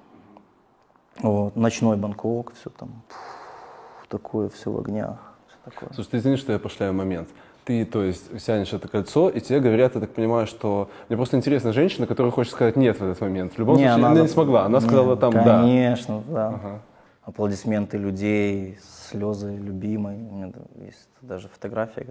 Вот, 1.18 1.54
ночной 1.54 1.96
Бангкок, 1.96 2.52
все 2.54 2.70
там, 2.70 3.02
фу, 3.08 4.06
такое 4.08 4.48
все 4.48 4.70
в 4.70 4.78
огнях. 4.78 5.18
Все 5.46 5.56
такое. 5.64 5.90
Слушай, 5.94 6.08
ты 6.10 6.16
извини, 6.18 6.36
что 6.36 6.52
я 6.52 6.58
пошляю 6.58 6.94
момент. 6.94 7.28
Ты, 7.64 7.86
то 7.86 8.02
есть, 8.02 8.44
тянешь 8.44 8.72
это 8.72 8.88
кольцо, 8.88 9.30
и 9.30 9.40
тебе 9.40 9.60
говорят, 9.60 9.94
я 9.94 10.00
так 10.00 10.12
понимаю, 10.12 10.46
что... 10.46 10.90
Мне 11.08 11.16
просто 11.16 11.36
интересна 11.36 11.72
женщина, 11.72 12.06
которая 12.06 12.30
хочет 12.30 12.52
сказать 12.52 12.76
«нет» 12.76 12.98
в 12.98 13.02
этот 13.02 13.20
момент. 13.22 13.54
В 13.54 13.58
любом 13.58 13.76
не, 13.76 13.84
случае, 13.84 13.94
она, 13.94 14.10
она 14.10 14.20
не 14.20 14.28
смогла. 14.28 14.64
Она 14.64 14.80
сказала 14.80 15.16
там 15.16 15.32
конечно, 15.32 15.52
«да». 15.52 15.60
Конечно, 15.62 16.22
да. 16.28 16.48
Ага. 16.48 16.82
Аплодисменты 17.22 17.96
людей, 17.96 18.78
слезы 19.08 19.56
любимой. 19.56 20.16
У 20.16 20.34
меня 20.34 20.52
есть 20.76 21.08
даже 21.22 21.48
фотография 21.48 22.06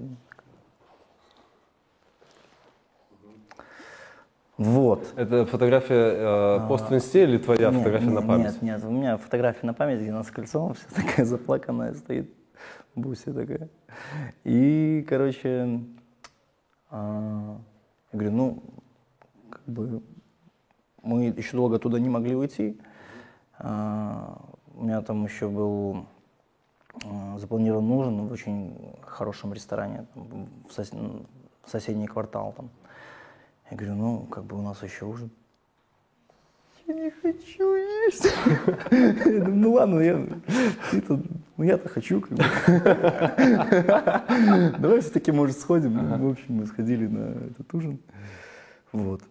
Вот. 4.57 5.13
Это 5.15 5.45
фотография 5.45 6.59
э, 6.63 6.67
пост 6.67 6.89
в 6.89 6.93
инсте 6.93 7.23
или 7.23 7.37
твоя 7.39 7.69
нет, 7.69 7.79
фотография 7.79 8.05
нет, 8.05 8.13
на 8.13 8.21
память? 8.21 8.45
Нет, 8.45 8.61
нет, 8.61 8.83
у 8.83 8.91
меня 8.91 9.17
фотография 9.17 9.65
на 9.65 9.73
память, 9.73 10.01
где 10.01 10.11
она 10.11 10.23
с 10.23 10.29
кольцом, 10.29 10.75
вся 10.75 10.85
такая 10.95 11.25
заплаканная 11.25 11.93
стоит, 11.95 12.31
буся 12.93 13.33
такая. 13.33 13.69
И, 14.43 15.03
короче, 15.09 15.81
а, 16.91 17.57
я 18.11 18.19
говорю, 18.19 18.31
ну, 18.35 18.63
как 19.49 19.65
бы 19.65 20.03
мы 21.01 21.25
еще 21.25 21.57
долго 21.57 21.79
туда 21.79 21.99
не 21.99 22.09
могли 22.09 22.35
уйти. 22.35 22.79
А, 23.57 24.39
у 24.75 24.83
меня 24.83 25.01
там 25.01 25.25
еще 25.25 25.49
был 25.49 26.05
а, 27.05 27.39
запланирован 27.39 27.91
ужин 27.91 28.27
в 28.27 28.31
очень 28.31 28.75
хорошем 29.01 29.53
ресторане 29.53 30.05
там, 30.13 30.47
в, 30.69 30.73
сос... 30.73 30.91
в 30.91 31.69
соседний 31.69 32.05
квартал 32.07 32.53
там. 32.55 32.69
Я 33.73 33.77
говорю, 33.77 33.95
ну, 33.95 34.19
как 34.27 34.43
бы 34.43 34.55
у 34.55 34.61
нас 34.61 34.83
еще 34.83 35.05
ужин. 35.05 35.31
Я 36.85 36.93
не 36.93 37.09
хочу 37.09 37.75
есть. 37.75 38.23
Я 38.91 39.39
думаю, 39.39 39.55
ну 39.55 39.73
ладно, 39.73 39.99
я, 39.99 40.23
ну 41.57 41.63
я-то 41.63 41.89
хочу. 41.89 42.21
Как 42.21 42.33
бы. 42.33 42.37
Давай 44.77 45.01
все-таки, 45.01 45.31
может, 45.31 45.57
сходим. 45.57 45.97
Ага. 45.97 46.23
В 46.23 46.29
общем, 46.29 46.53
мы 46.53 46.67
сходили 46.67 47.07
на 47.07 47.31
этот 47.47 47.73
ужин. 47.73 47.97
Вот. 48.91 49.23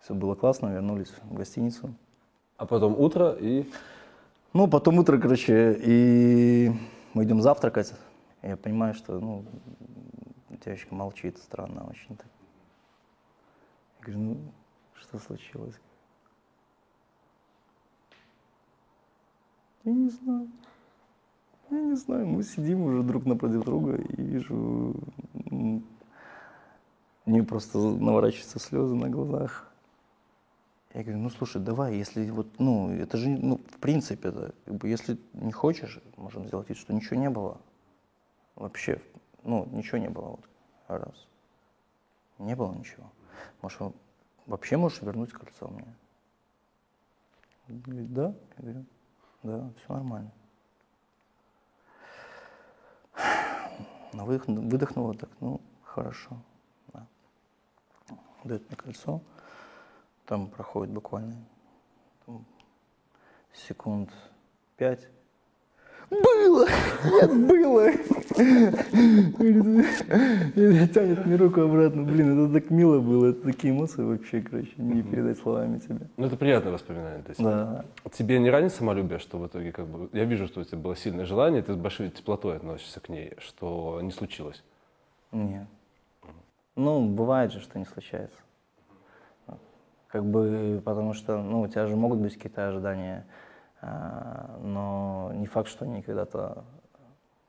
Все 0.00 0.12
было 0.12 0.34
классно, 0.34 0.74
вернулись 0.74 1.14
в 1.22 1.32
гостиницу. 1.32 1.94
А 2.58 2.66
потом 2.66 3.00
утро 3.00 3.34
и... 3.40 3.66
Ну, 4.52 4.68
потом 4.68 4.98
утро, 4.98 5.16
короче, 5.16 5.74
и 5.80 6.70
мы 7.14 7.24
идем 7.24 7.40
завтракать. 7.40 7.94
Я 8.42 8.58
понимаю, 8.58 8.92
что, 8.92 9.18
ну, 9.18 9.42
девочка 10.62 10.94
молчит 10.94 11.38
странно 11.38 11.86
очень 11.88 12.14
так. 12.14 12.26
Говорю, 14.06 14.20
ну, 14.20 14.52
что 14.94 15.18
случилось? 15.18 15.74
Я 19.82 19.92
не 19.92 20.08
знаю. 20.10 20.48
Я 21.70 21.80
не 21.80 21.96
знаю, 21.96 22.26
мы 22.26 22.44
сидим 22.44 22.82
уже 22.82 23.02
друг 23.02 23.26
напротив 23.26 23.64
друга 23.64 23.96
и 23.96 24.22
вижу 24.22 24.94
мне 27.24 27.42
просто 27.42 27.78
наворачиваются 27.78 28.60
слезы 28.60 28.94
на 28.94 29.10
глазах. 29.10 29.72
Я 30.94 31.02
говорю, 31.02 31.18
ну 31.18 31.30
слушай, 31.30 31.60
давай, 31.60 31.96
если 31.96 32.30
вот, 32.30 32.60
ну, 32.60 32.90
это 32.90 33.16
же, 33.16 33.28
ну, 33.28 33.58
в 33.58 33.78
принципе, 33.80 34.30
да, 34.30 34.50
как 34.64 34.76
бы, 34.76 34.88
если 34.88 35.18
не 35.32 35.50
хочешь, 35.50 36.00
можем 36.16 36.46
сделать 36.46 36.68
вид, 36.68 36.78
что 36.78 36.94
ничего 36.94 37.18
не 37.18 37.28
было. 37.28 37.60
Вообще, 38.54 39.02
ну, 39.42 39.66
ничего 39.72 39.98
не 39.98 40.08
было, 40.08 40.28
вот, 40.28 40.48
раз. 40.86 41.26
Не 42.38 42.54
было 42.54 42.72
ничего. 42.72 43.10
Может, 43.62 43.80
во- 43.80 43.94
вообще 44.46 44.76
можешь 44.76 45.02
вернуть 45.02 45.32
кольцо 45.32 45.68
мне? 45.68 45.94
Говорит, 47.68 48.12
да? 48.12 48.34
Я 48.58 48.62
говорю, 48.62 48.84
да, 49.42 49.70
все 49.78 49.92
нормально. 49.92 50.32
Она 54.12 54.24
выдох- 54.24 54.46
выдохнула 54.46 55.14
так, 55.14 55.30
ну, 55.40 55.60
хорошо. 55.82 56.36
Да. 56.92 57.06
Дает 58.44 58.66
мне 58.68 58.76
кольцо. 58.76 59.20
Там 60.26 60.48
проходит 60.48 60.92
буквально 60.92 61.36
там, 62.24 62.44
секунд 63.52 64.12
пять. 64.76 65.08
Было! 66.10 66.66
Нет, 67.04 67.46
было! 67.46 67.90
И 70.54 70.88
Тянет 70.88 71.26
мне 71.26 71.36
руку 71.36 71.60
обратно. 71.62 72.02
Блин, 72.02 72.46
это 72.46 72.60
так 72.60 72.70
мило 72.70 73.00
было. 73.00 73.30
Это 73.30 73.42
такие 73.42 73.72
эмоции 73.72 74.02
вообще, 74.02 74.40
короче, 74.40 74.72
не 74.76 75.02
передать 75.02 75.38
словами 75.38 75.78
тебе. 75.78 76.08
Ну, 76.16 76.26
это 76.26 76.36
приятное 76.36 76.72
воспоминание. 76.72 77.22
То 77.22 77.30
есть. 77.30 77.42
Да. 77.42 77.84
Тебе 78.12 78.38
не 78.38 78.50
ранит 78.50 78.72
самолюбие, 78.72 79.18
что 79.18 79.38
в 79.38 79.46
итоге 79.46 79.72
как 79.72 79.86
бы... 79.86 80.08
Я 80.12 80.24
вижу, 80.24 80.46
что 80.46 80.60
у 80.60 80.64
тебя 80.64 80.78
было 80.78 80.94
сильное 80.96 81.24
желание, 81.24 81.62
ты 81.62 81.72
с 81.72 81.76
большой 81.76 82.10
теплотой 82.10 82.56
относишься 82.56 83.00
к 83.00 83.08
ней, 83.08 83.32
что 83.38 84.00
не 84.02 84.12
случилось. 84.12 84.62
Нет. 85.32 85.66
Ну, 86.76 87.08
бывает 87.08 87.52
же, 87.52 87.60
что 87.60 87.78
не 87.78 87.84
случается. 87.84 88.38
Как 90.08 90.24
бы, 90.24 90.80
потому 90.84 91.14
что, 91.14 91.42
ну, 91.42 91.62
у 91.62 91.68
тебя 91.68 91.86
же 91.86 91.96
могут 91.96 92.20
быть 92.20 92.34
какие-то 92.34 92.68
ожидания, 92.68 93.26
но 93.82 95.30
не 95.34 95.46
факт, 95.46 95.68
что 95.68 95.84
они 95.84 96.02
когда-то 96.02 96.64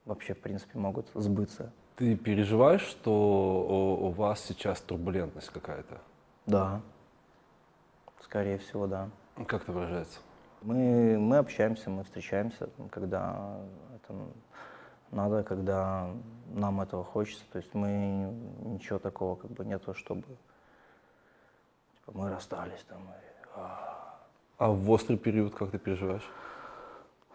вообще, 0.06 0.34
в 0.34 0.42
принципе, 0.42 0.78
могут 0.80 1.10
сбыться. 1.14 1.72
Ты 1.96 2.16
переживаешь, 2.16 2.82
что 2.82 3.98
у, 4.02 4.10
вас 4.12 4.42
сейчас 4.42 4.82
турбулентность 4.82 5.50
какая-то? 5.50 6.00
Да. 6.46 6.82
Скорее 8.22 8.58
всего, 8.60 8.88
да. 8.88 9.10
Как 9.48 9.64
это 9.64 9.72
выражается? 9.72 10.20
Мы, 10.62 11.18
мы 11.18 11.38
общаемся, 11.38 11.90
мы 11.90 12.04
встречаемся, 12.04 12.70
когда 12.92 13.58
это 13.96 14.14
надо, 15.12 15.44
когда 15.44 16.12
нам 16.48 16.82
этого 16.82 17.04
хочется. 17.04 17.44
То 17.52 17.58
есть 17.58 17.74
мы 17.74 18.32
ничего 18.62 19.00
такого 19.00 19.36
как 19.36 19.52
бы 19.52 19.66
нету, 19.66 19.94
чтобы 19.94 20.24
типа, 21.96 22.12
мы 22.14 22.30
расстались 22.30 22.84
там. 22.88 23.02
и, 23.04 23.48
а. 23.56 23.97
А 24.58 24.72
в 24.72 24.90
острый 24.90 25.18
период 25.18 25.54
как 25.54 25.70
ты 25.70 25.78
переживаешь? 25.78 26.28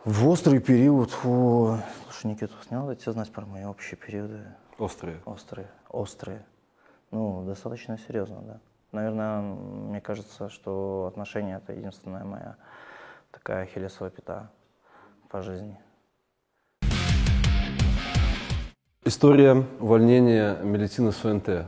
В 0.05 0.29
острый 0.29 0.59
период, 0.59 1.17
о, 1.25 1.79
слушай, 2.05 2.27
Никита, 2.27 2.53
снял 2.67 2.93
тебе 2.97 3.13
знать 3.13 3.31
про 3.31 3.47
мои 3.47 3.65
общие 3.65 3.97
периоды? 3.97 4.41
Острые. 4.77 5.21
Острые, 5.25 5.71
острые. 5.89 6.45
Ну, 7.13 7.45
достаточно 7.45 7.97
серьезно, 7.97 8.41
да. 8.43 8.61
Наверное, 8.91 9.41
мне 9.41 10.01
кажется, 10.01 10.49
что 10.49 11.07
отношения 11.07 11.59
это 11.59 11.73
единственная 11.73 12.25
моя 12.25 12.57
такая 13.31 13.63
ахиллесовая 13.63 14.11
пята 14.11 14.51
по 15.29 15.43
жизни. 15.43 15.79
История 19.05 19.65
увольнения 19.79 20.57
медицины 20.63 21.13
с 21.13 21.25
ОНТ. 21.25 21.67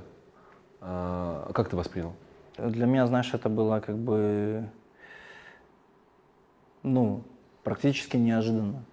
А, 0.80 1.52
как 1.52 1.68
ты 1.68 1.76
воспринял? 1.76 2.12
Для 2.58 2.86
меня, 2.86 3.06
знаешь, 3.06 3.32
это 3.32 3.48
было 3.48 3.78
как 3.78 3.96
бы, 3.96 4.68
ну, 6.84 7.24
практически 7.64 8.16
неожиданно. 8.16 8.84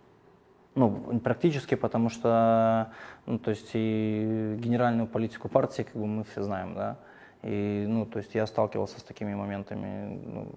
Ну, 0.74 1.20
практически, 1.20 1.76
потому 1.76 2.10
что, 2.10 2.92
ну, 3.26 3.38
то 3.38 3.52
есть 3.52 3.70
и 3.74 4.56
генеральную 4.58 5.06
политику 5.06 5.50
партии, 5.50 5.84
как 5.84 5.96
бы 5.96 6.08
мы 6.08 6.24
все 6.24 6.42
знаем, 6.42 6.74
да, 6.74 6.98
и, 7.44 7.86
ну, 7.88 8.06
то 8.06 8.20
есть 8.20 8.34
я 8.36 8.48
сталкивался 8.48 9.00
с 9.00 9.04
такими 9.04 9.36
моментами, 9.36 10.22
ну, 10.26 10.48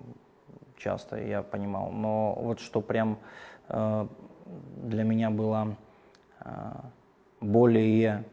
часто, 0.79 1.16
я 1.16 1.42
понимал. 1.42 1.90
Но 1.90 2.35
вот 2.35 2.61
что 2.61 2.81
прям 2.81 3.18
э, 3.68 4.07
для 4.77 5.03
меня 5.03 5.31
было 5.31 5.77
э, 6.40 6.51
более, 7.40 8.25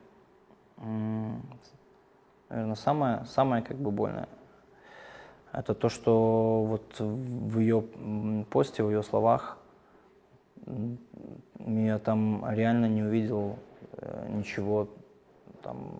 наверное, 2.49 2.75
самое, 2.75 3.25
самое 3.25 3.63
как 3.63 3.77
бы 3.77 3.89
больное, 3.91 4.27
это 5.53 5.73
то, 5.73 5.89
что 5.89 6.63
вот 6.63 6.99
в 6.99 7.59
ее 7.59 7.83
посте, 8.49 8.83
в 8.83 8.89
ее 8.89 9.03
словах 9.03 9.57
я 11.67 11.99
там 11.99 12.45
реально 12.49 12.85
не 12.87 13.03
увидел 13.03 13.57
э, 13.97 14.27
ничего 14.29 14.87
там 15.63 15.97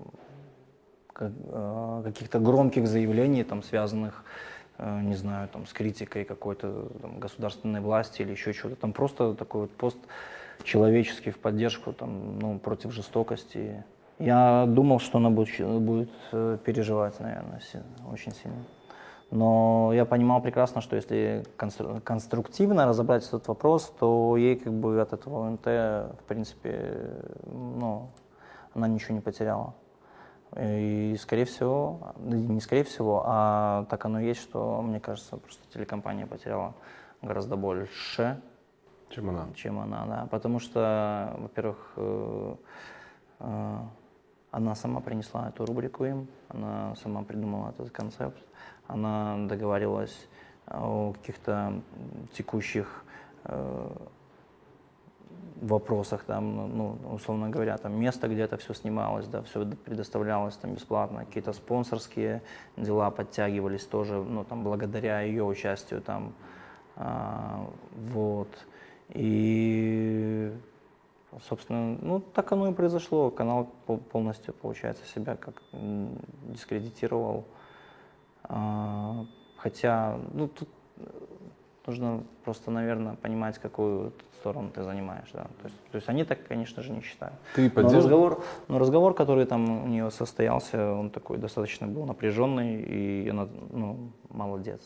как- 1.14 1.32
э, 1.46 2.02
каких-то 2.06 2.40
громких 2.40 2.88
заявлений, 2.88 3.44
там, 3.44 3.64
связанных, 3.64 4.24
э, 4.78 5.02
не 5.02 5.16
знаю, 5.16 5.50
там, 5.50 5.66
с 5.66 5.74
критикой 5.74 6.24
какой-то 6.24 6.90
там, 7.02 7.20
государственной 7.20 7.82
власти 7.82 8.22
или 8.22 8.32
еще 8.32 8.54
чего-то. 8.54 8.76
Там 8.76 8.94
просто 8.94 9.36
такой 9.36 9.62
вот 9.62 9.72
пост 9.72 9.98
человеческий 10.64 11.32
в 11.32 11.40
поддержку, 11.40 11.94
там, 11.94 12.40
ну, 12.40 12.60
против 12.60 12.92
жестокости. 12.92 13.84
Я 14.20 14.66
думал, 14.68 15.00
что 15.00 15.18
она 15.18 15.32
будет, 15.32 15.50
будет 15.82 16.12
переживать, 16.64 17.20
наверное, 17.20 17.62
очень 18.12 18.32
сильно. 18.32 18.64
Но 19.32 19.92
я 19.94 20.04
понимал 20.06 20.42
прекрасно, 20.42 20.82
что 20.82 20.98
если 20.98 21.46
констру- 21.58 22.02
конструктивно 22.02 22.86
разобрать 22.86 23.26
этот 23.26 23.48
вопрос, 23.48 23.94
то 23.98 24.36
ей 24.36 24.58
как 24.58 24.74
бы 24.74 25.00
от 25.00 25.14
этого 25.14 25.48
ОНТ, 25.48 25.66
в 25.66 26.24
принципе, 26.28 27.24
ну, 27.46 28.10
она 28.74 28.90
ничего 28.90 29.16
не 29.16 29.22
потеряла. 29.22 29.74
И, 30.58 31.16
скорее 31.18 31.46
всего, 31.46 32.14
не 32.18 32.60
скорее 32.60 32.84
всего, 32.84 33.24
а 33.26 33.86
так 33.90 34.04
оно 34.04 34.20
и 34.20 34.26
есть, 34.26 34.42
что, 34.42 34.82
мне 34.82 35.00
кажется, 35.00 35.38
просто 35.38 35.66
телекомпания 35.74 36.28
потеряла 36.28 36.74
гораздо 37.22 37.56
больше, 37.56 38.42
Чем 39.10 39.30
она? 39.30 39.48
чем 39.56 39.80
она, 39.80 40.06
да. 40.08 40.28
Потому 40.30 40.60
что, 40.60 41.34
во-первых, 41.38 41.94
э, 41.96 42.56
э, 43.40 43.78
она 44.52 44.76
сама 44.76 45.00
принесла 45.00 45.48
эту 45.48 45.66
рубрику 45.66 46.04
им, 46.04 46.28
она 46.50 46.96
сама 47.02 47.24
придумала 47.24 47.70
этот 47.70 47.92
концепт, 47.92 48.38
она 48.92 49.48
договаривалась 49.48 50.28
о 50.68 51.14
каких-то 51.14 51.82
текущих 52.34 53.04
э, 53.46 53.90
вопросах, 55.62 56.24
там, 56.24 56.78
ну, 56.78 56.98
условно 57.12 57.50
говоря, 57.50 57.78
там 57.78 57.94
место, 58.00 58.28
где 58.28 58.42
это 58.42 58.58
все 58.58 58.74
снималось, 58.74 59.28
да, 59.28 59.44
все 59.44 59.66
предоставлялось 59.66 60.56
там 60.56 60.74
бесплатно, 60.74 61.26
какие-то 61.26 61.54
спонсорские 61.54 62.42
дела 62.78 63.12
подтягивались 63.12 63.86
тоже, 63.86 64.16
ну, 64.16 64.44
там, 64.44 64.64
благодаря 64.64 65.22
ее 65.22 65.44
участию 65.44 66.02
там, 66.02 66.34
а, 66.96 67.68
вот. 68.14 68.50
И, 69.10 70.52
собственно, 71.48 71.98
ну, 72.02 72.20
так 72.20 72.52
оно 72.52 72.70
и 72.70 72.74
произошло. 72.74 73.30
Канал 73.30 73.70
пол- 73.86 73.98
полностью, 73.98 74.54
получается, 74.54 75.06
себя 75.06 75.36
как 75.36 75.62
дискредитировал. 76.44 77.46
А, 78.54 79.26
Хотя, 79.62 80.18
ну, 80.34 80.48
тут 80.48 80.68
э, 80.98 81.04
нужно 81.86 82.24
просто, 82.44 82.72
наверное, 82.72 83.14
понимать, 83.16 83.60
какую 83.60 84.12
сторону 84.40 84.72
ты 84.74 84.84
занимаешь, 84.84 85.30
да. 85.34 85.44
То 85.62 85.66
есть, 85.66 85.76
то 85.92 85.96
есть 85.98 86.10
они 86.10 86.24
так, 86.24 86.48
конечно 86.48 86.82
же, 86.82 86.92
не 86.92 87.02
считают. 87.02 87.36
Ты 87.54 87.66
Но 87.66 87.70
поддерживал? 87.70 88.00
разговор, 88.00 88.44
но 88.68 88.80
разговор, 88.80 89.14
который 89.14 89.46
там 89.46 89.84
у 89.84 89.88
нее 89.88 90.10
состоялся, 90.10 90.94
он 90.94 91.12
такой 91.12 91.38
достаточно 91.38 91.86
был 91.86 92.06
напряженный, 92.06 92.82
и 92.82 93.30
она, 93.30 93.48
ну, 93.70 94.12
молодец. 94.30 94.82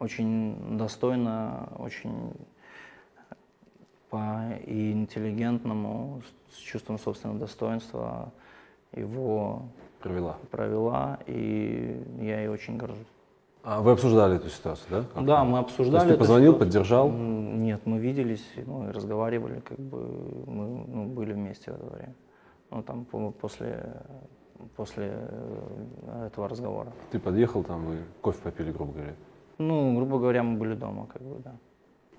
Очень 0.00 0.76
достойно, 0.76 1.68
очень 1.78 2.32
по 4.08 4.50
и 4.66 4.90
интеллигентному, 4.90 6.22
с 6.50 6.56
чувством 6.56 6.98
собственного 6.98 7.38
достоинства 7.38 8.32
его 8.92 9.68
Провела. 10.00 10.36
провела, 10.50 11.18
и 11.26 12.02
я 12.20 12.40
ей 12.40 12.48
очень 12.48 12.76
горжусь. 12.76 13.06
А 13.62 13.82
вы 13.82 13.90
обсуждали 13.92 14.36
эту 14.36 14.48
ситуацию, 14.48 14.86
да? 14.90 15.04
Как? 15.14 15.24
Да, 15.26 15.44
мы 15.44 15.58
То 15.58 15.64
обсуждали. 15.64 16.04
есть 16.04 16.14
ты 16.14 16.18
позвонил, 16.18 16.52
что- 16.52 16.60
поддержал? 16.60 17.10
Нет, 17.10 17.82
мы 17.84 17.98
виделись, 17.98 18.44
ну, 18.66 18.88
и 18.88 18.92
разговаривали, 18.92 19.60
как 19.60 19.78
бы 19.78 19.98
мы 20.46 20.84
ну, 20.88 21.04
были 21.06 21.34
вместе 21.34 21.70
в 21.72 21.74
это 21.74 21.86
время. 21.94 22.14
Ну, 22.70 22.82
там 22.82 23.04
по- 23.04 23.30
после, 23.32 24.00
после 24.76 25.10
э, 25.12 26.26
этого 26.28 26.48
разговора. 26.48 26.92
Ты 27.10 27.18
подъехал, 27.18 27.62
там 27.62 27.84
вы 27.84 27.98
кофе 28.22 28.38
попили, 28.42 28.72
грубо 28.72 28.92
говоря. 28.94 29.14
Ну, 29.58 29.94
грубо 29.96 30.18
говоря, 30.18 30.42
мы 30.42 30.56
были 30.58 30.74
дома, 30.74 31.06
как 31.12 31.20
бы, 31.20 31.40
да. 31.44 31.52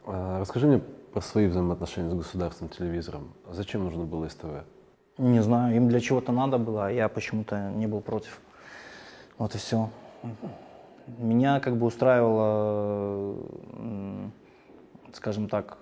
А, 0.05 0.39
Расскажи 0.39 0.67
мне 0.67 0.79
про 1.11 1.21
свои 1.21 1.47
взаимоотношения 1.47 2.11
с 2.11 2.13
государственным 2.13 2.69
телевизором. 2.69 3.29
Зачем 3.49 3.83
нужно 3.83 4.05
было 4.05 4.27
СТВ? 4.27 4.63
Не 5.21 5.43
знаю, 5.43 5.75
им 5.75 5.87
для 5.87 5.99
чего-то 5.99 6.31
надо 6.31 6.57
было, 6.57 6.87
а 6.87 6.89
я 6.89 7.07
почему-то 7.07 7.69
не 7.69 7.85
был 7.85 8.01
против. 8.01 8.41
Вот 9.37 9.53
и 9.53 9.59
все. 9.59 9.91
Меня 11.19 11.59
как 11.59 11.77
бы 11.77 11.85
устраивало, 11.85 13.37
скажем 15.13 15.47
так, 15.47 15.77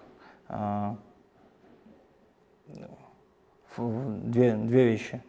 а, 0.50 0.98
две, 3.78 4.56
две 4.56 4.84
вещи. 4.84 5.24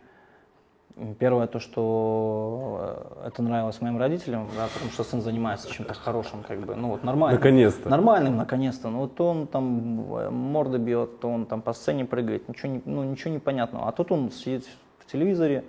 Первое, 1.19 1.47
то, 1.47 1.61
что 1.61 3.17
э, 3.23 3.29
это 3.29 3.43
нравилось 3.43 3.81
моим 3.81 3.99
родителям, 3.99 4.49
да, 4.55 4.69
потому 4.73 4.91
что 4.91 5.03
сын 5.03 5.23
занимается 5.23 5.71
чем-то 5.71 5.95
хорошим, 5.95 6.43
как 6.47 6.61
бы, 6.61 6.75
ну 6.75 6.89
вот 6.89 7.05
нормально. 7.05 7.39
Наконец-то. 7.39 7.89
Нормальным, 7.89 8.37
наконец-то. 8.37 8.91
Ну 8.91 8.99
вот 9.01 9.15
то 9.15 9.29
он 9.29 9.47
там 9.47 10.15
э, 10.15 10.31
морды 10.31 10.79
бьет, 10.79 11.21
то 11.21 11.29
он 11.31 11.47
там 11.47 11.63
по 11.63 11.73
сцене 11.73 12.05
прыгает, 12.05 12.49
ничего 12.49 12.73
не, 12.73 12.83
ну, 12.85 13.03
ничего 13.03 13.33
непонятного. 13.33 13.89
А 13.89 13.93
тут 13.93 14.13
он 14.13 14.31
сидит 14.31 14.67
в 14.99 15.11
телевизоре, 15.11 15.65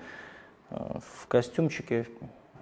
э, 0.69 0.99
в 0.99 1.27
костюмчике. 1.27 2.07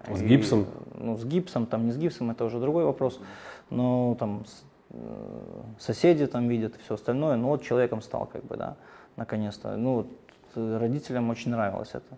С 0.08 0.22
и, 0.22 0.26
гипсом? 0.26 0.68
Ну, 0.94 1.18
с 1.18 1.26
гипсом, 1.26 1.66
там 1.66 1.88
не 1.88 1.92
с 1.92 1.98
гипсом, 1.98 2.30
это 2.30 2.46
уже 2.46 2.60
другой 2.60 2.86
вопрос. 2.86 3.20
Но 3.72 4.16
там 4.20 4.44
соседи 5.80 6.28
там 6.28 6.48
видят 6.48 6.76
и 6.76 6.80
все 6.84 6.96
остальное. 6.96 7.36
Ну 7.36 7.48
вот 7.48 7.64
человеком 7.64 8.02
стал, 8.02 8.28
как 8.28 8.44
бы, 8.44 8.58
да, 8.58 8.76
наконец-то. 9.16 9.76
Ну 9.76 9.96
вот 9.96 10.08
родителям 10.56 11.30
очень 11.30 11.52
нравилось 11.52 11.90
это. 11.94 12.18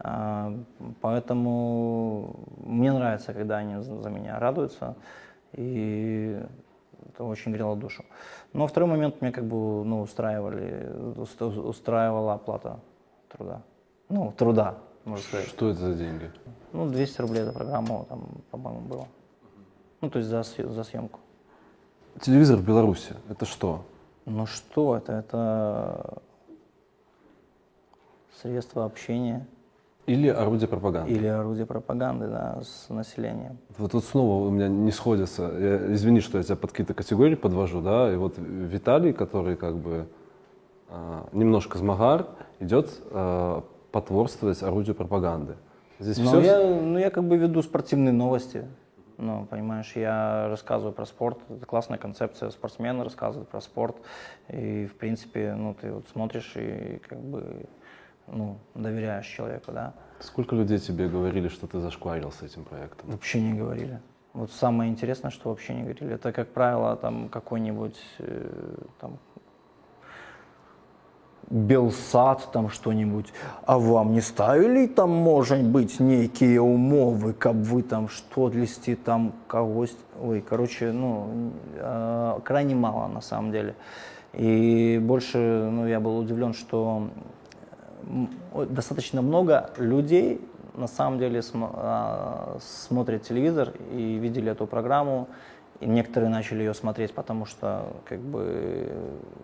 А, 0.00 0.52
Поэтому 1.00 2.36
мне 2.64 2.92
нравится, 2.92 3.32
когда 3.34 3.58
они 3.58 3.80
за 3.82 4.10
меня 4.10 4.38
радуются, 4.38 4.94
и 5.52 6.40
это 7.08 7.24
очень 7.24 7.52
грело 7.52 7.74
душу. 7.76 8.04
Но 8.52 8.66
второй 8.66 8.88
момент 8.88 9.20
мне 9.20 9.32
как 9.32 9.44
бы 9.44 9.84
ну, 9.84 10.02
устраивали, 10.02 10.90
уст- 11.16 11.40
устраивала 11.42 12.34
оплата 12.34 12.78
труда. 13.28 13.62
Ну, 14.08 14.32
труда, 14.36 14.78
можно 15.04 15.24
сказать. 15.24 15.48
Что 15.48 15.70
это 15.70 15.80
за 15.80 15.94
деньги? 15.94 16.30
Ну, 16.72 16.88
200 16.88 17.20
рублей 17.20 17.42
за 17.44 17.52
программу, 17.52 18.06
там, 18.08 18.28
по-моему, 18.50 18.80
было. 18.80 19.06
Ну, 20.00 20.10
то 20.10 20.18
есть 20.18 20.30
за, 20.30 20.42
за 20.42 20.84
съемку. 20.84 21.18
Телевизор 22.20 22.56
в 22.58 22.64
Беларуси– 22.64 23.14
это 23.28 23.46
что? 23.46 23.84
Ну 24.26 24.46
что 24.46 24.96
это? 24.96 25.12
Это 25.12 26.18
средство 28.42 28.84
общения 28.84 29.46
Или 30.08 30.28
орудие 30.28 30.68
пропаганды? 30.68 31.12
или 31.12 31.26
орудие 31.26 31.66
пропаганды 31.66 32.28
да, 32.28 32.60
с 32.62 32.88
населением. 32.88 33.58
Вот 33.76 33.92
тут 33.92 34.04
снова 34.04 34.46
у 34.46 34.50
меня 34.50 34.68
не 34.68 34.90
сходится. 34.90 35.42
Я, 35.42 35.92
извини, 35.92 36.20
что 36.20 36.38
я 36.38 36.44
тебя 36.44 36.56
под 36.56 36.70
какие-то 36.70 36.94
категории 36.94 37.34
подвожу, 37.34 37.80
да. 37.80 38.12
И 38.12 38.16
вот 38.16 38.34
Виталий, 38.38 39.12
который 39.12 39.56
как 39.56 39.76
бы 39.76 40.06
а, 40.88 41.28
немножко 41.32 41.78
змагар, 41.78 42.26
идет 42.60 42.90
а, 43.10 43.64
потворствовать 43.92 44.62
орудию 44.62 44.94
пропаганды. 44.94 45.56
Здесь 45.98 46.18
Ну 46.18 46.28
все. 46.28 46.40
я, 46.40 46.58
ну, 46.58 46.98
я 46.98 47.10
как 47.10 47.24
бы 47.24 47.36
веду 47.36 47.62
спортивные 47.62 48.12
новости. 48.12 48.64
Ну, 49.18 49.46
понимаешь, 49.46 49.92
я 49.96 50.46
рассказываю 50.48 50.92
про 50.92 51.04
спорт. 51.04 51.38
Это 51.48 51.66
классная 51.66 51.98
концепция. 51.98 52.50
Спортсмены 52.50 53.02
рассказывают 53.02 53.48
про 53.48 53.60
спорт. 53.60 53.96
И, 54.48 54.86
в 54.86 54.94
принципе, 54.94 55.54
ну, 55.54 55.74
ты 55.74 55.92
вот 55.92 56.06
смотришь 56.08 56.52
и 56.54 57.02
как 57.08 57.18
бы, 57.18 57.66
ну, 58.32 58.58
доверяешь 58.74 59.26
человеку, 59.26 59.72
да. 59.72 59.94
Сколько 60.20 60.56
людей 60.56 60.78
тебе 60.78 61.08
говорили, 61.08 61.48
что 61.48 61.66
ты 61.66 61.80
зашкварил 61.80 62.32
с 62.32 62.42
этим 62.42 62.64
проектом? 62.64 63.10
Вообще 63.10 63.40
не 63.40 63.54
говорили. 63.54 64.00
Вот 64.32 64.52
самое 64.52 64.90
интересное, 64.90 65.30
что 65.30 65.50
вообще 65.50 65.74
не 65.74 65.82
говорили. 65.82 66.14
Это, 66.14 66.32
как 66.32 66.48
правило, 66.48 66.96
там 66.96 67.28
какой-нибудь 67.28 67.96
э, 68.18 68.76
там 69.00 69.18
Белсад, 71.50 72.50
там 72.52 72.68
что-нибудь. 72.68 73.32
А 73.64 73.78
вам 73.78 74.12
не 74.12 74.20
ставили 74.20 74.86
там, 74.86 75.10
может 75.10 75.62
быть, 75.64 75.98
некие 75.98 76.60
умовы, 76.60 77.32
как 77.32 77.54
вы 77.54 77.82
там 77.82 78.08
что 78.08 78.48
листи 78.48 78.96
там 78.96 79.32
когось... 79.46 79.96
Ой, 80.20 80.40
короче, 80.40 80.92
ну, 80.92 81.52
э, 81.74 82.40
крайне 82.44 82.74
мало 82.74 83.08
на 83.08 83.20
самом 83.20 83.52
деле. 83.52 83.76
И 84.34 85.00
больше, 85.02 85.38
ну, 85.38 85.86
я 85.86 86.00
был 86.00 86.18
удивлен, 86.18 86.52
что 86.52 87.08
достаточно 88.68 89.22
много 89.22 89.70
людей 89.76 90.40
на 90.74 90.86
самом 90.86 91.18
деле 91.18 91.40
смо- 91.40 91.72
а, 91.74 92.58
смотрят 92.60 93.22
телевизор 93.22 93.72
и 93.90 94.14
видели 94.14 94.52
эту 94.52 94.66
программу. 94.66 95.28
И 95.80 95.86
некоторые 95.86 96.28
начали 96.28 96.60
ее 96.60 96.74
смотреть, 96.74 97.14
потому 97.14 97.44
что 97.44 97.86
как 98.04 98.18
бы 98.18 98.92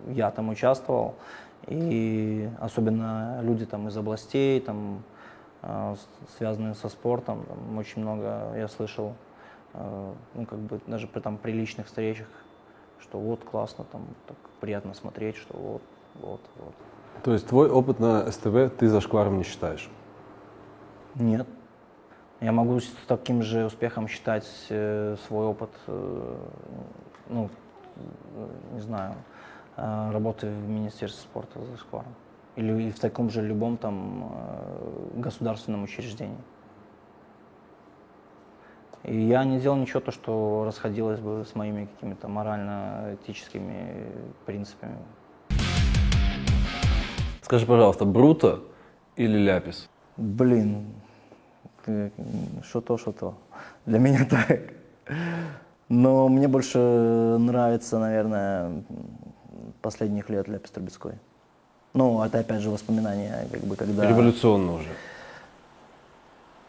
я 0.09 0.31
там 0.31 0.48
участвовал. 0.48 1.14
И 1.66 2.48
особенно 2.61 3.40
люди 3.42 3.66
там 3.66 3.88
из 3.88 3.96
областей, 3.96 4.61
там, 4.61 5.03
а, 5.62 5.96
связанные 6.37 6.74
со 6.74 6.88
спортом, 6.88 7.44
там 7.46 7.79
очень 7.79 8.03
много 8.03 8.53
я 8.57 8.68
слышал, 8.68 9.14
а, 9.74 10.12
ну 10.35 10.46
как 10.46 10.59
бы 10.59 10.81
даже 10.87 11.07
при 11.07 11.20
там 11.20 11.38
приличных 11.38 11.87
встречах, 11.87 12.27
что 13.00 13.18
вот 13.18 13.44
классно, 13.44 13.85
там 13.90 14.03
так 14.27 14.37
приятно 14.61 14.94
смотреть, 14.94 15.37
что 15.37 15.57
вот, 15.57 15.83
вот, 16.20 16.40
вот. 16.57 16.74
То 17.22 17.33
есть 17.33 17.46
твой 17.46 17.70
опыт 17.70 18.00
на 18.00 18.31
СТВ 18.31 18.77
ты 18.79 18.88
зашкваром 18.88 19.38
не 19.38 19.44
считаешь? 19.44 19.88
Нет. 21.14 21.46
Я 22.40 22.53
могу 22.53 22.81
с 22.81 22.92
таким 23.07 23.42
же 23.42 23.64
успехом 23.64 24.09
считать 24.09 24.46
э, 24.68 25.16
свой 25.27 25.46
опыт, 25.46 25.70
э, 25.87 26.37
ну, 27.29 27.48
не 28.72 28.81
знаю, 28.81 29.14
э, 29.77 30.11
работы 30.12 30.48
в 30.48 30.68
Министерстве 30.68 31.22
спорта 31.22 31.64
за 31.64 31.77
шкваром. 31.79 32.14
Или 32.57 32.90
в 32.90 32.98
таком 32.98 33.31
же 33.31 33.40
любом 33.40 33.77
там 33.79 34.31
государственном 35.14 35.85
учреждении. 35.85 36.38
И 39.05 39.20
я 39.20 39.44
не 39.44 39.59
делал 39.59 39.77
ничего, 39.77 40.00
то, 40.00 40.11
что 40.11 40.64
расходилось 40.66 41.20
бы 41.20 41.44
с 41.44 41.55
моими 41.55 41.87
какими-то 41.87 42.29
морально-этическими 42.29 44.07
принципами. 44.46 44.96
Скажи, 47.44 47.66
пожалуйста, 47.66 48.07
Бруто 48.07 48.61
или 49.16 49.37
Ляпис? 49.37 49.90
Блин, 50.16 50.87
э, 51.87 52.09
что 52.62 52.80
то, 52.80 52.96
что 52.96 53.12
то. 53.12 53.35
Для 53.85 53.98
меня 53.98 54.24
так. 54.30 54.61
Но 55.90 56.28
мне 56.28 56.48
больше 56.48 56.78
нравится, 56.78 57.98
наверное, 57.98 58.83
последних 59.83 60.30
лет 60.30 60.48
Ляпис 60.48 60.70
Трубецкой. 60.70 61.18
Ну, 61.92 62.22
это 62.24 62.38
опять 62.38 62.62
же 62.62 62.70
воспоминания, 62.70 63.46
как 63.52 63.61
бы, 63.61 63.76
когда... 63.76 64.09
Революционно 64.09 64.76
уже. 64.76 64.88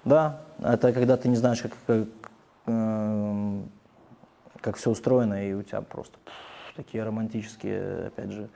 Да, 0.04 0.42
это 0.62 0.92
когда 0.92 1.16
ты 1.16 1.30
не 1.30 1.38
знаешь, 1.38 1.62
как, 1.62 1.72
как, 1.88 2.08
эм, 2.66 3.70
как 4.60 4.76
все 4.76 4.92
устроено, 4.92 5.48
и 5.48 5.54
у 5.54 5.64
тебя 5.64 5.80
просто 5.80 6.18
пф, 6.26 6.34
такие 6.76 7.02
романтические, 7.04 8.08
опять 8.08 8.32
же, 8.32 8.50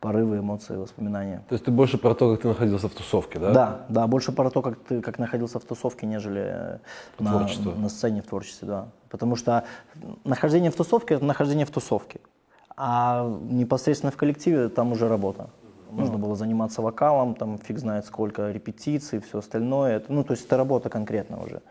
порывы, 0.00 0.38
эмоции, 0.38 0.76
воспоминания. 0.76 1.42
То 1.48 1.54
есть 1.54 1.64
ты 1.64 1.70
больше 1.70 1.98
про 1.98 2.14
то, 2.14 2.32
как 2.32 2.42
ты 2.42 2.48
находился 2.48 2.88
в 2.88 2.94
тусовке, 2.94 3.38
да? 3.38 3.52
Да, 3.52 3.86
да, 3.88 4.06
больше 4.06 4.32
про 4.32 4.50
то, 4.50 4.62
как 4.62 4.78
ты 4.78 5.00
как 5.00 5.18
находился 5.18 5.58
в 5.58 5.64
тусовке, 5.64 6.06
нежели 6.06 6.42
э, 6.44 6.78
на, 7.18 7.46
на 7.76 7.88
сцене 7.88 8.22
в 8.22 8.26
творчестве, 8.26 8.68
да. 8.68 8.88
Потому 9.10 9.36
что 9.36 9.64
нахождение 10.24 10.70
в 10.70 10.76
тусовке 10.76 11.14
это 11.14 11.24
нахождение 11.24 11.66
в 11.66 11.70
тусовке. 11.70 12.20
А 12.76 13.26
непосредственно 13.50 14.12
в 14.12 14.16
коллективе 14.16 14.68
там 14.68 14.92
уже 14.92 15.08
работа. 15.08 15.48
Нужно 15.90 16.18
было 16.18 16.36
заниматься 16.36 16.82
вокалом, 16.82 17.34
там 17.34 17.58
фиг 17.58 17.78
знает 17.78 18.04
сколько 18.04 18.50
репетиций, 18.50 19.20
все 19.20 19.38
остальное. 19.38 19.96
Это, 19.96 20.12
ну, 20.12 20.24
то 20.24 20.32
есть 20.32 20.44
это 20.44 20.56
работа 20.56 20.90
конкретно 20.90 21.42
уже. 21.42 21.62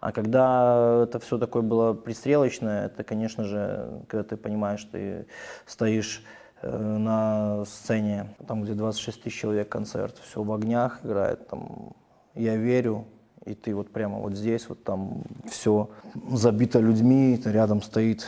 А 0.00 0.12
когда 0.12 1.04
это 1.04 1.18
все 1.18 1.38
такое 1.38 1.62
было 1.62 1.92
пристрелочное, 1.92 2.86
это, 2.86 3.04
конечно 3.04 3.44
же, 3.44 4.02
когда 4.08 4.24
ты 4.24 4.36
понимаешь, 4.36 4.82
ты 4.84 5.26
стоишь 5.66 6.22
на 6.62 7.64
сцене, 7.64 8.34
там, 8.46 8.62
где 8.62 8.74
26 8.74 9.22
тысяч 9.22 9.38
человек 9.38 9.68
концерт, 9.68 10.16
все 10.22 10.42
в 10.42 10.52
огнях 10.52 11.00
играет, 11.04 11.48
там, 11.48 11.92
я 12.34 12.56
верю, 12.56 13.06
и 13.44 13.54
ты 13.54 13.74
вот 13.74 13.90
прямо 13.90 14.18
вот 14.18 14.34
здесь, 14.34 14.68
вот 14.68 14.84
там 14.84 15.22
все 15.48 15.88
забито 16.30 16.78
людьми, 16.78 17.34
это 17.34 17.50
рядом 17.50 17.82
стоит 17.82 18.26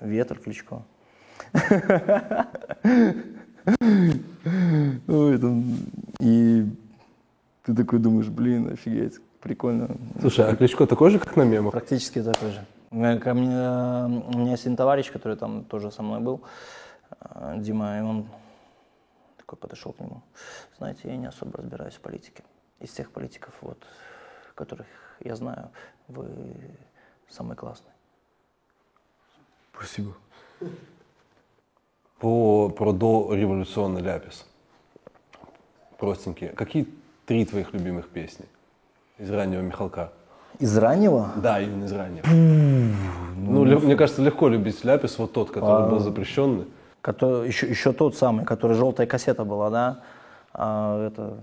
ветер 0.00 0.38
Кличко. 0.38 0.82
И 6.20 6.66
ты 7.64 7.74
такой 7.74 7.98
думаешь, 7.98 8.28
блин, 8.28 8.72
офигеть, 8.72 9.20
прикольно. 9.40 9.96
Слушай, 10.20 10.46
а 10.46 10.56
Кличко 10.56 10.86
такой 10.86 11.10
же, 11.10 11.18
как 11.18 11.36
на 11.36 11.42
мемах? 11.42 11.72
Практически 11.72 12.22
такой 12.22 12.50
же. 12.50 12.64
Меня, 12.90 13.20
ко 13.20 13.34
мне, 13.34 13.54
э, 13.54 14.06
у 14.06 14.38
меня 14.38 14.50
есть 14.52 14.64
один 14.64 14.76
товарищ, 14.76 15.12
который 15.12 15.36
там 15.36 15.64
тоже 15.64 15.92
со 15.92 16.02
мной 16.02 16.20
был, 16.20 16.42
э, 17.20 17.54
Дима, 17.58 17.98
и 17.98 18.00
он 18.00 18.28
такой 19.36 19.58
подошел 19.58 19.92
к 19.92 20.00
нему. 20.00 20.22
Знаете, 20.76 21.02
я 21.04 21.16
не 21.16 21.26
особо 21.26 21.58
разбираюсь 21.58 21.94
в 21.94 22.00
политике. 22.00 22.42
Из 22.80 22.90
тех 22.90 23.12
политиков, 23.12 23.54
вот, 23.60 23.78
которых 24.56 24.86
я 25.20 25.36
знаю, 25.36 25.70
вы 26.08 26.28
самый 27.28 27.56
классный. 27.56 27.92
Спасибо. 29.72 30.14
По, 32.18 32.70
про 32.70 32.92
дореволюционный 32.92 34.02
Ляпис. 34.02 34.46
простенькие. 35.96 36.50
Какие 36.50 36.88
три 37.24 37.44
твоих 37.44 37.72
любимых 37.72 38.08
песни 38.08 38.46
из 39.18 39.30
раннего 39.30 39.60
Михалка? 39.60 40.12
Из 40.60 40.76
раннего? 40.76 41.30
Да, 41.36 41.60
именно 41.60 41.84
из 41.84 41.92
раннего. 41.92 42.26
ну, 43.36 43.64
ле- 43.64 43.78
мне 43.78 43.96
кажется, 43.96 44.22
легко 44.22 44.48
любить 44.48 44.84
ляпис, 44.84 45.18
вот 45.18 45.32
тот, 45.32 45.50
который 45.50 45.88
был 45.90 45.98
запрещенный. 45.98 46.66
Который, 47.00 47.48
еще, 47.48 47.66
еще 47.66 47.92
тот 47.92 48.14
самый, 48.14 48.44
который 48.44 48.76
желтая 48.76 49.06
кассета 49.06 49.44
была, 49.44 49.70
да? 49.70 50.00
А, 50.52 51.06
это, 51.06 51.42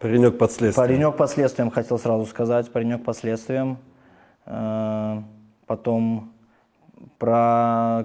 Паренек 0.00 0.38
под 0.38 0.50
следствием. 0.50 0.88
Паренек 0.88 1.16
под 1.16 1.30
следствием, 1.30 1.70
хотел 1.70 1.98
сразу 1.98 2.26
сказать. 2.26 2.72
Паренек 2.72 3.04
под 3.04 3.16
следствием. 3.16 3.78
Э, 4.46 5.22
Потом 5.66 6.32
про 7.18 8.04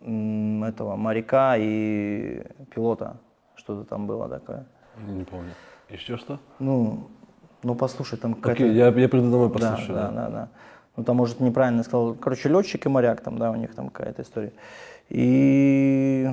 этого 0.00 0.96
моряка 0.96 1.56
и 1.56 2.42
пилота. 2.74 3.18
Что-то 3.56 3.84
там 3.84 4.06
было 4.06 4.28
такое. 4.28 4.66
Я 5.06 5.12
не 5.12 5.24
помню. 5.24 5.52
Еще 5.90 6.16
что? 6.18 6.38
Ну, 6.58 7.08
ну 7.62 7.74
послушай, 7.74 8.18
там 8.18 8.34
какая-то... 8.34 8.64
Окей, 8.64 8.74
я, 8.76 8.88
я 8.88 9.08
приду 9.08 9.30
домой 9.30 9.48
Да, 9.48 9.54
послушаю. 9.54 9.94
да, 9.94 10.10
да, 10.10 10.28
да. 10.28 10.48
Ну, 10.96 11.04
там, 11.04 11.16
может, 11.16 11.40
неправильно 11.40 11.82
сказал. 11.82 12.14
Короче, 12.14 12.48
летчик 12.48 12.84
и 12.84 12.88
моряк, 12.88 13.20
там, 13.20 13.38
да, 13.38 13.50
у 13.50 13.56
них 13.56 13.74
там 13.74 13.88
какая-то 13.88 14.22
история. 14.22 14.52
И, 15.08 16.28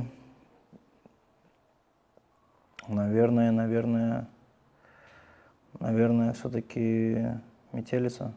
наверное, 2.88 3.51
наверное, 3.51 4.28
наверное, 5.80 6.34
все-таки 6.34 7.28
метелица. 7.72 8.34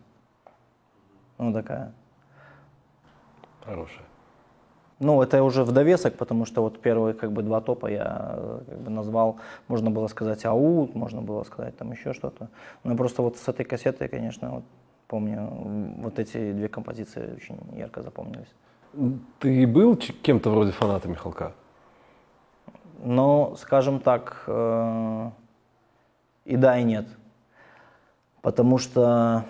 Ну, 1.39 1.53
такая. 1.53 1.93
Хорошая. 3.65 4.08
Ну, 5.01 5.23
это 5.23 5.43
уже 5.45 5.63
в 5.63 5.73
довесок, 5.73 6.17
потому 6.17 6.45
что 6.45 6.63
вот 6.63 6.81
первые 6.81 7.15
как 7.15 7.33
бы 7.33 7.43
два 7.43 7.61
топа 7.61 7.87
я 7.87 8.35
э, 8.37 8.61
как 8.69 8.79
бы 8.81 8.91
назвал, 8.91 9.37
можно 9.69 9.91
было 9.91 10.09
сказать 10.09 10.45
ау, 10.45 10.91
можно 10.95 11.23
было 11.23 11.45
сказать 11.45 11.77
там 11.77 11.93
еще 11.93 12.13
что-то. 12.13 12.49
Но 12.83 12.97
просто 12.97 13.23
вот 13.23 13.37
с 13.37 13.49
этой 13.49 13.65
кассетой, 13.65 14.09
конечно, 14.09 14.51
вот 14.51 14.65
помню, 15.07 15.49
вот 15.99 16.19
эти 16.19 16.53
две 16.53 16.69
композиции 16.69 17.35
очень 17.37 17.59
ярко 17.77 18.03
запомнились. 18.03 18.53
Ты 19.39 19.67
был 19.67 19.97
кем-то 19.97 20.51
вроде 20.51 20.73
фаната 20.73 21.09
Михалка? 21.09 21.53
Но, 23.05 23.55
скажем 23.57 24.01
так, 24.01 24.43
э, 24.49 25.31
и 26.45 26.57
да, 26.57 26.79
и 26.79 26.83
нет. 26.83 27.07
Потому 28.43 28.79
что 28.79 29.45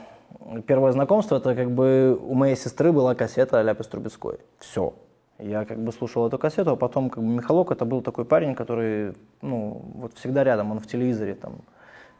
первое 0.66 0.92
знакомство, 0.92 1.36
это 1.36 1.54
как 1.54 1.70
бы 1.70 2.18
у 2.20 2.34
моей 2.34 2.56
сестры 2.56 2.92
была 2.92 3.14
кассета 3.14 3.62
Ляпис 3.62 3.86
Трубецкой. 3.86 4.40
Все. 4.58 4.92
Я 5.38 5.64
как 5.64 5.78
бы 5.78 5.92
слушал 5.92 6.26
эту 6.26 6.38
кассету, 6.38 6.70
а 6.70 6.76
потом 6.76 7.10
как 7.10 7.22
бы 7.22 7.30
Михалок 7.30 7.70
это 7.70 7.84
был 7.84 8.02
такой 8.02 8.24
парень, 8.24 8.54
который, 8.54 9.14
ну, 9.40 9.82
вот 9.94 10.14
всегда 10.14 10.42
рядом, 10.42 10.72
он 10.72 10.80
в 10.80 10.86
телевизоре, 10.86 11.34
там, 11.34 11.60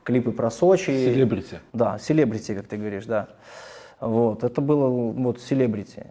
клипы 0.05 0.31
про 0.31 0.51
Сочи. 0.51 0.91
Селебрити. 0.91 1.59
Да, 1.73 1.99
селебрити, 1.99 2.55
как 2.55 2.67
ты 2.67 2.77
говоришь, 2.77 3.07
да. 3.07 3.29
Вот, 4.01 4.45
это 4.45 4.61
было 4.61 4.89
вот 4.89 5.41
селебрити. 5.41 6.07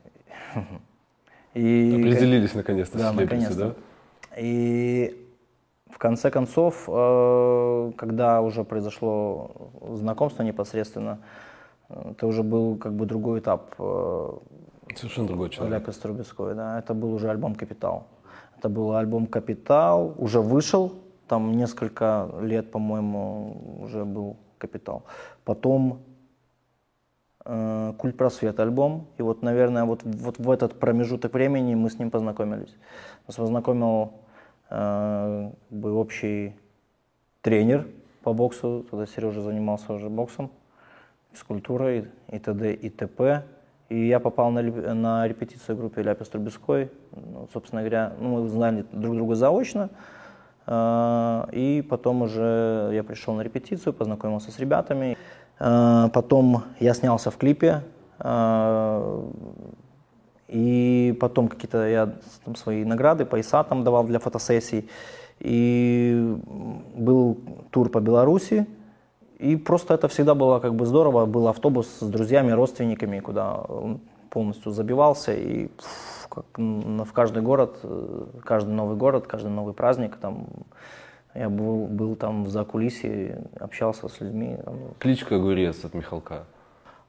И, 1.54 1.96
Определились 1.96 2.54
наконец-то 2.54 2.98
Да, 2.98 3.14
наконец-то. 3.14 3.56
да? 3.56 3.76
И 4.38 5.28
в 5.90 5.98
конце 5.98 6.30
концов, 6.30 6.84
э, 6.88 7.92
когда 7.96 8.42
уже 8.42 8.64
произошло 8.64 9.72
знакомство 9.94 10.44
непосредственно, 10.44 11.20
э, 11.90 12.12
это 12.12 12.28
уже 12.28 12.44
был 12.44 12.76
как 12.76 12.94
бы 12.94 13.06
другой 13.08 13.40
этап 13.40 13.74
э, 13.80 14.30
Совершенно 14.96 15.28
другой 15.28 15.50
человек. 15.50 15.82
Ляпис 15.82 15.98
Трубецкой, 15.98 16.56
да, 16.56 16.80
это 16.80 16.94
был 16.94 17.14
уже 17.14 17.30
альбом 17.30 17.56
«Капитал». 17.56 18.08
Это 18.58 18.70
был 18.70 18.94
альбом 18.94 19.28
«Капитал», 19.28 20.16
уже 20.18 20.42
вышел, 20.42 20.94
там 21.28 21.52
несколько 21.52 22.30
лет, 22.42 22.72
по-моему, 22.72 23.82
уже 23.82 24.06
был 24.06 24.38
«Капитал». 24.58 25.04
Потом 25.44 26.00
э, 27.46 27.94
«Культ 27.98 28.18
просвет» 28.18 28.60
альбом, 28.60 29.08
и 29.18 29.22
вот, 29.22 29.44
наверное, 29.44 29.86
вот, 29.86 30.02
вот 30.04 30.40
в 30.40 30.50
этот 30.50 30.80
промежуток 30.80 31.34
времени 31.34 31.76
мы 31.76 31.90
с 31.90 32.00
ним 32.00 32.10
познакомились. 32.10 32.76
Нас 33.28 33.36
познакомил 33.36 34.14
э, 34.70 35.52
как 35.70 35.80
бы 35.80 35.94
общий 35.94 36.56
тренер 37.42 37.88
по 38.24 38.34
боксу, 38.34 38.86
тогда 38.90 39.06
Сережа 39.06 39.42
занимался 39.42 39.94
уже 39.94 40.10
боксом, 40.10 40.50
физкультурой 41.32 42.08
и 42.30 42.40
т.д. 42.40 42.74
и 42.74 42.90
т.п. 42.90 43.44
И 43.90 44.08
я 44.08 44.20
попал 44.20 44.52
на, 44.52 44.62
на 44.62 45.28
репетицию 45.28 45.78
группы 45.78 46.02
Ляпис 46.02 46.28
Трубецкой. 46.28 46.90
Ну, 47.12 47.48
собственно 47.54 47.82
говоря, 47.82 48.14
ну, 48.20 48.42
мы 48.42 48.50
знали 48.50 48.86
друг 48.92 49.16
друга 49.16 49.36
заочно. 49.36 49.90
Э, 50.66 51.46
И 51.54 51.86
потом 51.90 52.24
уже 52.24 52.90
я 52.94 53.04
пришел 53.04 53.34
на 53.36 53.42
репетицию, 53.42 53.94
познакомился 53.94 54.52
с 54.52 54.60
ребятами. 54.60 55.18
Э, 55.60 56.10
Потом 56.14 56.64
я 56.80 56.94
снялся 56.94 57.32
в 57.32 57.38
клипе. 57.38 57.84
Э, 58.20 59.22
И 60.50 61.18
потом 61.22 61.48
какие-то 61.48 61.88
я 61.88 62.14
там 62.44 62.56
свои 62.56 62.84
награды, 62.84 63.26
пояса 63.26 63.64
там 63.64 63.84
давал 63.84 64.04
для 64.04 64.20
фотосессий. 64.20 64.90
И 65.40 66.36
был 66.96 67.38
тур 67.72 67.90
по 67.90 68.00
Беларуси. 68.02 68.66
И 69.38 69.56
просто 69.56 69.94
это 69.94 70.08
всегда 70.08 70.34
было 70.34 70.60
как 70.60 70.74
бы 70.74 70.86
здорово. 70.86 71.26
Был 71.26 71.48
автобус 71.48 71.88
с 72.00 72.06
друзьями, 72.06 72.52
родственниками, 72.52 73.20
куда 73.20 73.56
он 73.56 74.00
полностью 74.30 74.72
забивался. 74.72 75.34
И 75.34 75.68
пф, 75.68 76.28
как 76.30 76.46
в 76.58 77.12
каждый 77.14 77.44
город, 77.44 77.78
э, 77.84 78.26
каждый 78.44 78.74
новый 78.74 78.98
город, 78.98 79.28
каждый 79.28 79.52
новый 79.52 79.74
праздник, 79.74 80.18
там 80.18 80.48
я 81.36 81.50
был, 81.50 81.86
был 81.86 82.16
там 82.16 82.46
в 82.46 82.50
закулисье, 82.50 83.44
общался 83.60 84.08
с 84.10 84.20
людьми. 84.22 84.58
Кличка 84.98 85.36
Огурец 85.36 85.86
от 85.86 85.94
Михалка. 85.94 86.46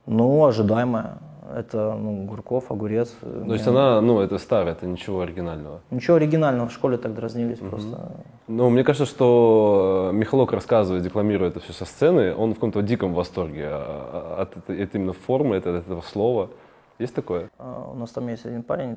Ну, 0.08 0.44
ожидаемое. 0.44 1.18
Это 1.54 1.94
ну, 1.94 2.24
Гурков, 2.26 2.70
Огурец. 2.70 3.08
То 3.22 3.54
есть 3.54 3.66
она, 3.66 4.00
ну, 4.02 4.20
это 4.20 4.36
старое, 4.38 4.72
это 4.72 4.86
ничего 4.86 5.22
оригинального. 5.22 5.80
Ничего 5.90 6.16
оригинального, 6.16 6.68
в 6.68 6.72
школе 6.72 6.98
так 6.98 7.14
дразнились 7.14 7.58
просто. 7.58 8.12
Ну, 8.48 8.68
мне 8.68 8.84
кажется, 8.84 9.06
что 9.06 10.10
э, 10.12 10.14
Михалок 10.14 10.52
рассказывает, 10.52 11.02
декламирует 11.02 11.56
это 11.56 11.64
все 11.64 11.72
со 11.72 11.86
сцены, 11.86 12.34
он 12.34 12.50
в 12.50 12.54
каком-то 12.54 12.82
диком 12.82 13.14
восторге 13.14 13.68
а, 13.70 14.36
а, 14.38 14.42
от, 14.42 14.56
этой- 14.58 14.84
от 14.84 14.94
именно 14.94 15.14
формы, 15.14 15.56
от, 15.56 15.66
от 15.66 15.86
этого 15.86 16.02
слова. 16.02 16.50
Есть 16.98 17.14
такое? 17.14 17.48
А, 17.58 17.90
У 17.92 17.98
нас 17.98 18.10
там 18.10 18.28
есть 18.28 18.44
один 18.44 18.62
парень, 18.62 18.96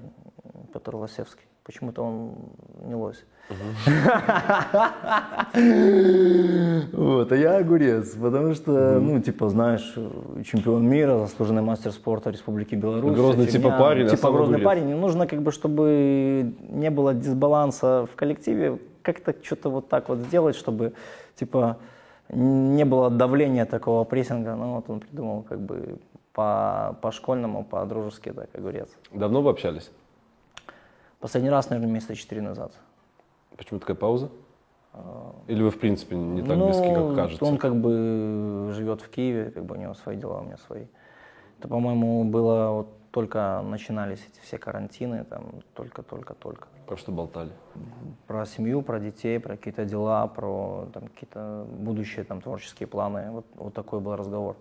Петр 0.74 0.96
Лосевский. 0.96 1.46
Почему-то 1.64 2.04
он 2.04 2.36
не 2.86 2.96
лось. 2.96 3.24
Вот, 6.94 7.32
а 7.32 7.36
я 7.36 7.58
огурец, 7.58 8.16
потому 8.16 8.54
что, 8.54 9.00
ну, 9.00 9.20
типа, 9.22 9.50
знаешь, 9.50 9.94
чемпион 10.46 10.88
мира, 10.88 11.20
заслуженный 11.20 11.62
мастер 11.62 11.92
спорта 11.92 12.30
Республики 12.32 12.76
Беларусь. 12.76 13.16
Грозный 13.16 13.48
типа 13.48 13.70
парень, 13.72 14.08
Типа 14.08 14.32
грозный 14.32 14.60
парень. 14.60 14.90
И 14.90 14.94
нужно, 14.94 15.28
как 15.28 15.42
бы, 15.42 15.52
чтобы 15.52 16.54
не 16.70 16.90
было 16.90 17.14
дисбаланса 17.14 18.08
в 18.12 18.16
коллективе, 18.16 18.80
как-то 19.02 19.36
что-то 19.42 19.70
вот 19.70 19.88
так 19.90 20.10
вот 20.10 20.20
сделать, 20.20 20.56
чтобы, 20.56 20.94
типа, 21.36 21.78
не 22.30 22.86
было 22.86 23.10
давления 23.10 23.66
такого 23.66 24.04
прессинга. 24.04 24.56
Ну, 24.56 24.76
вот 24.76 24.90
он 24.90 25.00
придумал, 25.02 25.44
как 25.44 25.60
бы, 25.60 26.00
по, 26.34 26.98
по-школьному, 27.02 27.64
по-дружески, 27.64 28.32
так, 28.32 28.50
огурец. 28.54 28.90
Давно 29.12 29.42
вы 29.42 29.50
общались? 29.50 29.92
Последний 31.22 31.52
раз, 31.52 31.70
наверное, 31.70 31.94
месяца 31.94 32.16
четыре 32.16 32.42
назад. 32.42 32.74
Почему 33.56 33.80
такая 33.80 33.96
пауза? 33.96 34.32
Или 35.48 35.62
вы, 35.62 35.70
в 35.70 35.80
принципе, 35.80 36.16
не 36.16 36.42
так 36.42 36.58
ну, 36.58 36.66
близки, 36.66 36.94
как 36.94 37.16
кажется? 37.16 37.46
Он 37.46 37.58
как 37.58 37.76
бы 37.76 38.72
живет 38.74 39.02
в 39.02 39.10
Киеве, 39.10 39.52
как 39.52 39.64
бы 39.64 39.76
у 39.76 39.78
него 39.78 39.94
свои 39.94 40.18
дела, 40.18 40.40
у 40.40 40.44
меня 40.44 40.58
свои. 40.58 40.86
Это, 41.60 41.68
по-моему, 41.68 42.26
было 42.26 42.72
вот 42.72 42.88
только 43.12 43.62
начинались 43.64 44.20
эти 44.20 44.44
все 44.44 44.58
карантины, 44.58 45.24
там 45.26 45.62
только-только-только. 45.76 46.68
Про 46.88 46.98
что 46.98 47.12
болтали? 47.12 47.52
Про 48.26 48.46
семью, 48.46 48.82
про 48.82 49.00
детей, 49.00 49.40
про 49.40 49.58
какие-то 49.58 49.86
дела, 49.86 50.26
про 50.28 50.88
там, 50.92 51.08
какие-то 51.08 51.68
будущие 51.70 52.26
там, 52.26 52.42
творческие 52.42 52.88
планы. 52.88 53.30
Вот, 53.32 53.46
вот 53.56 53.74
такой 53.74 54.00
был 54.00 54.16
разговор. 54.16 54.58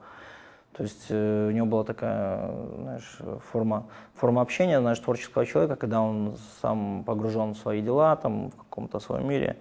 То 0.73 0.85
есть 0.85 1.07
э, 1.11 1.49
у 1.49 1.51
него 1.51 1.67
была 1.67 1.85
такая, 1.85 2.53
знаешь, 2.77 3.19
форма, 3.51 3.87
форма 4.15 4.41
общения, 4.41 4.81
знаешь, 4.81 4.99
творческого 5.01 5.45
человека, 5.45 5.77
когда 5.77 6.01
он 6.01 6.37
сам 6.63 7.05
погружен 7.05 7.55
в 7.55 7.59
свои 7.59 7.83
дела, 7.83 8.17
там, 8.17 8.51
в 8.51 8.57
каком-то 8.57 9.01
своем 9.01 9.29
мире. 9.29 9.57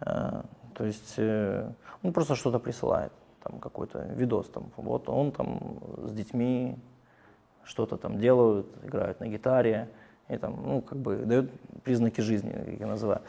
Э, 0.00 0.42
то 0.74 0.84
есть 0.84 1.14
э, 1.16 1.70
он 2.02 2.12
просто 2.12 2.34
что-то 2.36 2.58
присылает, 2.58 3.12
там 3.42 3.58
какой-то 3.58 3.98
видос, 4.14 4.48
там, 4.48 4.70
вот 4.76 5.08
он 5.08 5.32
там 5.32 5.78
с 5.98 6.12
детьми 6.12 6.76
что-то 7.64 7.96
там 7.96 8.18
делают, 8.18 8.66
играют 8.84 9.20
на 9.20 9.26
гитаре, 9.26 9.88
и 10.28 10.36
там, 10.36 10.62
ну, 10.64 10.80
как 10.80 10.98
бы 10.98 11.16
дают 11.16 11.50
признаки 11.82 12.20
жизни, 12.20 12.50
как 12.50 12.80
я 12.80 12.86
называю. 12.86 13.20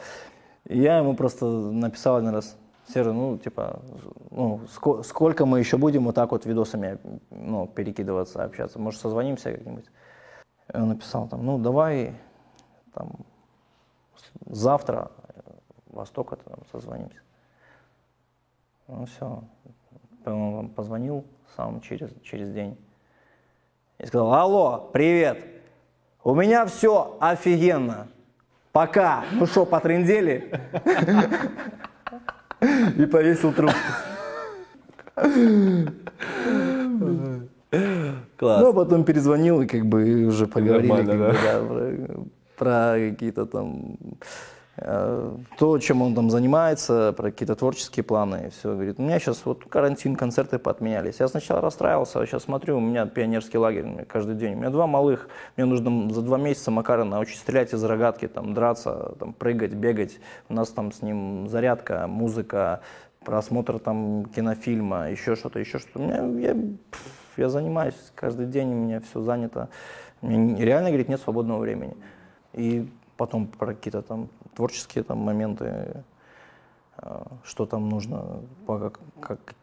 И 0.64 0.78
я 0.78 0.98
ему 0.98 1.14
просто 1.14 1.46
написал 1.46 2.16
один 2.16 2.30
раз, 2.30 2.56
Серый, 2.92 3.12
ну, 3.12 3.36
типа, 3.38 3.82
ну, 4.30 4.60
ско- 4.68 5.02
сколько 5.02 5.44
мы 5.44 5.58
еще 5.58 5.76
будем 5.76 6.04
вот 6.04 6.14
так 6.14 6.30
вот 6.30 6.46
видосами, 6.46 6.98
ну, 7.30 7.66
перекидываться, 7.66 8.44
общаться, 8.44 8.78
может, 8.78 9.00
созвонимся 9.00 9.52
как-нибудь? 9.52 9.86
Он 10.72 10.88
написал 10.88 11.26
там, 11.26 11.44
ну, 11.44 11.58
давай, 11.58 12.14
там, 12.94 13.10
завтра 14.46 15.10
Востока, 15.86 16.36
там, 16.36 16.58
созвонимся. 16.70 17.20
Ну 18.88 19.06
все, 19.06 19.42
он 20.24 20.68
позвонил 20.68 21.24
сам 21.56 21.80
через, 21.80 22.10
через 22.22 22.52
день 22.52 22.78
и 23.98 24.06
сказал, 24.06 24.32
алло, 24.32 24.90
привет, 24.92 25.44
у 26.22 26.34
меня 26.34 26.66
все 26.66 27.16
офигенно, 27.20 28.06
пока, 28.72 29.24
ну 29.32 29.46
что, 29.46 29.66
потрындели? 29.66 30.52
И 32.60 33.06
повесил 33.06 33.52
трубку. 33.52 33.76
Класс. 38.36 38.62
Ну, 38.62 38.68
а 38.68 38.72
потом 38.72 39.04
перезвонил 39.04 39.62
и 39.62 39.66
как 39.66 39.86
бы 39.86 40.26
уже 40.26 40.46
поговорили 40.46 40.88
как 40.88 41.06
да? 41.06 41.14
Бы, 41.14 41.32
да, 41.32 41.60
про, 41.60 42.24
про 42.56 43.10
какие-то 43.10 43.46
там 43.46 43.96
то, 44.76 45.78
чем 45.80 46.02
он 46.02 46.14
там 46.14 46.28
занимается, 46.30 47.14
про 47.16 47.30
какие-то 47.30 47.54
творческие 47.54 48.04
планы, 48.04 48.46
и 48.46 48.50
все. 48.50 48.74
Говорит, 48.74 48.98
у 48.98 49.02
меня 49.02 49.18
сейчас 49.18 49.40
вот 49.46 49.64
карантин, 49.64 50.16
концерты 50.16 50.58
поотменялись. 50.58 51.18
Я 51.18 51.28
сначала 51.28 51.62
расстраивался, 51.62 52.20
а 52.20 52.26
сейчас 52.26 52.42
смотрю, 52.42 52.76
у 52.76 52.80
меня 52.80 53.06
пионерский 53.06 53.56
лагерь 53.56 54.04
каждый 54.06 54.34
день. 54.34 54.54
У 54.54 54.58
меня 54.58 54.70
два 54.70 54.86
малых, 54.86 55.28
мне 55.56 55.64
нужно 55.64 56.12
за 56.12 56.20
два 56.20 56.36
месяца 56.36 56.70
Макара 56.70 57.04
научить 57.04 57.38
стрелять 57.38 57.72
из 57.72 57.82
рогатки, 57.84 58.28
там, 58.28 58.52
драться, 58.52 59.14
там, 59.18 59.32
прыгать, 59.32 59.72
бегать. 59.72 60.20
У 60.50 60.54
нас 60.54 60.68
там 60.68 60.92
с 60.92 61.00
ним 61.00 61.48
зарядка, 61.48 62.06
музыка, 62.06 62.82
просмотр 63.24 63.78
там 63.78 64.26
кинофильма, 64.26 65.10
еще 65.10 65.36
что-то, 65.36 65.58
еще 65.58 65.78
что-то. 65.78 66.00
У 66.00 66.02
меня, 66.02 66.50
я, 66.50 66.56
я 67.38 67.48
занимаюсь 67.48 67.96
каждый 68.14 68.44
день, 68.44 68.72
у 68.72 68.76
меня 68.76 69.00
все 69.00 69.22
занято. 69.22 69.70
У 70.20 70.28
реально, 70.28 70.90
говорит, 70.90 71.08
нет 71.08 71.20
свободного 71.20 71.60
времени. 71.60 71.96
И 72.52 72.88
потом 73.16 73.46
про 73.46 73.74
какие-то 73.74 74.02
там 74.02 74.28
творческие 74.54 75.04
там 75.04 75.18
моменты, 75.18 76.02
э, 76.98 77.22
что 77.44 77.66
там 77.66 77.88
нужно 77.88 78.40
по 78.66 78.78
как, 78.78 79.00
как, 79.20 79.54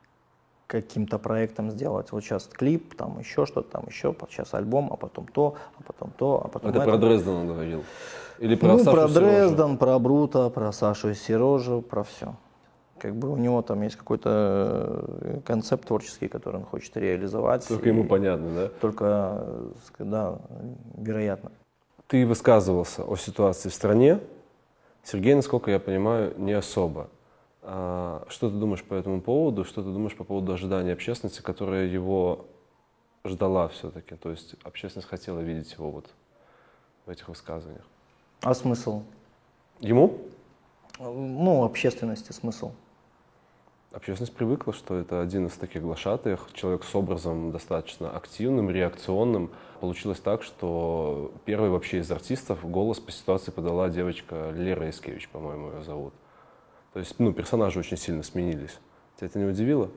каким-то 0.67 1.19
проектам 1.19 1.71
сделать. 1.71 2.11
Вот 2.11 2.23
сейчас 2.23 2.47
клип, 2.47 2.95
там 2.95 3.19
еще 3.19 3.45
что-то, 3.45 3.69
там 3.69 3.85
еще, 3.87 4.15
сейчас 4.29 4.53
альбом, 4.53 4.89
а 4.91 4.95
потом 4.95 5.27
то, 5.27 5.55
а 5.79 5.83
потом 5.83 6.11
то, 6.17 6.41
а 6.43 6.47
потом 6.47 6.71
Это, 6.71 6.79
это. 6.79 6.89
про 6.89 6.97
Дрезден 6.97 7.47
говорил? 7.47 7.83
Или 8.39 8.55
про 8.55 8.69
ну, 8.69 8.79
Сашу 8.79 8.91
про 8.91 9.07
Дрезден, 9.07 9.77
про 9.77 9.99
Брута, 9.99 10.49
про 10.49 10.71
Сашу 10.71 11.09
и 11.09 11.13
Сережу, 11.13 11.81
про 11.81 12.03
все. 12.03 12.35
Как 12.97 13.15
бы 13.15 13.29
у 13.29 13.37
него 13.37 13.61
там 13.61 13.81
есть 13.81 13.97
какой-то 13.97 15.05
э, 15.21 15.39
концепт 15.45 15.87
творческий, 15.87 16.27
который 16.27 16.57
он 16.57 16.65
хочет 16.65 16.95
реализовать. 16.97 17.67
Только 17.67 17.89
ему 17.89 18.05
понятно, 18.05 18.49
да? 18.55 18.67
Только, 18.79 19.43
э, 19.99 20.03
да, 20.03 20.39
вероятно. 20.97 21.51
Ты 22.13 22.27
высказывался 22.27 23.03
о 23.03 23.15
ситуации 23.15 23.69
в 23.69 23.73
стране. 23.73 24.19
Сергей, 25.03 25.33
насколько 25.33 25.71
я 25.71 25.79
понимаю, 25.79 26.35
не 26.37 26.51
особо. 26.53 27.09
А 27.63 28.23
что 28.29 28.51
ты 28.51 28.55
думаешь 28.55 28.83
по 28.83 28.93
этому 28.93 29.19
поводу? 29.19 29.65
Что 29.65 29.81
ты 29.81 29.89
думаешь 29.89 30.15
по 30.15 30.23
поводу 30.23 30.53
ожидания 30.53 30.93
общественности, 30.93 31.41
которая 31.41 31.87
его 31.87 32.45
ждала 33.25 33.67
все-таки? 33.69 34.13
То 34.13 34.29
есть 34.29 34.53
общественность 34.63 35.09
хотела 35.09 35.39
видеть 35.39 35.73
его 35.73 35.89
вот 35.89 36.05
в 37.07 37.09
этих 37.09 37.29
высказываниях. 37.29 37.83
А 38.41 38.53
смысл? 38.53 39.01
Ему? 39.79 40.19
Ну, 40.99 41.63
общественности 41.63 42.31
смысл. 42.31 42.73
Общественность 43.93 44.33
привыкла, 44.33 44.73
что 44.73 44.97
это 44.97 45.21
один 45.21 45.45
из 45.45 45.53
таких 45.53 45.83
глашатаев, 45.83 46.47
человек 46.53 46.83
с 46.83 46.95
образом 46.95 47.51
достаточно 47.51 48.09
активным, 48.09 48.71
реакционным. 48.71 49.51
Получилось 49.81 50.19
так, 50.19 50.41
что 50.41 51.31
первый 51.45 51.69
вообще 51.69 51.99
из 51.99 52.09
артистов 52.09 52.67
голос 52.67 52.99
по 52.99 53.11
ситуации 53.11 53.51
подала 53.51 53.89
девочка 53.89 54.49
Лера 54.49 54.89
Искевич, 54.89 55.29
по-моему, 55.29 55.73
ее 55.73 55.83
зовут. 55.83 56.15
То 56.93 56.99
есть, 56.99 57.19
ну, 57.19 57.33
персонажи 57.33 57.77
очень 57.77 57.97
сильно 57.97 58.23
сменились. 58.23 58.79
Тебя 59.17 59.27
это 59.27 59.37
не 59.37 59.45
удивило? 59.45 59.91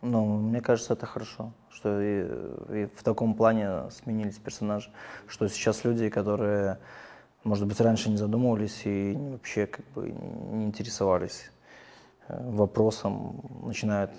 Ну, 0.00 0.24
мне 0.24 0.60
кажется, 0.60 0.92
это 0.92 1.06
хорошо, 1.06 1.52
что 1.70 2.00
и, 2.00 2.82
и 2.82 2.88
в 2.94 3.02
таком 3.02 3.34
плане 3.34 3.90
сменились 3.90 4.38
персонажи, 4.38 4.92
что 5.26 5.48
сейчас 5.48 5.82
люди, 5.82 6.08
которые, 6.08 6.78
может 7.42 7.66
быть, 7.66 7.80
раньше 7.80 8.10
не 8.10 8.16
задумывались 8.16 8.82
и 8.84 9.16
вообще 9.18 9.66
как 9.66 9.84
бы 9.96 10.08
не 10.08 10.66
интересовались 10.66 11.50
вопросом 12.28 13.42
начинают 13.64 14.10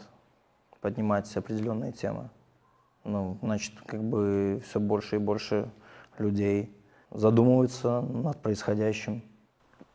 поднимать 0.82 1.36
определенные 1.36 1.92
темы. 1.92 2.30
Ну, 3.04 3.38
значит, 3.42 3.74
как 3.86 4.04
бы 4.04 4.62
все 4.66 4.80
больше 4.80 5.16
и 5.16 5.20
больше 5.20 5.70
людей 6.18 6.76
задумываются 7.12 8.02
над 8.02 8.42
происходящим. 8.42 9.24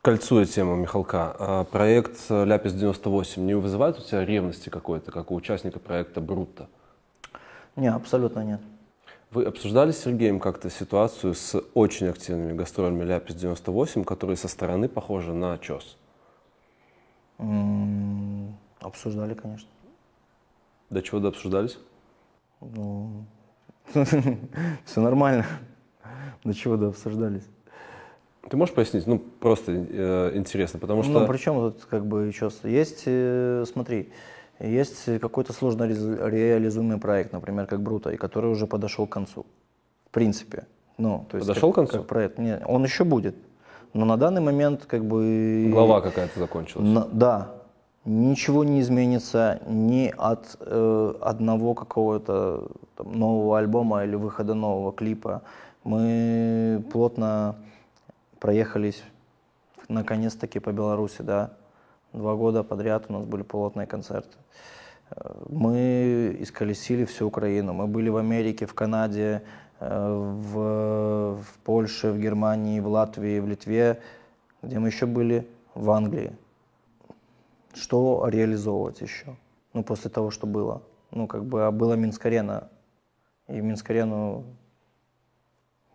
Кольцуя 0.03 0.45
тему 0.45 0.77
Михалка, 0.77 1.35
а 1.39 1.65
проект 1.65 2.31
«Ляпис-98» 2.31 3.41
не 3.41 3.55
вызывает 3.55 3.99
у 3.99 4.03
тебя 4.03 4.25
ревности 4.25 4.69
какой-то, 4.69 5.11
как 5.11 5.31
у 5.31 5.35
участника 5.35 5.79
проекта 5.79 6.21
«Брутто»? 6.21 6.69
Не, 7.77 7.91
абсолютно 7.91 8.41
нет. 8.41 8.61
Вы 9.31 9.45
обсуждали 9.45 9.93
с 9.93 9.99
Сергеем 10.01 10.41
как-то 10.41 10.71
ситуацию 10.71 11.35
с 11.35 11.61
очень 11.73 12.09
активными 12.09 12.53
гастролями 12.53 13.05
«Ляпис-98», 13.05 14.05
которые 14.05 14.37
со 14.37 14.49
стороны 14.49 14.89
похожи 14.89 15.33
на 15.33 15.57
«Чес»? 15.59 15.97
Обсуждали, 18.81 19.35
конечно. 19.35 19.69
До 20.91 21.03
чего 21.03 21.21
до 21.21 21.29
обсуждались? 21.29 21.79
Ну, 22.61 23.25
все 24.85 25.01
нормально. 25.01 25.47
До 26.45 26.55
чего 26.55 26.77
до 26.77 26.89
обсуждались. 26.89 27.45
Ты 28.49 28.57
можешь 28.57 28.75
пояснить? 28.75 29.07
Ну, 29.07 29.19
просто 29.19 29.73
э, 29.73 30.33
интересно, 30.35 30.79
потому 30.79 31.03
что... 31.03 31.21
Ну, 31.21 31.27
причем 31.27 31.55
тут 31.55 31.85
как 31.87 32.07
бы 32.07 32.31
чувство. 32.33 32.69
Есть, 32.69 33.05
э, 33.07 33.65
смотри, 33.67 34.13
есть 34.61 35.07
какой-то 35.21 35.53
сложно 35.53 35.85
реализуемый 35.85 36.99
проект, 36.99 37.33
например, 37.33 37.67
как 37.67 37.83
Брута, 37.83 38.11
и 38.11 38.17
который 38.17 38.51
уже 38.51 38.67
подошел 38.67 39.07
к 39.07 39.11
концу. 39.11 39.47
В 40.07 40.11
принципе. 40.11 40.67
Ну, 40.99 41.27
то 41.31 41.39
есть 41.39 41.49
подошел 41.49 41.73
как, 41.73 41.87
к 41.87 41.89
концу? 41.89 41.99
Как 41.99 42.07
проект. 42.07 42.39
Нет, 42.39 42.63
он 42.67 42.85
еще 42.85 43.05
будет. 43.05 43.35
Но 43.95 44.05
на 44.05 44.17
данный 44.17 44.41
момент 44.41 44.85
как 44.87 45.05
бы... 45.05 45.69
Глава 45.71 46.01
какая-то 46.01 46.39
закончилась. 46.39 46.87
На, 46.87 47.05
да. 47.05 47.53
Ничего 48.05 48.65
не 48.65 48.81
изменится 48.81 49.61
ни 49.67 50.13
от 50.19 50.57
э, 50.61 51.15
одного 51.21 51.75
какого-то 51.75 52.69
там, 52.97 53.13
нового 53.19 53.59
альбома 53.59 54.05
или 54.05 54.17
выхода 54.17 54.55
нового 54.55 54.93
клипа. 54.93 55.43
Мы 55.85 56.85
плотно 56.93 57.55
проехались 58.41 59.03
наконец-таки 59.89 60.59
по 60.59 60.71
Беларуси, 60.73 61.23
да. 61.23 61.53
Два 62.13 62.35
года 62.35 62.63
подряд 62.63 63.07
у 63.09 63.13
нас 63.13 63.25
были 63.25 63.43
плотные 63.43 63.87
концерты. 63.87 64.37
Э, 65.11 65.45
мы 65.49 66.37
исколесили 66.41 67.05
всю 67.05 67.29
Украину. 67.29 67.73
Мы 67.73 67.87
были 67.87 68.09
в 68.09 68.17
Америке, 68.17 68.67
в 68.67 68.75
Канаде, 68.75 69.43
в, 69.89 71.43
в 71.43 71.59
Польше, 71.65 72.11
в 72.11 72.19
Германии, 72.19 72.81
в 72.81 72.89
Латвии, 72.89 73.41
в 73.41 73.47
Литве, 73.47 74.01
где 74.63 74.79
мы 74.79 74.89
еще 74.89 75.07
были, 75.07 75.47
в 75.75 75.91
Англии. 75.91 76.33
Что 77.75 78.27
реализовывать 78.29 79.01
еще? 79.01 79.37
Ну, 79.73 79.83
после 79.83 80.11
того, 80.11 80.31
что 80.31 80.47
было. 80.47 80.83
Ну, 81.11 81.27
как 81.27 81.45
бы, 81.45 81.67
а 81.67 81.71
была 81.71 81.97
Минск-арена. 81.97 82.69
И 83.49 83.61
Минск-арену 83.61 84.45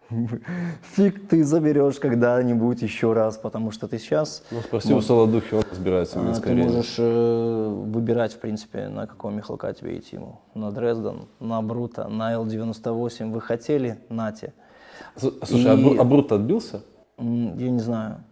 Фиг 0.96 1.28
ты 1.28 1.44
заберешь 1.44 2.00
когда-нибудь 2.00 2.82
еще 2.82 3.14
раз, 3.14 3.38
потому 3.38 3.72
что 3.72 3.88
ты 3.88 4.00
сейчас... 4.00 4.44
Ну, 4.52 4.62
спроси 4.62 4.94
у 4.94 5.02
Солодухи, 5.02 5.54
он 5.54 5.64
разбирается 5.70 6.20
Минской 6.20 6.56
Ты 6.56 6.64
можешь 6.64 6.96
э, 6.98 7.84
выбирать, 7.88 8.34
в 8.34 8.40
принципе, 8.40 8.88
на 8.88 9.08
какого 9.08 9.32
Михалка 9.32 9.74
тебе 9.74 9.98
идти 9.98 10.16
ему. 10.16 10.42
На 10.56 10.72
Дрезден, 10.72 11.28
на 11.40 11.62
Брута, 11.62 12.08
на 12.08 12.34
Л-98. 12.34 13.32
Вы 13.32 13.42
хотели? 13.42 14.00
Нате. 14.10 14.54
Слушай, 15.16 15.72
а 15.72 15.76
И... 15.76 15.98
а 15.98 16.04
Брут 16.04 16.32
отбился? 16.32 16.82
Я 17.18 17.70
не 17.70 17.80
знаю. 17.80 18.24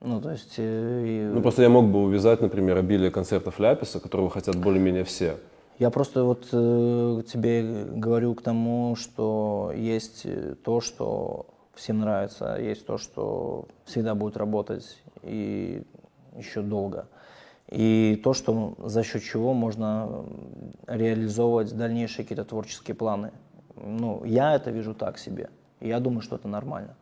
Ну, 0.00 0.20
то 0.20 0.30
есть... 0.30 0.54
Э, 0.56 1.04
и... 1.06 1.30
Ну, 1.32 1.42
просто 1.42 1.62
я 1.62 1.68
мог 1.68 1.86
бы 1.86 2.02
увязать, 2.02 2.40
например, 2.40 2.78
обилие 2.78 3.10
концертов 3.10 3.58
Ляписа, 3.58 4.00
которого 4.00 4.30
хотят 4.30 4.56
более-менее 4.56 5.04
все. 5.04 5.36
Я 5.80 5.88
просто 5.88 6.24
вот 6.24 6.46
э, 6.52 7.22
тебе 7.26 7.84
говорю 7.86 8.34
к 8.34 8.42
тому, 8.42 8.96
что 8.96 9.72
есть 9.74 10.26
то, 10.62 10.82
что 10.82 11.46
всем 11.74 12.00
нравится, 12.00 12.58
есть 12.60 12.84
то, 12.84 12.98
что 12.98 13.66
всегда 13.86 14.14
будет 14.14 14.36
работать 14.36 15.02
и 15.22 15.82
еще 16.36 16.60
долго. 16.60 17.08
И 17.66 18.20
то, 18.22 18.34
что 18.34 18.74
за 18.76 19.02
счет 19.02 19.22
чего 19.22 19.54
можно 19.54 20.26
реализовывать 20.86 21.74
дальнейшие 21.74 22.24
какие-то 22.24 22.44
творческие 22.44 22.94
планы. 22.94 23.32
Ну, 23.76 24.22
я 24.26 24.56
это 24.56 24.70
вижу 24.70 24.92
так 24.92 25.16
себе. 25.16 25.48
И 25.80 25.88
я 25.88 25.98
думаю, 25.98 26.20
что 26.20 26.36
это 26.36 26.46
нормально. 26.46 26.94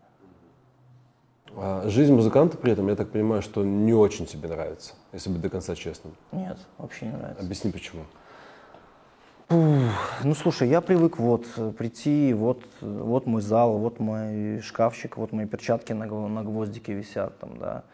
А 1.57 1.83
жизнь 1.89 2.14
музыканта 2.14 2.57
при 2.57 2.70
этом, 2.70 2.87
я 2.87 2.95
так 2.95 3.11
понимаю, 3.11 3.43
что 3.43 3.64
не 3.64 3.93
очень 3.93 4.26
тебе 4.26 4.49
нравится, 4.49 4.95
если 5.12 5.31
быть 5.31 5.41
до 5.41 5.51
конца 5.51 5.74
честным. 5.74 6.14
Нет, 6.31 6.59
вообще 6.76 7.07
не 7.07 7.16
нравится. 7.16 7.43
Объясни 7.43 7.72
почему. 7.72 8.05
Ну, 9.51 10.35
слушай, 10.35 10.69
я 10.69 10.83
привык 10.83 11.19
вот 11.19 11.47
прийти, 11.79 12.35
вот, 12.35 12.63
вот 12.83 13.27
мой 13.27 13.41
зал, 13.41 13.79
вот 13.79 13.99
мой 13.99 14.61
шкафчик, 14.61 15.17
вот 15.17 15.33
мои 15.33 15.47
перчатки 15.47 15.93
на, 15.95 16.07
на 16.07 16.43
гвоздике 16.45 16.93
висят 16.93 17.39
там, 17.39 17.57
да. 17.59 17.85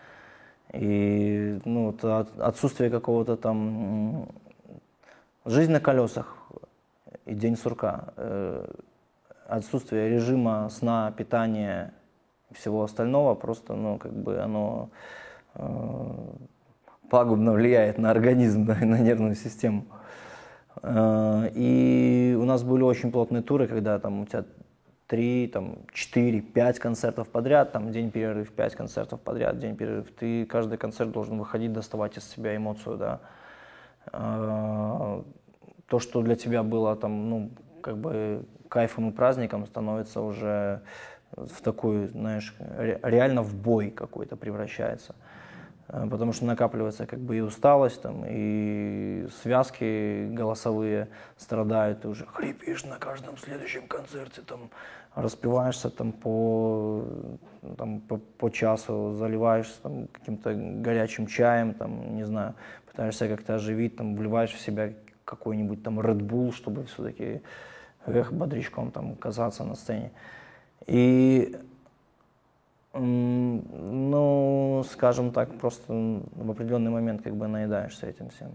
И 0.72 1.60
ну, 1.64 1.86
вот 1.86 2.04
от- 2.04 2.40
отсутствие 2.40 2.90
какого-то 2.90 3.36
там 3.36 4.28
жизнь 5.44 5.70
на 5.70 5.78
колесах 5.78 6.36
и 7.24 7.34
день 7.34 7.56
сурка, 7.56 8.14
э, 8.16 8.66
отсутствие 9.46 10.08
режима 10.10 10.68
сна, 10.70 11.12
питания 11.16 11.94
всего 12.50 12.82
остального 12.82 13.36
просто, 13.36 13.74
ну, 13.74 13.98
как 13.98 14.12
бы 14.12 14.40
оно 14.40 14.90
э, 15.54 15.60
пагубно 17.10 17.52
влияет 17.52 17.98
на 17.98 18.10
организм, 18.10 18.64
да, 18.66 18.76
и 18.82 18.84
на 18.84 18.98
нервную 18.98 19.36
систему. 19.36 19.84
Э, 20.82 21.50
И 21.54 22.36
у 22.38 22.44
нас 22.44 22.62
были 22.62 22.82
очень 22.82 23.10
плотные 23.12 23.42
туры, 23.42 23.66
когда 23.66 23.98
там 23.98 24.22
у 24.22 24.26
тебя 24.26 24.44
три, 25.06 25.46
там, 25.48 25.76
четыре, 25.92 26.40
пять 26.40 26.78
концертов 26.78 27.28
подряд, 27.28 27.72
там 27.72 27.92
день 27.92 28.10
перерыв, 28.10 28.50
пять 28.52 28.74
концертов 28.74 29.20
подряд, 29.20 29.58
день 29.58 29.76
перерыв. 29.76 30.10
Ты 30.18 30.46
каждый 30.46 30.78
концерт 30.78 31.10
должен 31.12 31.38
выходить, 31.38 31.72
доставать 31.72 32.16
из 32.16 32.24
себя 32.28 32.56
эмоцию, 32.56 32.96
да. 32.96 33.20
Э, 34.12 35.22
То, 35.88 35.98
что 35.98 36.22
для 36.22 36.34
тебя 36.34 36.62
было 36.62 36.96
там, 36.96 37.30
ну, 37.30 37.50
как 37.82 37.98
бы 37.98 38.44
кайфом 38.68 39.10
и 39.10 39.12
праздником, 39.12 39.66
становится 39.66 40.20
уже 40.22 40.80
в 41.36 41.60
такой, 41.62 42.06
знаешь, 42.08 42.54
ре- 42.58 42.98
реально 43.02 43.42
в 43.42 43.54
бой 43.54 43.90
какой-то 43.90 44.36
превращается. 44.36 45.14
Э, 45.88 46.06
Потому 46.10 46.32
что 46.32 46.44
накапливается 46.44 47.06
как 47.06 47.20
бы 47.20 47.36
и 47.36 47.40
усталость, 47.40 48.02
там, 48.02 48.24
и 48.26 49.26
связки 49.42 50.28
голосовые 50.30 51.08
страдают, 51.36 52.02
ты 52.02 52.08
уже 52.08 52.26
хрипишь 52.26 52.84
на 52.84 52.96
каждом 52.96 53.36
следующем 53.36 53.86
концерте, 53.86 54.42
там, 54.42 54.70
распиваешься 55.14 55.90
там, 55.90 56.12
по, 56.12 57.04
там, 57.76 58.00
по, 58.00 58.16
по 58.16 58.50
часу, 58.50 59.14
заливаешься 59.14 59.80
там, 59.82 60.08
каким-то 60.08 60.54
горячим 60.54 61.26
чаем, 61.26 61.74
там, 61.74 62.16
не 62.16 62.24
знаю, 62.24 62.54
пытаешься 62.90 63.28
как-то 63.28 63.54
оживить, 63.54 63.96
там, 63.96 64.16
вливаешь 64.16 64.52
в 64.52 64.60
себя 64.60 64.92
какой-нибудь 65.24 65.82
там 65.82 66.00
Red 66.00 66.18
Bull, 66.18 66.52
чтобы 66.52 66.84
все-таки 66.84 67.42
эх, 68.06 68.32
бодрячком 68.32 68.90
там 68.90 69.14
казаться 69.16 69.64
на 69.64 69.74
сцене. 69.74 70.12
И 70.86 71.56
Ну, 72.94 74.84
скажем 74.88 75.32
так, 75.32 75.58
просто 75.58 75.92
в 75.92 76.50
определенный 76.50 76.92
момент 76.92 77.22
как 77.22 77.34
бы 77.34 77.48
наедаешься 77.48 78.06
этим 78.06 78.30
всем. 78.30 78.52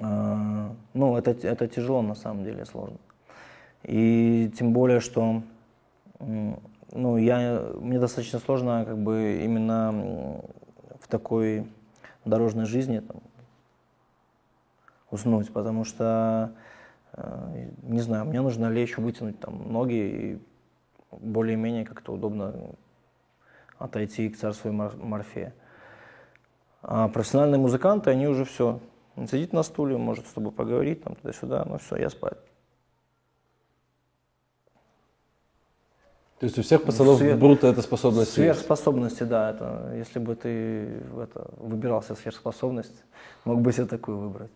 А, 0.00 0.74
Ну, 0.94 1.16
это, 1.16 1.30
это 1.46 1.68
тяжело 1.68 2.02
на 2.02 2.14
самом 2.14 2.42
деле, 2.44 2.64
сложно. 2.64 2.96
И 3.84 4.50
тем 4.58 4.72
более, 4.72 4.98
что 5.00 5.42
ну, 6.18 7.16
я, 7.16 7.70
мне 7.80 8.00
достаточно 8.00 8.40
сложно 8.40 8.84
как 8.84 8.98
бы 8.98 9.42
именно 9.44 10.42
в 11.00 11.08
такой 11.08 11.66
дорожной 12.24 12.66
жизни 12.66 12.98
там, 12.98 13.22
уснуть, 15.10 15.52
потому 15.52 15.84
что, 15.84 16.52
э, 17.12 17.70
не 17.82 18.00
знаю, 18.00 18.26
мне 18.26 18.40
нужно 18.40 18.70
лечь, 18.70 18.98
вытянуть 18.98 19.38
там 19.38 19.72
ноги 19.72 19.94
и 19.94 20.38
более-менее 21.12 21.84
как-то 21.84 22.12
удобно 22.12 22.54
отойти 23.80 24.28
к 24.28 24.36
царству 24.36 24.70
Мор- 24.70 24.96
Морфея. 24.96 25.52
А 26.82 27.08
профессиональные 27.08 27.58
музыканты, 27.58 28.10
они 28.10 28.28
уже 28.28 28.44
все. 28.44 28.78
Он 29.16 29.26
сидит 29.26 29.52
на 29.52 29.62
стуле, 29.62 29.96
может 29.96 30.26
с 30.26 30.32
тобой 30.32 30.52
поговорить, 30.52 31.02
там 31.02 31.16
туда-сюда, 31.16 31.64
ну 31.66 31.78
все, 31.78 31.96
я 31.96 32.10
спать. 32.10 32.38
То 36.38 36.46
есть 36.46 36.58
у 36.58 36.62
всех 36.62 36.84
пацанов 36.84 37.18
Свет- 37.18 37.38
Брута 37.38 37.66
эта 37.66 37.82
способность 37.82 38.28
есть. 38.28 38.34
Сверхспособности, 38.34 39.24
да, 39.24 39.50
это, 39.50 39.92
если 39.94 40.18
бы 40.18 40.34
ты 40.36 41.02
это, 41.18 41.50
выбирался 41.58 42.14
сверхспособность, 42.14 43.04
мог 43.44 43.60
бы 43.60 43.72
себе 43.72 43.86
такую 43.86 44.18
выбрать. 44.18 44.50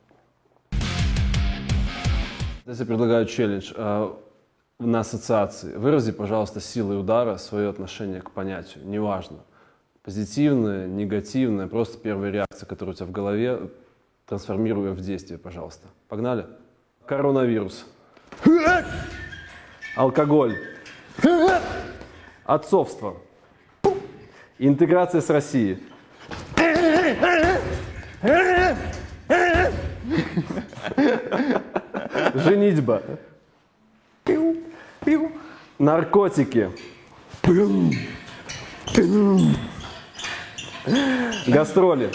Я 2.65 2.87
предлагаю 2.87 3.27
челлендж 3.27 3.75
а, 3.77 4.19
на 4.79 5.01
ассоциации. 5.01 5.77
Вырази, 5.77 6.13
пожалуйста, 6.13 6.61
силой 6.61 6.99
удара 6.99 7.37
свое 7.37 7.69
отношение 7.69 8.21
к 8.21 8.31
понятию. 8.31 8.87
Неважно. 8.87 9.39
Позитивное, 10.03 10.87
негативное, 10.87 11.67
просто 11.67 11.99
первая 11.99 12.31
реакция, 12.31 12.67
которая 12.67 12.93
у 12.93 12.97
тебя 12.97 13.07
в 13.07 13.11
голове, 13.13 13.71
трансформируя 14.27 14.93
в 14.93 15.01
действие, 15.01 15.39
пожалуйста. 15.39 15.89
Погнали? 16.09 16.47
Коронавирус. 17.07 17.87
Алкоголь. 19.97 20.57
Отцовство. 22.45 23.17
Интеграция 24.59 25.21
с 25.21 25.31
Россией. 25.31 25.83
Женитьба. 32.35 33.03
Наркотики. 35.79 36.71
Гастроли. 41.47 42.11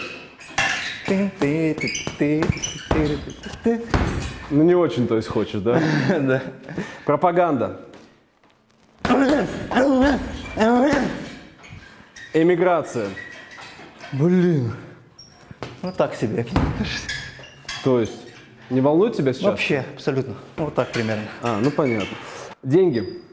Ну 4.51 4.63
не 4.63 4.75
очень, 4.75 5.07
то 5.07 5.15
есть 5.15 5.27
хочешь, 5.27 5.61
да? 5.61 5.81
Да. 6.19 6.41
Пропаганда. 7.05 7.81
Эмиграция. 12.33 13.09
Блин. 14.11 14.73
Ну 15.81 15.91
так 15.91 16.15
себе. 16.15 16.45
То 17.83 17.99
есть 17.99 18.13
не 18.69 18.81
волнует 18.81 19.15
тебя 19.15 19.33
сейчас? 19.33 19.43
Вообще, 19.43 19.85
абсолютно. 19.95 20.35
Вот 20.57 20.75
так 20.75 20.91
примерно. 20.91 21.23
А, 21.41 21.59
ну 21.59 21.71
понятно. 21.71 22.15
Деньги. 22.63 23.23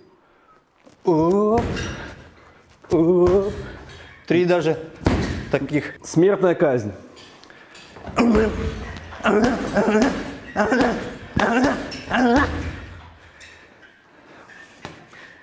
Оп. 1.04 1.62
Оп. 2.90 3.52
Три 4.26 4.44
даже 4.44 4.78
таких. 5.50 5.94
Смертная 6.04 6.54
казнь. 6.54 6.92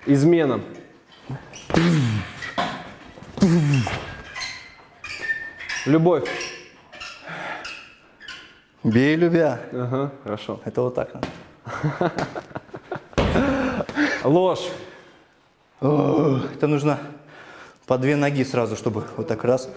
Измена. 0.06 0.62
Любовь. 5.86 6.30
Бей, 8.84 9.16
любя. 9.16 9.60
Ага, 9.72 10.12
хорошо. 10.24 10.62
Это 10.66 10.82
вот 10.82 10.96
так. 10.96 11.10
Ложь. 14.24 14.70
Это 15.82 16.68
нужно 16.68 16.98
по 17.88 17.98
две 17.98 18.16
ноги 18.16 18.46
сразу, 18.46 18.78
чтобы 18.78 19.04
вот 19.18 19.28
так 19.28 19.44
раз. 19.44 19.70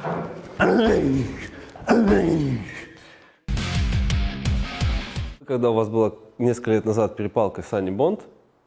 Когда 5.46 5.70
у 5.70 5.74
вас 5.74 5.88
была 5.88 6.12
несколько 6.38 6.70
лет 6.72 6.84
назад 6.84 7.16
перепалка 7.16 7.62
с 7.62 7.72
Аней 7.72 7.90
Бонд, 7.90 8.20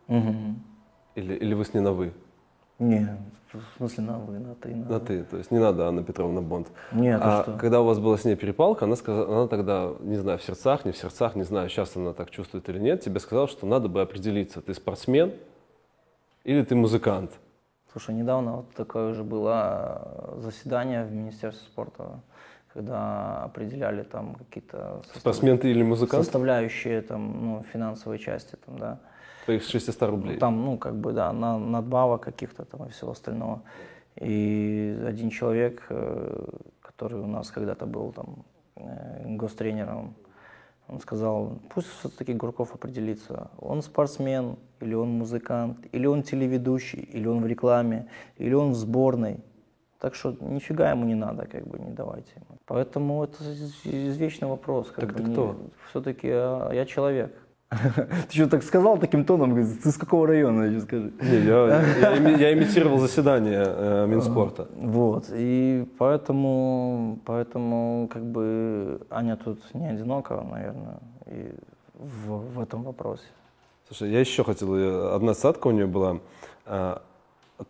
или, 0.08 1.34
или 1.36 1.54
вы 1.54 1.64
с 1.64 1.74
ней 1.74 1.80
на 1.80 1.94
«вы»? 1.94 2.14
Не, 2.78 3.18
в 3.52 3.78
смысле 3.78 4.04
на 4.04 4.18
вы, 4.20 4.40
на 4.40 4.56
ты, 4.56 4.76
на 4.76 4.90
На 4.90 5.00
«ты», 5.00 5.24
то 5.24 5.38
есть 5.38 5.52
не 5.52 5.60
надо 5.60 5.88
Анна 5.88 6.04
Петровна 6.04 6.42
Бонд. 6.42 6.68
Нет, 6.94 7.20
а 7.22 7.44
что? 7.44 7.58
когда 7.58 7.82
у 7.82 7.86
вас 7.86 8.00
была 8.00 8.18
с 8.18 8.24
ней 8.24 8.36
перепалка, 8.36 8.86
она, 8.86 8.96
сказала, 8.96 9.28
она 9.28 9.48
тогда, 9.48 9.92
не 10.00 10.18
знаю, 10.18 10.40
в 10.40 10.44
сердцах, 10.44 10.86
не 10.86 10.92
в 10.94 10.98
сердцах, 10.98 11.36
не 11.36 11.44
знаю, 11.44 11.70
сейчас 11.70 11.96
она 11.98 12.14
так 12.14 12.32
чувствует 12.32 12.70
или 12.70 12.80
нет, 12.80 13.02
тебе 13.02 13.20
сказала, 13.20 13.48
что 13.48 13.66
надо 13.66 13.90
бы 13.90 14.02
определиться, 14.02 14.62
ты 14.62 14.74
спортсмен 14.74 15.34
или 16.44 16.64
ты 16.64 16.76
музыкант. 16.76 17.32
Слушай, 17.92 18.16
недавно 18.16 18.58
вот 18.58 18.74
такое 18.76 19.12
уже 19.12 19.24
было 19.24 20.36
э, 20.38 20.42
заседание 20.42 21.04
в 21.06 21.12
Министерстве 21.12 21.66
спорта, 21.68 22.22
когда 22.74 23.44
определяли 23.46 24.04
там 24.04 24.36
какие-то 24.36 25.02
состав- 25.06 25.20
Спортсмен 25.22 25.58
ты 25.58 25.72
или 25.72 25.84
музыкант? 25.84 26.24
составляющие 26.24 27.02
там, 27.02 27.46
ну, 27.46 27.64
финансовой 27.74 28.20
части, 28.20 28.56
там, 28.66 28.78
да. 28.78 29.00
Твоих 29.46 29.64
600 29.64 30.02
рублей. 30.10 30.38
Там, 30.38 30.64
ну, 30.66 30.78
как 30.78 30.96
бы, 30.96 31.14
да, 31.14 31.34
на, 31.34 31.58
надбавок 31.58 32.22
каких-то 32.22 32.64
там 32.66 32.86
и 32.86 32.90
всего 32.90 33.12
остального. 33.12 33.62
И 34.22 34.96
один 35.08 35.30
человек, 35.32 35.84
э, 35.90 36.46
который 36.82 37.20
у 37.20 37.28
нас 37.28 37.50
когда-то 37.50 37.88
был 37.88 38.12
там 38.12 38.46
э, 38.76 39.36
гостренером, 39.38 40.14
он 40.90 41.00
сказал, 41.00 41.60
пусть 41.74 41.88
все-таки 42.00 42.34
Гурков 42.34 42.74
определится, 42.74 43.52
он 43.60 43.82
спортсмен, 43.82 44.58
или 44.82 44.94
он 44.96 45.10
музыкант, 45.10 45.78
или 45.92 46.08
он 46.08 46.24
телеведущий, 46.24 47.00
или 47.00 47.28
он 47.28 47.42
в 47.42 47.48
рекламе, 47.48 48.08
или 48.38 48.54
он 48.54 48.72
в 48.72 48.76
сборной. 48.76 49.40
Так 50.00 50.16
что 50.16 50.36
нифига 50.40 50.90
ему 50.92 51.06
не 51.06 51.16
надо, 51.16 51.46
как 51.46 51.68
бы, 51.68 51.78
не 51.80 51.92
давайте 51.92 52.32
ему. 52.36 52.58
Поэтому 52.66 53.24
это 53.24 53.44
из- 53.44 53.86
извечный 53.86 54.48
вопрос. 54.48 54.88
Как 54.92 55.06
Так 55.06 55.14
бы, 55.14 55.24
ты 55.24 55.32
кто? 55.32 55.56
Все-таки 55.90 56.30
а, 56.32 56.72
я 56.72 56.86
человек. 56.86 57.36
Ты 58.30 58.34
что 58.34 58.48
так 58.48 58.64
сказал 58.64 58.98
таким 58.98 59.26
тоном? 59.26 59.54
Ты 59.54 59.92
с 59.92 59.98
какого 59.98 60.28
района, 60.28 60.64
еще 60.64 60.82
скажи? 60.82 61.12
Не, 61.22 61.46
я, 61.46 61.84
я 62.00 62.38
я 62.38 62.54
имитировал 62.54 62.98
заседание 62.98 63.64
э, 63.64 64.08
Минспорта. 64.08 64.68
Вот, 64.76 65.26
и 65.32 65.86
поэтому, 66.00 67.20
поэтому 67.26 68.10
как 68.12 68.24
бы 68.24 69.02
Аня 69.12 69.38
тут 69.38 69.60
не 69.76 69.88
одинока, 69.88 70.44
наверное, 70.52 70.98
и 71.28 71.54
в, 71.94 72.56
в 72.56 72.60
этом 72.60 72.84
вопросе. 72.84 73.24
Слушай, 73.88 74.12
я 74.12 74.20
еще 74.20 74.44
хотел, 74.44 74.76
э, 74.76 75.16
одна 75.16 75.34
цитатка 75.36 75.68
у 75.68 75.72
нее 75.72 75.86
была, 75.86 76.20
а, 76.66 77.04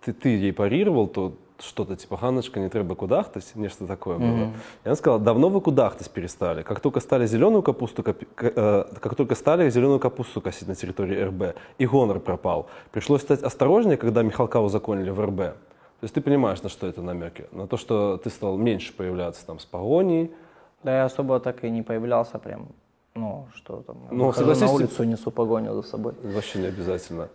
ты, 0.01 0.13
ты 0.13 0.29
ей 0.29 0.53
парировал 0.53 1.07
то 1.07 1.33
что-то 1.61 1.95
типа 1.95 2.17
«Ханночка, 2.17 2.59
не 2.59 2.69
треба 2.69 2.95
кудахтать», 2.95 3.51
нечто 3.55 3.85
такое 3.87 4.17
было. 4.17 4.51
И 4.83 4.87
она 4.87 4.95
сказала, 4.95 5.19
давно 5.19 5.49
вы 5.49 5.61
кудахтать 5.61 6.09
перестали. 6.09 6.63
Как 6.63 6.79
только 6.79 6.99
стали 6.99 7.25
зеленую 7.27 7.61
капусту, 7.61 8.01
копи- 8.01 8.27
э, 8.37 8.85
как 8.99 9.15
только 9.15 9.35
стали 9.35 9.69
зеленую 9.69 9.99
капусту 9.99 10.41
косить 10.41 10.67
на 10.67 10.75
территории 10.75 11.21
РБ, 11.23 11.55
и 11.77 11.85
гонор 11.85 12.19
пропал. 12.19 12.67
Пришлось 12.91 13.21
стать 13.21 13.43
осторожнее, 13.43 13.97
когда 13.97 14.23
Михалка 14.23 14.59
узаконили 14.59 15.09
в 15.09 15.19
РБ. 15.19 15.37
То 15.37 16.03
есть 16.05 16.13
ты 16.15 16.21
понимаешь, 16.21 16.61
на 16.63 16.69
что 16.69 16.87
это 16.87 17.01
намеки? 17.01 17.45
На 17.51 17.67
то, 17.67 17.75
что 17.77 18.17
ты 18.17 18.29
стал 18.29 18.57
меньше 18.57 18.93
появляться 18.93 19.45
там 19.45 19.59
с 19.59 19.65
погоней, 19.65 20.31
Да 20.83 20.95
я 20.95 21.05
особо 21.05 21.39
так 21.39 21.63
и 21.65 21.69
не 21.69 21.81
появлялся 21.81 22.39
прям, 22.39 22.69
ну, 23.15 23.47
что 23.53 23.81
там, 23.81 23.97
Ну, 24.11 24.31
на 24.31 24.71
улицу, 24.71 25.03
несу 25.03 25.29
погоню 25.31 25.73
за 25.73 25.81
собой. 25.81 26.13
Вообще 26.23 26.59
не 26.59 26.67
обязательно. 26.67 27.27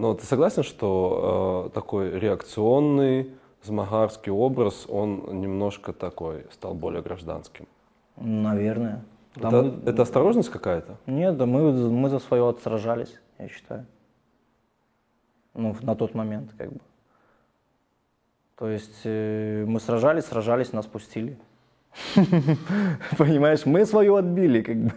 Но 0.00 0.14
ты 0.14 0.24
согласен, 0.24 0.62
что 0.62 1.66
э, 1.66 1.74
такой 1.74 2.18
реакционный, 2.18 3.34
змагарский 3.62 4.32
образ, 4.32 4.86
он 4.88 5.42
немножко 5.42 5.92
такой, 5.92 6.46
стал 6.52 6.72
более 6.72 7.02
гражданским? 7.02 7.66
Наверное. 8.16 9.04
Да 9.36 9.48
это, 9.48 9.62
мы- 9.62 9.90
это 9.90 10.02
осторожность 10.02 10.48
какая-то? 10.48 10.96
Нет, 11.04 11.36
да 11.36 11.44
мы, 11.44 11.72
мы 11.90 12.08
за 12.08 12.18
свое 12.18 12.48
отсражались, 12.48 13.14
я 13.38 13.48
считаю. 13.48 13.84
Ну, 15.52 15.76
на 15.82 15.94
тот 15.94 16.14
момент, 16.14 16.50
как 16.56 16.72
бы. 16.72 16.80
То 18.56 18.70
есть 18.70 19.02
э, 19.04 19.66
мы 19.68 19.80
сражались, 19.80 20.24
сражались, 20.24 20.72
нас 20.72 20.86
пустили. 20.86 21.36
Понимаешь, 23.18 23.66
мы 23.66 23.84
свое 23.84 24.16
отбили, 24.16 24.62
как 24.62 24.76
бы. 24.76 24.92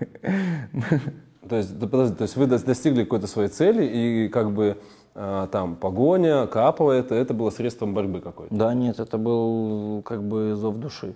То 1.50 1.58
есть, 1.58 1.78
да 1.78 1.88
подожди, 1.88 2.16
то 2.16 2.24
есть 2.24 2.36
вы 2.36 2.46
дос- 2.46 2.66
достигли 2.66 3.04
какой-то 3.04 3.28
своей 3.28 3.50
цели, 3.50 3.86
и 3.86 4.30
как 4.30 4.52
бы 4.52 4.78
э, 5.16 5.48
там 5.52 5.76
погоня, 5.76 6.48
капова, 6.48 6.92
это, 6.92 7.16
это 7.16 7.34
было 7.34 7.50
средством 7.50 7.94
борьбы 7.94 8.22
какой-то? 8.22 8.54
Да 8.54 8.74
нет, 8.74 9.00
это 9.00 9.18
был 9.18 10.02
как 10.04 10.24
бы 10.24 10.56
зов 10.56 10.78
души. 10.78 11.16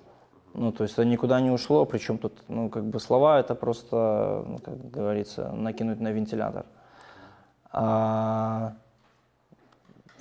Ну, 0.54 0.72
то 0.72 0.84
есть 0.84 0.96
это 0.96 1.06
никуда 1.06 1.40
не 1.40 1.52
ушло, 1.52 1.86
причем 1.86 2.18
тут, 2.18 2.34
ну, 2.48 2.70
как 2.70 2.84
бы 2.84 3.00
слова 3.00 3.40
это 3.40 3.54
просто, 3.54 4.44
ну, 4.48 4.58
как 4.58 4.90
говорится, 4.90 5.52
накинуть 5.52 6.00
на 6.00 6.12
вентилятор. 6.12 6.66
А 7.72 8.74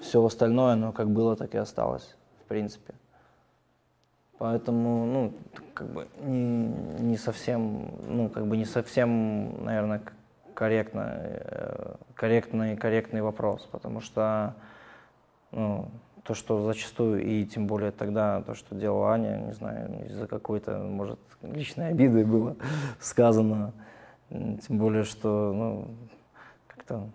все 0.01 0.25
остальное, 0.25 0.75
ну, 0.77 0.93
как 0.93 1.11
было, 1.11 1.37
так 1.37 1.55
и 1.55 1.59
осталось, 1.59 2.17
в 2.45 2.49
принципе. 2.49 2.95
Поэтому, 4.39 5.07
ну, 5.07 5.33
как 5.73 5.89
бы 5.89 6.07
не, 6.21 6.69
не 7.01 7.17
совсем, 7.17 7.91
ну, 8.07 8.29
как 8.29 8.47
бы 8.47 8.57
не 8.57 8.67
совсем, 8.67 9.65
наверное, 9.65 10.03
корректно, 10.55 11.13
э, 11.17 11.95
корректный, 12.15 12.77
корректный 12.77 13.23
вопрос, 13.23 13.67
потому 13.71 14.01
что, 14.01 14.55
ну, 15.53 15.89
то, 16.23 16.35
что 16.35 16.67
зачастую, 16.67 17.23
и 17.23 17.45
тем 17.45 17.67
более 17.67 17.93
тогда, 17.93 18.43
то, 18.43 18.55
что 18.55 18.75
делала 18.75 19.13
Аня, 19.13 19.39
не 19.47 19.53
знаю, 19.53 20.05
из-за 20.07 20.27
какой-то, 20.27 20.79
может, 20.79 21.19
личной 21.43 21.89
обиды 21.89 22.25
было 22.27 22.57
сказано, 23.01 23.73
тем 24.31 24.79
более, 24.79 25.05
что, 25.05 25.53
ну, 25.55 25.89
как-то 26.67 27.09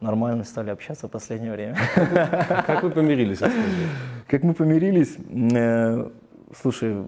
нормально 0.00 0.44
стали 0.44 0.70
общаться 0.70 1.08
в 1.08 1.10
последнее 1.10 1.52
время. 1.52 1.76
Как 1.94 2.82
вы 2.82 2.90
помирились? 2.90 3.40
Как 4.28 4.42
мы 4.42 4.54
помирились? 4.54 5.16
Слушай, 6.54 7.04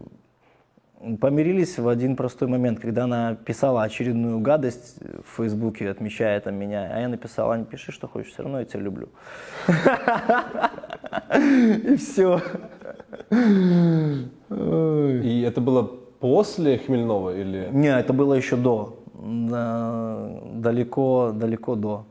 помирились 1.21 1.79
в 1.79 1.89
один 1.89 2.17
простой 2.17 2.49
момент, 2.49 2.81
когда 2.81 3.05
она 3.05 3.35
писала 3.35 3.83
очередную 3.83 4.39
гадость 4.41 4.99
в 5.01 5.37
Фейсбуке, 5.37 5.89
отмечая 5.91 6.41
там 6.41 6.55
меня, 6.57 6.91
а 6.93 7.01
я 7.01 7.09
написал, 7.09 7.51
Ань, 7.51 7.65
пиши, 7.65 7.93
что 7.93 8.07
хочешь, 8.09 8.33
все 8.33 8.43
равно 8.43 8.61
я 8.61 8.67
тебя 8.67 8.81
люблю. 8.81 9.09
И 11.85 11.97
все. 11.97 12.43
И 14.51 15.45
это 15.47 15.61
было 15.61 15.83
после 16.21 16.79
Хмельнова 16.79 17.35
или... 17.35 17.69
Не, 17.73 17.99
это 17.99 18.13
было 18.13 18.35
еще 18.35 18.57
до. 18.57 18.99
Да, 19.15 20.41
Далеко, 20.55 21.33
далеко 21.35 21.77
до. 21.77 22.07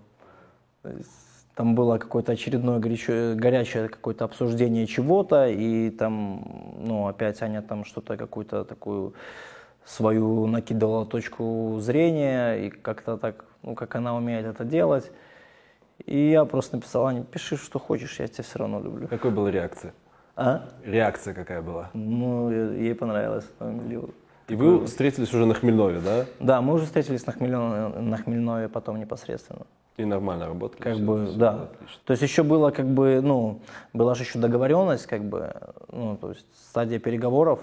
То 0.82 0.89
есть 0.89 1.28
Там 1.60 1.76
было 1.76 1.97
какое-то 1.97 2.32
очередное 2.32 2.80
горячее, 2.80 3.36
горячее 3.36 3.89
какое-то 3.89 4.24
обсуждение 4.24 4.88
чего-то, 4.88 5.45
и 5.49 5.89
там, 5.89 6.74
ну, 6.78 7.07
опять 7.07 7.41
Аня 7.41 7.62
там 7.62 7.84
что-то, 7.84 8.16
какую-то 8.16 8.64
такую 8.64 9.14
свою 9.84 10.47
накидывала 10.47 11.05
точку 11.05 11.78
зрения, 11.82 12.53
и 12.53 12.70
как-то 12.70 13.18
так, 13.18 13.43
ну, 13.62 13.76
как 13.76 13.95
она 13.95 14.16
умеет 14.16 14.45
это 14.45 14.64
делать. 14.64 15.12
И 16.05 16.30
я 16.32 16.45
просто 16.45 16.78
написал, 16.78 17.07
Аня, 17.07 17.26
пиши, 17.26 17.57
что 17.57 17.78
хочешь, 17.78 18.22
я 18.22 18.28
тебя 18.30 18.45
все 18.45 18.60
равно 18.60 18.80
люблю. 18.80 19.10
Какой 19.10 19.32
была 19.32 19.51
реакция? 19.51 19.93
А? 20.38 20.62
Реакция 20.86 21.34
какая 21.34 21.62
была? 21.62 21.89
Ну, 21.93 22.51
ей 22.72 22.95
понравилось. 22.95 23.49
И 24.47 24.55
вы 24.55 24.86
встретились 24.86 25.34
уже 25.34 25.45
на 25.45 25.55
Хмельнове, 25.55 25.99
да? 25.99 26.26
Да, 26.39 26.62
мы 26.62 26.76
уже 26.76 26.86
встретились 26.86 27.26
на, 27.26 27.34
Хмельно- 27.34 27.99
на 27.99 28.16
Хмельнове 28.16 28.70
потом 28.70 28.97
непосредственно. 28.97 29.66
И 30.00 30.06
нормально 30.06 30.47
работали? 30.47 30.82
Как 30.82 30.97
бы, 30.97 31.26
всё 31.26 31.38
да. 31.38 31.64
отлично. 31.64 32.02
То 32.06 32.12
есть 32.12 32.24
еще 32.24 32.43
было 32.43 32.72
как 32.72 32.88
бы, 32.88 33.20
ну, 33.22 33.60
была 33.91 34.16
же 34.16 34.24
еще 34.24 34.39
договоренность, 34.39 35.08
как 35.08 35.26
бы, 35.26 35.54
ну, 35.91 36.16
то 36.16 36.30
есть 36.30 36.45
стадия 36.70 37.00
переговоров. 37.00 37.60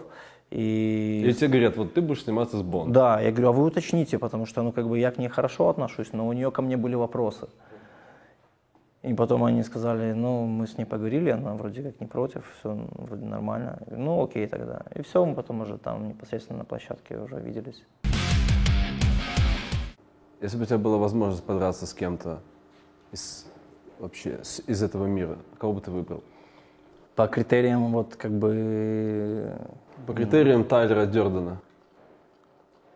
И, 0.51 1.25
И 1.27 1.33
тебе 1.33 1.49
говорят, 1.49 1.77
вот 1.79 1.95
ты 1.95 2.03
будешь 2.03 2.25
сниматься 2.25 2.59
с 2.59 2.63
Бондом. 2.63 2.93
да, 2.93 3.21
я 3.21 3.31
говорю, 3.31 3.49
а 3.49 3.53
вы 3.53 3.65
уточните, 3.65 4.19
потому 4.19 4.45
что, 4.45 4.63
ну, 4.63 4.71
как 4.71 4.87
бы 4.87 4.99
я 4.99 5.11
к 5.11 5.17
ней 5.19 5.29
хорошо 5.29 5.71
отношусь, 5.71 6.13
но 6.13 6.29
у 6.29 6.33
нее 6.35 6.51
ко 6.51 6.61
мне 6.61 6.77
были 6.77 6.95
вопросы. 6.95 7.49
И 9.03 9.15
потом 9.15 9.43
они 9.45 9.63
сказали, 9.63 10.13
ну, 10.13 10.45
мы 10.45 10.67
с 10.67 10.77
ней 10.77 10.85
поговорили, 10.85 11.31
она 11.31 11.55
вроде 11.55 11.83
как 11.83 12.01
не 12.01 12.07
против, 12.07 12.43
все 12.61 12.87
вроде 12.99 13.25
нормально. 13.25 13.79
Ну, 13.91 14.23
окей 14.23 14.47
тогда. 14.47 14.83
И 14.95 15.01
все, 15.03 15.25
мы 15.25 15.35
потом 15.35 15.63
уже 15.63 15.79
там 15.79 16.07
непосредственно 16.09 16.59
на 16.59 16.65
площадке 16.67 17.17
уже 17.17 17.41
виделись. 17.41 17.83
Если 20.41 20.57
бы 20.57 20.65
у 20.65 20.67
тебя 20.67 20.79
была 20.79 20.99
возможность 20.99 21.45
подраться 21.45 21.87
с 21.87 21.95
кем-то 21.95 22.41
из, 23.13 23.47
вообще, 23.99 24.41
с- 24.43 24.61
из 24.67 24.83
этого 24.83 25.07
мира, 25.07 25.39
кого 25.59 25.73
бы 25.75 25.81
ты 25.81 25.91
выбрал? 25.91 26.23
По 27.15 27.27
критериям 27.27 27.93
вот 27.93 28.17
как 28.17 28.33
бы 28.33 29.51
По 30.07 30.13
критериям 30.13 30.65
Тайлера 30.65 31.07
Дердена. 31.07 31.59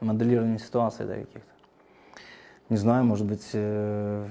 моделирования 0.01 0.59
ситуации, 0.59 1.05
да, 1.05 1.15
каких-то. 1.15 1.49
Не 2.69 2.77
знаю, 2.77 3.05
может 3.05 3.27
быть, 3.27 3.49
э, 3.55 4.29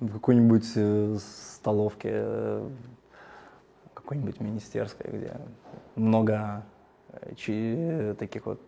в 0.00 0.12
какой-нибудь 0.12 0.72
э, 0.76 1.16
столовке, 1.20 2.10
э, 2.12 2.68
какой-нибудь 3.94 4.40
министерской, 4.40 5.10
где 5.10 5.32
много 5.96 6.62
э, 7.12 7.34
чи- 7.36 8.14
таких 8.18 8.44
вот 8.46 8.60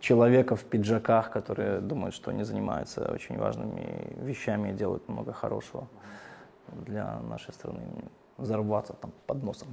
человеков 0.00 0.60
в 0.60 0.64
пиджаках, 0.64 1.30
которые 1.30 1.80
думают, 1.80 2.14
что 2.14 2.30
они 2.30 2.44
занимаются 2.44 3.10
очень 3.12 3.38
важными 3.38 4.14
вещами 4.20 4.70
и 4.70 4.72
делают 4.72 5.08
много 5.08 5.32
хорошего 5.32 5.88
для 6.86 7.20
нашей 7.20 7.52
страны. 7.54 7.82
Взорваться 8.36 8.92
там 8.92 9.12
под 9.26 9.42
носом, 9.42 9.68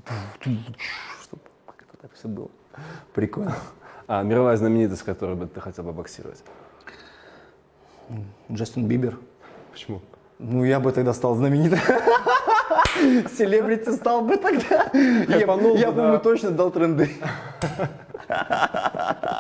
чтобы 1.22 1.42
как-то 1.66 1.98
так 1.98 2.14
все 2.14 2.28
было. 2.28 2.50
Прикольно. 3.14 3.56
А 4.08 4.24
мировая 4.24 4.58
знаменитость, 4.58 5.02
с 5.02 5.04
которой 5.04 5.36
бы 5.36 5.48
ты 5.48 5.60
хотел 5.62 5.84
бы 5.84 5.92
боксировать? 5.92 6.44
Джастин 8.52 8.88
Бибер. 8.88 9.18
Почему? 9.72 10.02
Ну, 10.40 10.64
я 10.64 10.80
бы 10.80 10.92
тогда 10.92 11.14
стал 11.14 11.36
знаменитым. 11.36 11.80
Селебрити 13.38 13.92
стал 13.92 14.22
бы 14.22 14.38
тогда. 14.38 14.90
Я, 14.94 15.48
бы, 15.48 16.02
ему 16.02 16.20
точно 16.20 16.52
дал 16.52 16.72
тренды. 16.72 17.10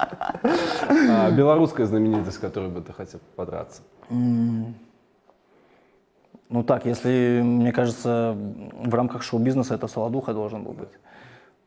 А 0.43 1.31
белорусская 1.31 1.85
знаменитость, 1.85 2.37
с 2.37 2.39
которой 2.39 2.69
бы 2.69 2.81
ты 2.81 2.93
хотел 2.93 3.19
подраться? 3.35 3.81
Ну 4.09 4.73
так, 6.63 6.85
если, 6.85 7.41
мне 7.43 7.71
кажется, 7.71 8.35
в 8.35 8.93
рамках 8.93 9.23
шоу-бизнеса 9.23 9.75
это 9.75 9.87
Солодуха 9.87 10.33
должен 10.33 10.63
был 10.63 10.73
быть. 10.73 10.89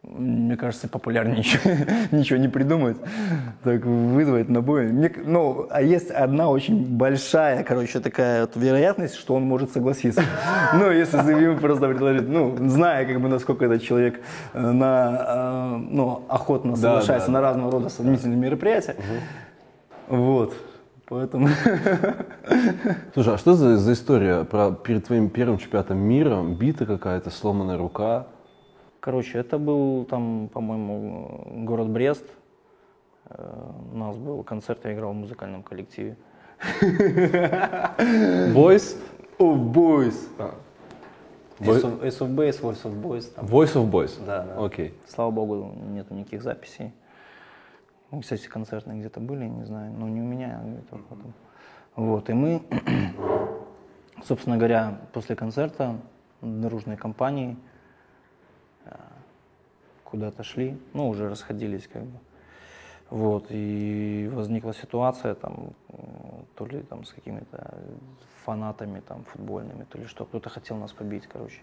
Мне 0.06 0.56
кажется, 0.56 0.88
популярнее 0.88 1.38
ничего, 2.12 2.38
не 2.38 2.46
придумать. 2.46 2.96
Так 3.64 3.84
вызвать 3.84 4.48
на 4.48 4.62
бой. 4.62 4.86
Мне 4.86 5.12
ну, 5.24 5.66
а 5.68 5.82
есть 5.82 6.10
одна 6.10 6.48
очень 6.48 6.96
большая, 6.96 7.64
короче, 7.64 7.98
такая 7.98 8.42
вот 8.42 8.54
вероятность, 8.54 9.16
что 9.16 9.34
он 9.34 9.42
может 9.42 9.72
согласиться. 9.72 10.22
Ну, 10.74 10.90
если 10.90 11.18
ему 11.18 11.58
просто 11.58 11.88
предложить, 11.88 12.28
ну, 12.28 12.56
зная, 12.68 13.04
как 13.04 13.20
бы, 13.20 13.28
насколько 13.28 13.64
этот 13.64 13.82
человек 13.82 14.20
э, 14.52 14.60
на, 14.60 15.26
э, 15.28 15.76
ну, 15.90 16.22
охотно 16.28 16.72
Да, 16.72 16.76
соглашается 16.76 17.28
да, 17.28 17.32
на 17.34 17.40
разного 17.40 17.72
рода 17.72 17.88
сомнительные 17.88 18.36
мероприятия. 18.36 18.96
Вот. 20.08 20.54
Поэтому... 21.08 21.48
Слушай, 23.14 23.34
а 23.34 23.38
что 23.38 23.54
за, 23.54 23.76
за 23.76 23.92
история 23.92 24.44
про 24.44 24.70
перед 24.70 25.04
твоим 25.04 25.30
первым 25.30 25.58
чемпионатом 25.58 25.98
мира? 25.98 26.42
Бита 26.42 26.86
какая-то, 26.86 27.30
сломанная 27.30 27.76
рука? 27.76 28.26
Короче, 29.06 29.38
это 29.38 29.56
был 29.56 30.04
там, 30.04 30.48
по-моему, 30.52 31.64
город 31.64 31.88
Брест. 31.90 32.24
Э, 33.26 33.70
У 33.92 33.96
нас 33.96 34.16
был 34.16 34.42
концерт, 34.42 34.84
я 34.84 34.94
играл 34.94 35.12
в 35.12 35.14
музыкальном 35.14 35.62
коллективе. 35.62 36.16
Boys? 38.52 38.96
О, 39.38 39.54
Boys! 39.54 40.28
Ace 41.60 41.82
of, 41.84 42.02
of 42.02 42.34
Base, 42.34 42.60
Voice 42.60 42.82
of 42.82 43.00
Boys. 43.00 43.32
Там. 43.32 43.46
Voice 43.46 43.74
of 43.74 43.88
Boys? 43.88 44.26
Да, 44.26 44.42
да. 44.42 44.64
Окей. 44.64 44.92
Слава 45.06 45.30
богу, 45.30 45.72
нету 45.84 46.12
никаких 46.12 46.42
записей. 46.42 46.92
Ну, 48.10 48.22
кстати, 48.22 48.48
концертные 48.48 48.98
где-то 48.98 49.20
были, 49.20 49.44
не 49.44 49.62
знаю, 49.66 49.92
но 49.92 50.08
не 50.08 50.20
у 50.20 50.24
меня, 50.24 50.60
а 50.60 50.66
где-то 50.66 50.96
потом. 51.08 51.32
Вот, 51.94 52.28
и 52.28 52.32
мы, 52.32 52.60
собственно 54.24 54.56
говоря, 54.56 54.98
после 55.12 55.36
концерта 55.36 55.94
дружной 56.42 56.96
компании 56.96 57.56
куда-то 60.04 60.42
шли, 60.42 60.78
ну, 60.92 61.08
уже 61.08 61.28
расходились 61.28 61.86
как 61.88 62.02
бы. 62.02 62.18
Вот, 63.10 63.46
и 63.50 64.28
возникла 64.32 64.74
ситуация 64.74 65.34
там, 65.34 65.70
то 66.56 66.66
ли 66.66 66.82
там 66.82 67.04
с 67.04 67.12
какими-то 67.12 67.78
фанатами 68.44 69.00
там 69.00 69.24
футбольными, 69.24 69.84
то 69.84 69.98
ли 69.98 70.06
что, 70.06 70.24
кто-то 70.24 70.50
хотел 70.50 70.76
нас 70.76 70.92
побить, 70.92 71.26
короче, 71.26 71.60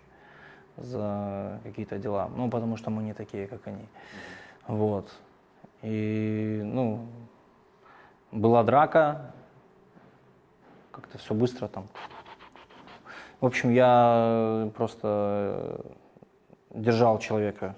за 0.77 1.59
какие-то 1.63 1.97
дела, 1.97 2.29
ну, 2.35 2.49
потому 2.49 2.77
что 2.77 2.89
мы 2.89 3.03
не 3.03 3.13
такие, 3.13 3.47
как 3.47 3.67
они. 3.67 3.85
Вот. 4.67 5.13
И, 5.81 6.61
ну, 6.63 7.05
была 8.31 8.63
драка, 8.63 9.33
как-то 10.91 11.17
все 11.17 11.33
быстро 11.33 11.67
там. 11.67 11.87
В 13.41 13.45
общем, 13.45 13.71
я 13.71 14.71
просто 14.75 15.81
держал 16.73 17.19
человека 17.19 17.75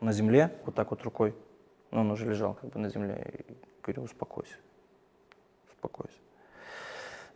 на 0.00 0.12
земле, 0.12 0.52
вот 0.64 0.74
так 0.74 0.90
вот 0.90 1.02
рукой. 1.02 1.34
Ну, 1.90 2.00
он 2.00 2.10
уже 2.10 2.28
лежал 2.28 2.54
как 2.54 2.70
бы 2.70 2.80
на 2.80 2.88
земле. 2.88 3.44
И 3.48 3.56
говорю, 3.82 4.02
успокойся. 4.02 4.56
Успокойся. 5.68 6.18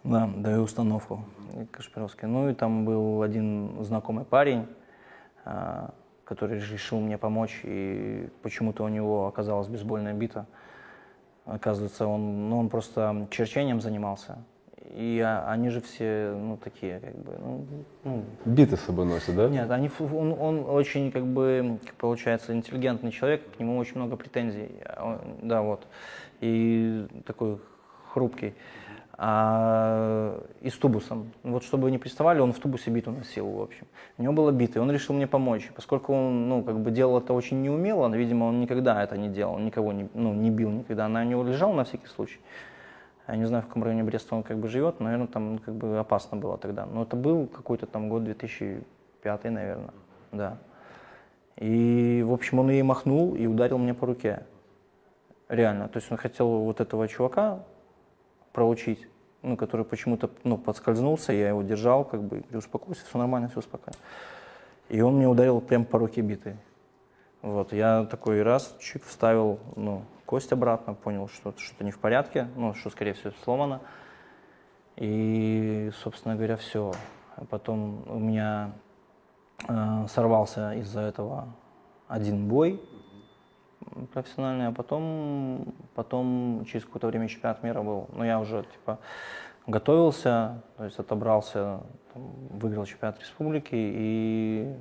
Да, 0.04 0.30
даю 0.36 0.62
установку 0.62 1.24
Кашпировский. 1.70 2.26
Ну 2.28 2.48
и 2.48 2.54
там 2.54 2.84
был 2.84 3.22
один 3.22 3.84
знакомый 3.84 4.24
парень, 4.24 4.66
а, 5.44 5.92
который 6.24 6.58
решил 6.58 7.00
мне 7.00 7.18
помочь, 7.18 7.60
и 7.64 8.28
почему-то 8.42 8.84
у 8.84 8.88
него 8.88 9.26
оказалась 9.26 9.68
бейсбольная 9.68 10.14
бита. 10.14 10.46
Оказывается, 11.44 12.06
он, 12.06 12.48
ну, 12.48 12.58
он 12.58 12.68
просто 12.68 13.26
черчением 13.30 13.80
занимался. 13.80 14.38
И 14.94 15.20
а, 15.20 15.44
они 15.50 15.68
же 15.68 15.80
все, 15.80 16.34
ну, 16.34 16.56
такие, 16.56 17.00
как 17.00 17.14
бы, 17.18 17.36
ну, 17.38 17.66
ну, 18.04 18.24
Биты 18.46 18.76
с 18.76 18.80
собой 18.80 19.04
носят, 19.04 19.36
да? 19.36 19.48
нет, 19.48 19.70
они, 19.70 19.90
он, 19.98 20.32
он 20.32 20.64
очень, 20.68 21.12
как 21.12 21.26
бы, 21.26 21.78
получается, 21.98 22.54
интеллигентный 22.54 23.10
человек, 23.10 23.42
к 23.54 23.60
нему 23.60 23.76
очень 23.76 23.96
много 23.96 24.16
претензий, 24.16 24.70
а 24.86 25.20
да, 25.42 25.60
вот, 25.62 25.86
и 26.40 27.06
такой 27.26 27.58
хрупкий. 28.12 28.54
А, 29.20 30.40
и 30.60 30.70
с 30.70 30.74
тубусом. 30.74 31.32
Вот 31.42 31.64
чтобы 31.64 31.90
не 31.90 31.98
приставали, 31.98 32.38
он 32.38 32.52
в 32.52 32.58
тубусе 32.60 32.92
биту 32.92 33.10
носил, 33.10 33.48
в 33.48 33.60
общем. 33.60 33.88
У 34.16 34.22
него 34.22 34.32
было 34.32 34.52
биты, 34.52 34.80
он 34.80 34.92
решил 34.92 35.12
мне 35.12 35.26
помочь. 35.26 35.72
Поскольку 35.74 36.14
он, 36.14 36.48
ну, 36.48 36.62
как 36.62 36.78
бы 36.78 36.92
делал 36.92 37.18
это 37.18 37.32
очень 37.32 37.60
неумело, 37.60 38.08
видимо, 38.14 38.44
он 38.44 38.60
никогда 38.60 39.02
это 39.02 39.18
не 39.18 39.28
делал, 39.28 39.58
никого 39.58 39.92
не, 39.92 40.08
ну, 40.14 40.34
не 40.34 40.52
бил 40.52 40.70
никогда. 40.70 41.06
Она 41.06 41.22
у 41.22 41.24
него 41.24 41.42
лежала 41.42 41.74
на 41.74 41.82
всякий 41.82 42.06
случай. 42.06 42.38
Я 43.28 43.36
не 43.36 43.44
знаю, 43.44 43.62
в 43.62 43.66
каком 43.66 43.84
районе 43.84 44.04
Бреста 44.04 44.34
он 44.34 44.42
как 44.42 44.56
бы 44.56 44.68
живет, 44.68 45.00
наверное, 45.00 45.26
там 45.26 45.58
как 45.58 45.74
бы 45.74 45.98
опасно 45.98 46.38
было 46.38 46.56
тогда. 46.56 46.86
Но 46.86 47.02
это 47.02 47.14
был 47.14 47.46
какой-то 47.46 47.86
там 47.86 48.08
год 48.08 48.24
2005, 48.24 49.44
наверное, 49.44 49.90
да. 50.32 50.56
И, 51.56 52.24
в 52.26 52.32
общем, 52.32 52.60
он 52.60 52.70
ей 52.70 52.82
махнул 52.82 53.34
и 53.34 53.46
ударил 53.46 53.76
мне 53.76 53.92
по 53.92 54.06
руке. 54.06 54.44
Реально. 55.48 55.88
То 55.88 55.98
есть 55.98 56.10
он 56.10 56.16
хотел 56.16 56.48
вот 56.60 56.80
этого 56.80 57.06
чувака 57.06 57.60
проучить, 58.52 59.06
ну, 59.42 59.56
который 59.56 59.84
почему-то 59.84 60.30
ну, 60.44 60.56
подскользнулся, 60.56 61.32
я 61.32 61.48
его 61.48 61.62
держал, 61.62 62.04
как 62.04 62.22
бы, 62.22 62.38
говорю, 62.38 62.58
успокойся, 62.58 63.04
все 63.04 63.18
нормально, 63.18 63.48
все 63.48 63.60
спокойно. 63.60 63.98
И 64.88 65.02
он 65.02 65.16
мне 65.16 65.28
ударил 65.28 65.60
прям 65.60 65.84
по 65.84 65.98
руке 65.98 66.22
битой. 66.22 66.56
Вот, 67.42 67.72
я 67.72 68.04
такой 68.04 68.42
раз 68.42 68.74
чик 68.80 69.04
вставил, 69.04 69.58
ну, 69.76 70.02
кость 70.28 70.52
обратно, 70.52 70.92
понял, 70.92 71.26
что 71.28 71.54
что-то 71.56 71.84
не 71.84 71.90
в 71.90 71.98
порядке, 71.98 72.48
ну, 72.54 72.74
что, 72.74 72.90
скорее 72.90 73.14
всего, 73.14 73.32
сломано. 73.44 73.80
И, 74.96 75.90
собственно 76.02 76.36
говоря, 76.36 76.58
все. 76.58 76.92
Потом 77.48 78.04
у 78.06 78.18
меня 78.18 78.72
э, 79.66 80.06
сорвался 80.08 80.74
из-за 80.74 81.00
этого 81.00 81.48
один 82.08 82.46
бой 82.46 82.78
профессиональный, 84.12 84.66
а 84.66 84.72
потом, 84.72 85.74
потом 85.94 86.66
через 86.66 86.84
какое-то 86.84 87.06
время 87.06 87.26
чемпионат 87.28 87.62
мира 87.62 87.80
был. 87.80 88.10
Но 88.12 88.22
я 88.22 88.38
уже, 88.38 88.64
типа, 88.64 88.98
готовился, 89.66 90.62
то 90.76 90.84
есть 90.84 90.98
отобрался, 90.98 91.80
там, 92.12 92.22
выиграл 92.50 92.84
чемпионат 92.84 93.18
республики, 93.18 93.70
и 93.72 94.76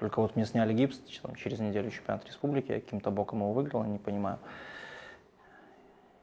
только 0.00 0.20
вот 0.20 0.34
мне 0.34 0.46
сняли 0.46 0.72
гипс, 0.72 0.98
там, 1.22 1.34
через 1.34 1.60
неделю 1.60 1.90
чемпионат 1.90 2.24
республики, 2.26 2.72
я 2.72 2.80
каким-то 2.80 3.10
боком 3.10 3.40
его 3.40 3.52
выиграл, 3.52 3.84
я 3.84 3.90
не 3.90 3.98
понимаю. 3.98 4.38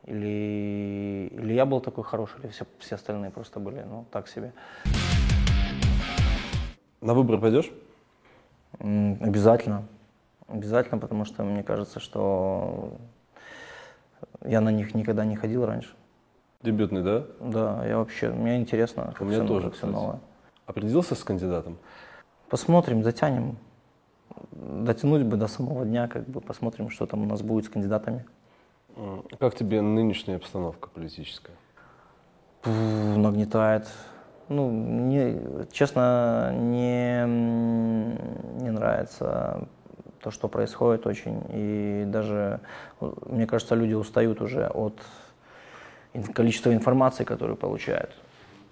Или, 0.04 1.30
или 1.32 1.54
я 1.54 1.66
был 1.66 1.80
такой 1.80 2.04
хороший, 2.04 2.40
или 2.40 2.48
все, 2.48 2.66
все 2.80 2.96
остальные 2.96 3.30
просто 3.30 3.60
были, 3.60 3.82
ну, 3.82 4.06
так 4.12 4.28
себе. 4.28 4.52
На 7.02 7.14
выборы 7.14 7.40
пойдешь? 7.40 7.72
Обязательно. 8.80 9.86
Обязательно, 10.48 10.98
потому 10.98 11.26
что 11.26 11.44
мне 11.44 11.62
кажется, 11.62 12.00
что 12.00 12.98
я 14.44 14.62
на 14.62 14.70
них 14.70 14.96
никогда 14.96 15.24
не 15.24 15.36
ходил 15.36 15.66
раньше. 15.66 15.94
Дебютный, 16.64 17.04
да? 17.04 17.26
Да, 17.40 17.86
я 17.86 17.98
вообще, 17.98 18.32
мне 18.32 18.58
интересно, 18.58 19.14
У 19.20 19.26
меня 19.26 19.40
всё 19.40 19.48
тоже, 19.48 19.68
всё 19.70 19.76
кстати. 19.76 19.92
новое. 19.92 20.20
Определился 20.66 21.14
с 21.14 21.24
кандидатом? 21.24 21.78
Посмотрим, 22.50 23.04
затянем. 23.04 23.58
Дотянуть 24.52 25.24
бы 25.24 25.38
до 25.38 25.48
самого 25.48 25.86
дня, 25.86 26.08
как 26.08 26.28
бы 26.28 26.42
посмотрим, 26.42 26.90
что 26.90 27.06
там 27.06 27.24
у 27.24 27.26
нас 27.26 27.42
будет 27.42 27.66
с 27.66 27.70
кандидатами. 27.70 28.26
М, 28.96 29.24
Как 29.40 29.56
тебе 29.56 29.82
нынешняя 29.82 30.38
обстановка 30.38 30.90
политическая? 30.90 31.54
Нагнетает. 32.66 33.88
Ну, 34.50 34.70
мне, 34.72 35.40
честно, 35.72 36.54
не, 36.54 37.24
не 38.62 38.72
нравится 38.72 39.68
то, 40.22 40.32
что 40.32 40.48
происходит 40.48 41.06
очень. 41.06 41.44
И 41.50 42.04
даже, 42.08 42.60
мне 43.26 43.46
кажется, 43.46 43.76
люди 43.76 43.94
устают 43.94 44.42
уже 44.42 44.68
от 44.68 45.00
количества 46.34 46.74
информации, 46.74 47.24
которую 47.24 47.58
получают, 47.58 48.16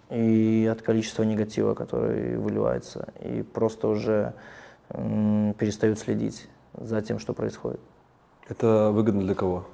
и 0.09 0.68
от 0.72 0.82
количества 0.82 1.24
негатива, 1.24 1.74
который 1.74 2.38
выливается, 2.38 3.09
и 3.22 3.43
просто 3.43 3.88
уже 3.88 4.34
перестают 4.89 5.99
следить 5.99 6.47
за 6.73 7.01
тем, 7.01 7.19
что 7.19 7.33
происходит. 7.33 7.79
Это 8.47 8.91
выгодно 8.91 9.21
для 9.21 9.36
кого? 9.36 9.65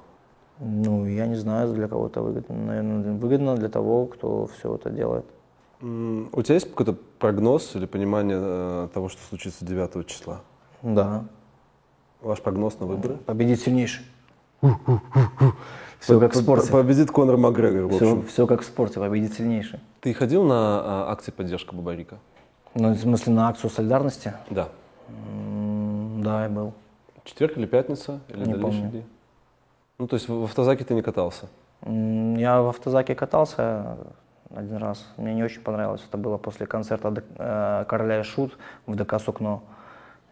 Ну, 0.58 1.06
я 1.06 1.26
не 1.26 1.34
знаю, 1.34 1.72
для 1.72 1.88
кого 1.88 2.06
это 2.06 2.22
выгодно. 2.22 2.54
Наверное, 2.54 3.12
выгодно 3.14 3.56
для 3.56 3.68
того, 3.68 4.06
кто 4.06 4.46
все 4.46 4.74
это 4.74 4.90
делает. 4.90 5.24
У 5.80 6.42
тебя 6.42 6.54
есть 6.54 6.70
какой-то 6.70 6.96
прогноз 7.18 7.74
или 7.74 7.86
понимание 7.86 8.38
э, 8.40 8.88
того, 8.94 9.08
что 9.08 9.20
случится 9.28 9.64
9 9.64 10.06
числа? 10.06 10.42
Да. 10.82 11.24
Ваш 12.20 12.40
прогноз 12.40 12.78
на 12.78 12.86
выборы? 12.86 13.16
Победит 13.16 13.60
сильнейший. 13.60 14.04
Все 15.98 16.20
как 16.20 16.34
в 16.34 16.36
спорте. 16.36 16.70
Победит 16.70 17.10
Конор 17.10 17.36
Макгрегор, 17.36 17.86
в 17.86 17.96
Все, 17.96 18.18
общем. 18.18 18.46
как 18.46 18.62
в 18.62 18.64
спорте, 18.64 19.00
победит 19.00 19.34
сильнейший. 19.34 19.80
Ты 20.00 20.14
ходил 20.14 20.44
на 20.44 20.54
а, 20.54 21.12
акции 21.12 21.32
поддержки 21.32 21.74
Бабарика? 21.74 22.18
Ну, 22.74 22.92
в 22.92 22.98
смысле, 22.98 23.32
на 23.32 23.48
акцию 23.48 23.70
солидарности? 23.70 24.34
Да. 24.50 24.68
Да, 26.22 26.44
я 26.44 26.48
был. 26.48 26.72
Четверг 27.24 27.56
или 27.56 27.66
пятница? 27.66 28.20
Или 28.28 28.44
Не 28.44 28.54
помню. 28.54 28.88
дни? 28.90 29.04
Ну, 29.98 30.06
то 30.06 30.14
есть 30.16 30.28
в 30.28 30.44
автозаке 30.44 30.84
ты 30.84 30.94
не 30.94 31.02
катался? 31.02 31.46
Я 31.86 32.62
в 32.62 32.68
автозаке 32.68 33.14
катался 33.14 33.96
один 34.54 34.76
раз. 34.76 35.06
Мне 35.16 35.34
не 35.34 35.42
очень 35.44 35.60
понравилось. 35.62 36.02
Это 36.08 36.18
было 36.18 36.36
после 36.38 36.66
концерта 36.66 37.12
э, 37.38 37.84
Короля 37.88 38.20
и 38.20 38.22
Шут 38.22 38.56
в 38.86 38.94
ДК 38.94 39.20
Сукно. 39.20 39.62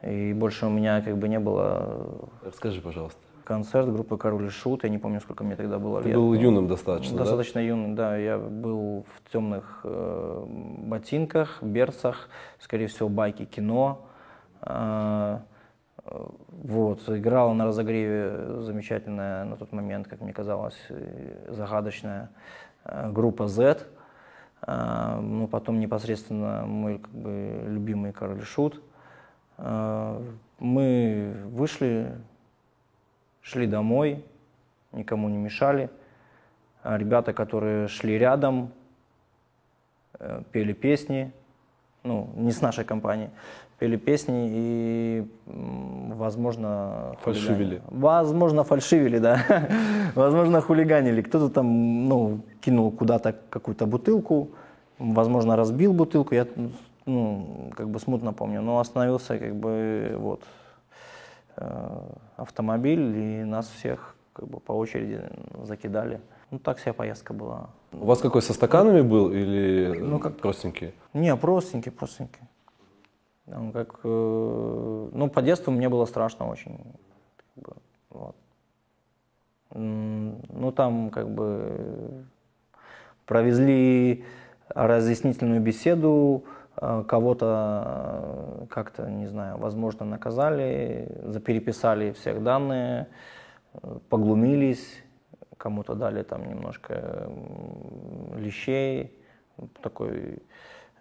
И 0.02 0.32
больше 0.32 0.66
у 0.66 0.70
меня 0.70 1.00
как 1.02 1.16
бы 1.16 1.28
не 1.28 1.38
было 1.38 2.28
Расскажи, 2.44 2.80
пожалуйста. 2.80 3.18
концерт 3.44 3.92
группы 3.92 4.16
Король 4.16 4.46
и 4.46 4.50
Шут. 4.50 4.84
Я 4.84 4.90
не 4.90 4.98
помню, 4.98 5.20
сколько 5.20 5.44
мне 5.44 5.56
тогда 5.56 5.78
было 5.78 6.02
Ты 6.02 6.08
лет. 6.08 6.16
был 6.16 6.32
юным 6.34 6.68
достаточно, 6.68 7.16
да? 7.18 7.24
Достаточно 7.24 7.58
юный, 7.58 7.94
да. 7.94 8.16
Я 8.16 8.38
был 8.38 9.04
в 9.14 9.32
темных 9.32 9.80
э, 9.84 10.44
ботинках, 10.46 11.58
берцах, 11.62 12.28
скорее 12.60 12.86
всего, 12.86 13.08
байки 13.08 13.44
кино. 13.44 14.00
Э, 14.62 15.38
вот, 16.48 17.08
играла 17.08 17.52
на 17.52 17.66
разогреве 17.66 18.62
замечательная 18.62 19.44
на 19.44 19.56
тот 19.56 19.72
момент, 19.72 20.08
как 20.08 20.20
мне 20.20 20.32
казалось, 20.32 20.78
э, 20.88 21.48
загадочная 21.50 22.30
э, 22.84 23.10
группа 23.10 23.48
Z, 23.48 23.86
ну, 24.66 25.48
потом 25.50 25.80
непосредственно 25.80 26.66
мой 26.66 26.98
как 26.98 27.10
бы, 27.12 27.62
любимый 27.66 28.12
король 28.12 28.42
Шут. 28.42 28.82
Мы 29.56 31.34
вышли, 31.46 32.14
шли 33.40 33.66
домой, 33.66 34.22
никому 34.92 35.30
не 35.30 35.38
мешали. 35.38 35.88
А 36.82 36.98
ребята, 36.98 37.32
которые 37.32 37.88
шли 37.88 38.18
рядом, 38.18 38.70
пели 40.52 40.74
песни, 40.74 41.32
ну, 42.02 42.30
не 42.36 42.52
с 42.52 42.60
нашей 42.60 42.84
компанией, 42.84 43.30
пели 43.80 43.96
песни 43.96 44.48
и, 44.52 45.24
возможно, 46.16 47.16
Фальшивили. 47.22 47.76
хулигани- 47.78 48.00
Возможно, 48.00 48.62
фальшивили, 48.64 49.18
да. 49.18 49.38
Возможно, 50.14 50.60
хулиганили. 50.60 51.22
Кто-то 51.22 51.48
там, 51.48 52.08
ну, 52.08 52.40
кинул 52.60 52.90
куда-то 52.92 53.34
какую-то 53.50 53.86
бутылку, 53.86 54.48
возможно, 54.98 55.56
разбил 55.56 55.92
бутылку. 55.94 56.34
Я, 56.34 56.46
ну, 57.06 57.70
как 57.74 57.88
бы 57.88 57.98
смутно 57.98 58.32
помню. 58.32 58.60
Но 58.62 58.78
остановился, 58.80 59.38
как 59.38 59.54
бы, 59.54 60.14
вот, 60.18 60.42
э, 61.56 61.98
автомобиль, 62.36 63.16
и 63.16 63.44
нас 63.44 63.66
всех, 63.68 64.14
как 64.34 64.46
бы, 64.48 64.60
по 64.60 64.72
очереди 64.72 65.20
закидали. 65.64 66.20
Ну, 66.50 66.58
так 66.58 66.76
вся 66.78 66.92
поездка 66.92 67.32
была. 67.32 67.70
У 67.92 68.04
вас 68.04 68.20
какой, 68.20 68.42
со 68.42 68.52
стаканами 68.52 69.00
был 69.00 69.30
или 69.32 69.96
Ну, 70.00 70.18
как- 70.18 70.36
простенький? 70.36 70.92
Не, 71.14 71.34
простенький, 71.36 71.92
простенький. 71.92 72.42
Как, 73.72 74.00
э, 74.04 75.08
ну, 75.12 75.28
по 75.28 75.42
детству 75.42 75.72
мне 75.72 75.88
было 75.88 76.04
страшно 76.04 76.48
очень. 76.48 76.78
вот. 78.10 78.36
Ну, 79.72 80.72
там 80.72 81.10
как 81.10 81.28
бы 81.30 82.24
провезли 83.26 84.24
разъяснительную 84.68 85.60
беседу, 85.60 86.44
э, 86.76 87.04
кого-то 87.06 88.62
э, 88.62 88.66
как-то, 88.68 89.10
не 89.10 89.26
знаю, 89.26 89.58
возможно, 89.58 90.06
наказали, 90.06 91.08
запереписали 91.24 92.12
всех 92.12 92.42
данные, 92.42 93.08
поглумились, 94.08 95.02
кому-то 95.56 95.94
дали 95.94 96.22
там 96.22 96.48
немножко 96.48 97.28
лещей, 98.36 99.16
такой 99.82 100.42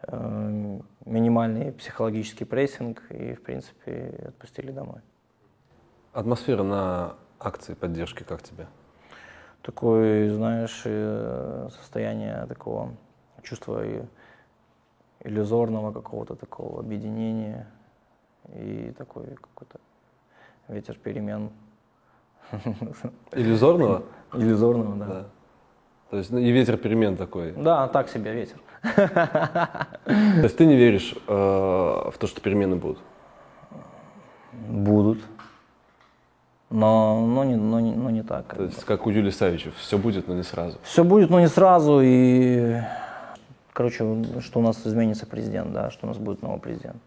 минимальный 0.07 1.71
психологический 1.71 2.45
прессинг 2.45 3.03
и, 3.09 3.33
в 3.33 3.43
принципе, 3.43 4.25
отпустили 4.29 4.71
домой. 4.71 5.01
Атмосфера 6.13 6.63
на 6.63 7.15
акции 7.39 7.73
поддержки 7.73 8.23
как 8.23 8.41
тебе? 8.41 8.67
Такое, 9.61 10.33
знаешь, 10.33 10.81
э, 10.85 11.69
состояние 11.71 12.45
такого 12.47 12.95
чувства 13.43 13.83
иллюзорного 15.21 15.91
какого-то 15.91 16.35
такого 16.35 16.79
объединения 16.79 17.67
и 18.53 18.93
такой 18.97 19.25
какой-то 19.35 19.79
ветер 20.69 20.97
перемен. 20.97 21.51
Иллюзорного? 23.31 24.03
Иллюзорного, 24.33 24.95
да. 24.95 25.05
Да. 25.05 25.25
То 26.09 26.17
есть 26.17 26.31
ну, 26.31 26.39
и 26.39 26.49
ветер 26.51 26.77
перемен 26.77 27.17
такой. 27.17 27.51
Да, 27.51 27.87
так 27.89 28.09
себе 28.09 28.33
ветер. 28.33 28.59
То 28.81 29.87
есть 30.43 30.57
ты 30.57 30.65
не 30.65 30.75
веришь 30.75 31.13
э, 31.27 31.31
в 31.31 32.13
то, 32.17 32.27
что 32.27 32.41
перемены 32.41 32.75
будут? 32.75 32.99
Будут. 34.67 35.19
Но, 36.69 37.25
но, 37.25 37.43
не, 37.43 37.55
но, 37.55 37.79
не, 37.79 37.95
но 37.95 38.09
не 38.09 38.21
так. 38.21 38.55
То 38.55 38.63
есть 38.63 38.83
как 38.83 39.07
у 39.07 39.09
Юлии 39.09 39.31
Савичев, 39.31 39.75
все 39.75 39.97
будет, 39.97 40.27
но 40.27 40.35
не 40.35 40.43
сразу. 40.43 40.77
Все 40.83 41.03
будет, 41.03 41.29
но 41.29 41.39
не 41.39 41.47
сразу. 41.47 41.99
И, 42.03 42.79
короче, 43.73 44.23
что 44.41 44.59
у 44.59 44.61
нас 44.61 44.85
изменится 44.85 45.25
президент, 45.25 45.73
да, 45.73 45.89
что 45.89 46.05
у 46.05 46.09
нас 46.09 46.17
будет 46.17 46.41
новый 46.43 46.59
президент. 46.59 46.97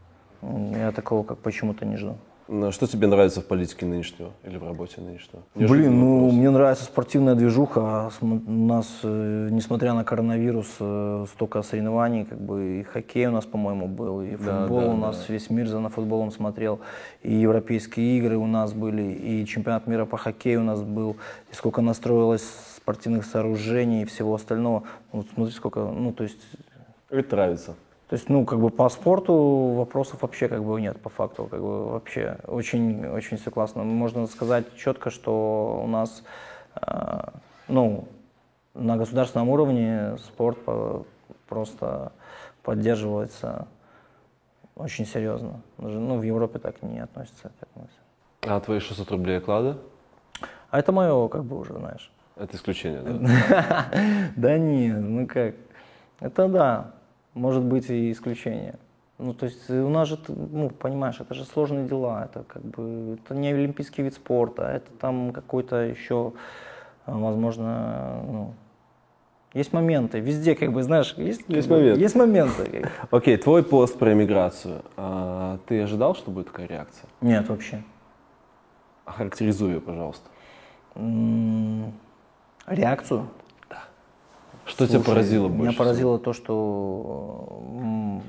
Я 0.42 0.90
такого 0.90 1.22
как 1.22 1.38
почему-то 1.38 1.86
не 1.86 1.96
жду. 1.96 2.16
Ну, 2.48 2.72
Что 2.72 2.86
тебе 2.86 3.06
нравится 3.06 3.40
в 3.40 3.46
политике 3.46 3.86
нынешнего 3.86 4.32
или 4.44 4.56
в 4.56 4.64
работе 4.64 5.00
нынешнего? 5.00 5.42
Блин, 5.54 5.68
Неожиданный 5.68 5.96
ну 5.96 6.14
вопрос. 6.16 6.32
мне 6.34 6.50
нравится 6.50 6.84
спортивная 6.84 7.34
движуха. 7.34 7.80
а 7.80 8.10
У 8.20 8.26
нас, 8.50 9.00
э, 9.02 9.48
несмотря 9.50 9.94
на 9.94 10.04
коронавирус, 10.04 10.68
э, 10.80 11.26
столько 11.32 11.62
соревнований, 11.62 12.24
как 12.24 12.40
бы 12.40 12.80
и 12.80 12.82
хоккей 12.82 13.26
у 13.26 13.30
нас, 13.30 13.46
по-моему, 13.46 13.86
был, 13.86 14.22
и 14.22 14.36
Да, 14.36 14.62
футбол 14.62 14.80
да, 14.80 14.86
у 14.88 14.96
нас 14.96 15.28
весь 15.28 15.50
мир 15.50 15.68
за 15.68 15.78
на 15.78 15.88
футболом 15.88 16.30
смотрел, 16.32 16.80
и 17.22 17.32
европейские 17.32 18.18
игры 18.18 18.36
у 18.36 18.46
нас 18.46 18.72
были, 18.72 19.02
и 19.02 19.46
чемпионат 19.46 19.86
мира 19.86 20.04
по 20.04 20.16
хоккею 20.16 20.60
у 20.60 20.64
нас 20.64 20.82
был, 20.82 21.16
и 21.50 21.54
сколько 21.54 21.80
настроилось 21.80 22.44
спортивных 22.76 23.24
сооружений 23.24 24.02
и 24.02 24.04
всего 24.04 24.34
остального. 24.34 24.82
Вот 25.12 25.26
смотри, 25.34 25.54
сколько, 25.54 25.80
ну 25.80 26.12
то 26.12 26.24
есть 26.24 26.40
Это 27.10 27.36
нравится. 27.36 27.74
То 28.12 28.16
есть, 28.16 28.28
ну, 28.28 28.44
как 28.44 28.60
бы 28.60 28.68
по 28.68 28.90
спорту 28.90 29.32
вопросов 29.74 30.20
вообще 30.20 30.46
как 30.46 30.62
бы 30.62 30.78
нет, 30.82 31.00
по 31.00 31.08
факту, 31.08 31.46
как 31.46 31.58
бы 31.58 31.88
вообще 31.92 32.36
очень, 32.46 33.06
очень 33.06 33.38
все 33.38 33.50
классно. 33.50 33.84
Можно 33.84 34.26
сказать 34.26 34.66
четко, 34.76 35.08
что 35.08 35.80
у 35.82 35.86
нас, 35.86 36.22
э, 36.74 37.20
ну, 37.68 38.06
на 38.74 38.98
государственном 38.98 39.48
уровне 39.48 40.18
спорт 40.18 40.62
по- 40.62 41.06
просто 41.48 42.12
поддерживается 42.62 43.66
очень 44.76 45.06
серьезно. 45.06 45.62
Даже, 45.78 45.98
ну, 45.98 46.18
в 46.18 46.22
Европе 46.22 46.58
так 46.58 46.82
не 46.82 47.00
относятся 47.00 47.48
к 47.48 47.62
этому. 47.62 47.88
А 48.42 48.60
твои 48.60 48.80
600 48.80 49.10
рублей 49.10 49.38
оклада? 49.38 49.78
А 50.68 50.78
это 50.78 50.92
мое, 50.92 51.28
как 51.28 51.44
бы 51.44 51.58
уже, 51.58 51.72
знаешь. 51.72 52.12
Это 52.36 52.56
исключение, 52.58 53.00
да? 53.00 53.86
Да 54.36 54.58
нет, 54.58 55.00
ну 55.00 55.26
как. 55.26 55.54
Это 56.20 56.48
да, 56.48 56.92
может 57.34 57.64
быть 57.64 57.90
и 57.90 58.10
исключение. 58.10 58.78
Ну, 59.18 59.34
то 59.34 59.46
есть 59.46 59.70
у 59.70 59.88
нас 59.88 60.08
же, 60.08 60.18
ну, 60.28 60.70
понимаешь, 60.70 61.20
это 61.20 61.34
же 61.34 61.44
сложные 61.44 61.86
дела, 61.86 62.24
это 62.24 62.42
как 62.42 62.62
бы, 62.62 63.18
это 63.22 63.34
не 63.34 63.52
олимпийский 63.52 64.02
вид 64.02 64.14
спорта, 64.14 64.64
это 64.64 64.90
там 64.98 65.32
какой-то 65.32 65.76
еще, 65.76 66.32
а, 67.06 67.16
возможно, 67.16 68.22
ну, 68.26 68.54
есть 69.54 69.72
моменты, 69.72 70.18
везде, 70.18 70.54
как 70.54 70.72
бы, 70.72 70.82
знаешь, 70.82 71.14
есть, 71.16 71.42
Есть 71.46 71.68
бы, 71.68 71.76
моменты. 71.76 72.00
Есть 72.00 72.14
моменты. 72.16 72.88
Окей, 73.10 73.36
твой 73.36 73.62
пост 73.62 73.98
про 73.98 74.12
эмиграцию. 74.12 74.82
А, 74.96 75.58
ты 75.66 75.82
ожидал, 75.82 76.14
что 76.14 76.30
будет 76.30 76.46
такая 76.46 76.66
реакция? 76.66 77.08
Нет, 77.20 77.48
вообще. 77.48 77.82
Охарактеризуй 79.04 79.74
ее, 79.74 79.80
пожалуйста. 79.80 80.28
Реакцию? 82.66 83.28
Что 84.64 84.86
тебя 84.86 84.98
Слушай, 84.98 85.06
поразило 85.06 85.48
больше? 85.48 85.62
Меня 85.62 85.72
поразило 85.72 86.18
то, 86.18 86.32
что 86.32 88.22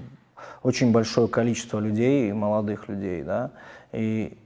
очень 0.64 0.92
большое 0.92 1.28
количество 1.28 1.80
людей, 1.80 2.32
молодых 2.32 2.88
людей, 2.88 3.24
да, 3.24 3.52
и 3.92 4.38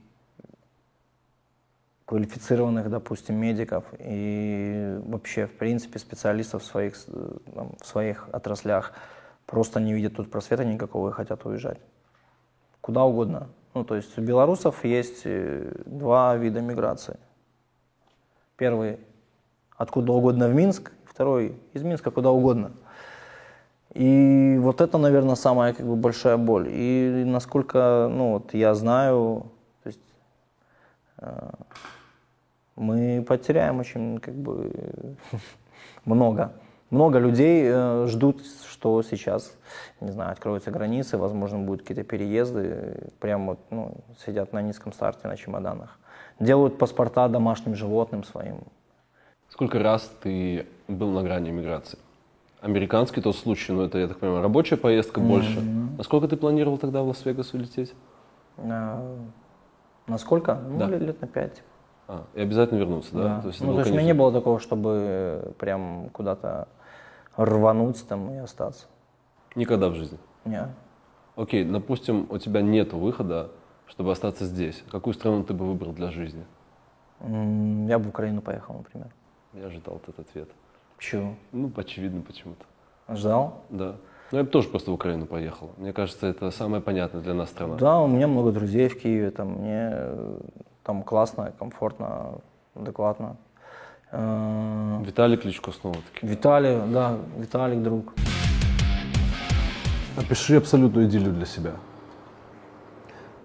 квалифицированных, 2.06 2.90
допустим, 2.90 3.36
медиков 3.36 3.84
и 4.00 4.98
вообще, 5.06 5.46
в 5.46 5.54
принципе, 5.54 6.00
специалистов 6.00 6.64
в 6.64 6.66
своих, 6.66 6.96
там, 7.54 7.74
в 7.82 7.86
своих 7.86 8.30
отраслях 8.32 8.94
просто 9.46 9.80
не 9.80 9.94
видят 9.94 10.16
тут 10.16 10.32
просвета 10.32 10.64
никакого 10.64 11.10
и 11.10 11.12
хотят 11.12 11.46
уезжать. 11.46 11.80
Куда 12.80 13.04
угодно. 13.04 13.50
Ну, 13.74 13.84
то 13.84 13.96
есть 13.96 14.18
у 14.18 14.22
белорусов 14.22 14.86
есть 14.86 15.22
э, 15.26 15.72
два 15.86 16.36
вида 16.38 16.62
миграции. 16.62 17.18
Первый 18.56 19.00
откуда 19.76 20.14
угодно 20.14 20.48
в 20.48 20.56
Минск, 20.56 20.94
второй 21.18 21.56
из 21.74 21.82
Минска 21.82 22.12
куда 22.12 22.30
угодно. 22.30 22.74
И 23.96 24.58
вот 24.60 24.82
это, 24.82 25.00
наверное, 25.00 25.34
самая 25.34 25.74
как 25.74 25.84
бы 25.84 25.96
большая 25.96 26.38
боль. 26.38 26.68
И 26.70 27.24
насколько, 27.26 28.08
ну 28.08 28.34
вот 28.34 28.54
я 28.54 28.76
знаю, 28.76 29.48
то 29.82 29.88
есть 29.88 30.00
э, 31.18 31.50
мы 32.76 33.26
потеряем 33.28 33.80
очень 33.80 34.20
как 34.20 34.36
бы 34.36 34.72
много. 36.06 36.52
Много 36.92 37.18
людей 37.18 37.64
э, 37.66 38.06
ждут, 38.08 38.44
что 38.70 39.02
сейчас, 39.02 39.52
не 40.00 40.12
знаю, 40.12 40.34
откроются 40.34 40.70
границы, 40.70 41.18
возможно, 41.18 41.58
будут 41.58 41.82
какие-то 41.82 42.04
переезды, 42.04 43.10
прям 43.20 43.48
вот, 43.48 43.60
ну, 43.72 43.96
сидят 44.24 44.54
на 44.54 44.62
низком 44.62 44.94
старте 44.94 45.28
на 45.28 45.36
чемоданах. 45.36 45.98
Делают 46.40 46.78
паспорта 46.78 47.28
домашним 47.28 47.74
животным 47.74 48.24
своим, 48.24 48.60
Сколько 49.50 49.80
раз 49.80 50.12
ты 50.22 50.68
был 50.88 51.12
на 51.12 51.24
грани 51.24 51.52
миграции? 51.52 52.00
Американский 52.62 53.22
тот 53.22 53.36
случай, 53.36 53.72
но 53.72 53.84
это, 53.84 54.00
я 54.00 54.08
так 54.08 54.18
понимаю, 54.18 54.42
рабочая 54.42 54.78
поездка 54.78 55.20
больше. 55.20 55.62
Насколько 55.98 56.28
ты 56.28 56.38
планировал 56.38 56.78
тогда 56.78 57.04
в 57.04 57.08
Лас-Вегас 57.08 57.54
улететь? 57.54 57.94
А, 58.58 59.16
Насколько? 60.08 60.56
Ну, 60.56 60.80
Да. 60.80 60.88
лет, 60.88 61.02
лет 61.02 61.22
на 61.22 61.28
пять. 61.28 61.62
А, 62.08 62.24
и 62.34 62.42
обязательно 62.42 62.80
вернуться, 62.80 63.14
да? 63.14 63.24
Да. 63.24 63.42
То 63.42 63.48
есть, 63.50 63.62
ну, 63.62 63.74
то 63.74 63.80
есть 63.80 63.92
у 63.92 63.94
меня 63.94 64.04
не 64.04 64.14
было 64.14 64.32
такого, 64.32 64.60
чтобы 64.60 65.54
прям 65.60 66.10
куда-то 66.12 66.68
рвануть 67.36 68.08
там 68.08 68.32
и 68.32 68.38
остаться. 68.38 68.88
Никогда 69.56 69.90
в 69.90 69.96
жизни. 69.96 70.18
Не. 70.46 70.68
Окей, 71.36 71.64
допустим, 71.66 72.26
у 72.30 72.38
тебя 72.38 72.62
нет 72.62 72.94
выхода, 72.94 73.52
чтобы 73.86 74.12
остаться 74.12 74.46
здесь. 74.46 74.84
Какую 74.90 75.14
страну 75.14 75.44
ты 75.44 75.54
бы 75.54 75.66
выбрал 75.68 75.92
для 75.92 76.10
жизни? 76.10 76.46
Я 77.20 78.00
бы 78.00 78.06
в 78.06 78.10
Украину 78.10 78.42
поехал, 78.42 78.76
например. 78.76 79.08
Я 79.54 79.66
ожидал 79.68 79.98
этот 79.98 80.20
ответ. 80.20 80.50
Почему? 80.98 81.36
Ну, 81.52 81.72
очевидно 81.76 82.22
почему-то. 82.22 82.66
Ждал? 83.16 83.64
Да. 83.70 83.96
Ну, 84.32 84.40
я 84.40 84.44
бы 84.44 84.50
тоже 84.50 84.68
просто 84.68 84.92
в 84.92 84.94
Украину 84.94 85.26
поехал. 85.26 85.72
Мне 85.78 85.94
кажется, 85.94 86.28
это 86.28 86.52
самая 86.52 86.82
понятная 86.82 87.22
для 87.22 87.34
нас 87.34 87.50
страна. 87.50 87.76
Да, 87.76 88.00
у 88.00 88.08
меня 88.08 88.28
много 88.28 88.52
друзей 88.52 88.90
в 88.90 89.00
Киеве, 89.00 89.32
там 89.32 89.54
мне 89.54 89.90
э, 89.94 90.40
там 90.84 91.04
классно, 91.04 91.54
комфортно, 91.58 92.40
адекватно. 92.76 93.38
Э, 94.12 95.02
Виталий 95.06 95.38
Кличко 95.38 95.72
снова-таки. 95.72 96.28
Виталий, 96.28 96.78
да, 96.92 97.18
Виталик 97.38 97.82
друг. 97.82 98.14
Опиши 100.18 100.58
абсолютную 100.58 101.08
идиллию 101.08 101.32
для 101.32 101.46
себя. 101.46 101.72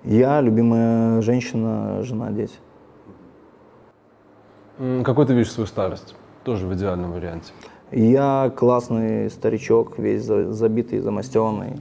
Я, 0.02 0.40
любимая 0.40 1.20
женщина, 1.20 2.02
жена, 2.02 2.30
дети. 2.32 2.56
Какой 5.04 5.26
ты 5.26 5.34
видишь 5.34 5.52
свою 5.52 5.68
старость? 5.68 6.16
Тоже 6.44 6.66
в 6.66 6.74
идеальном 6.74 7.12
варианте. 7.12 7.52
Я 7.90 8.52
классный 8.56 9.30
старичок, 9.30 9.98
весь 9.98 10.24
за- 10.24 10.52
забитый, 10.52 11.00
замастенный. 11.00 11.78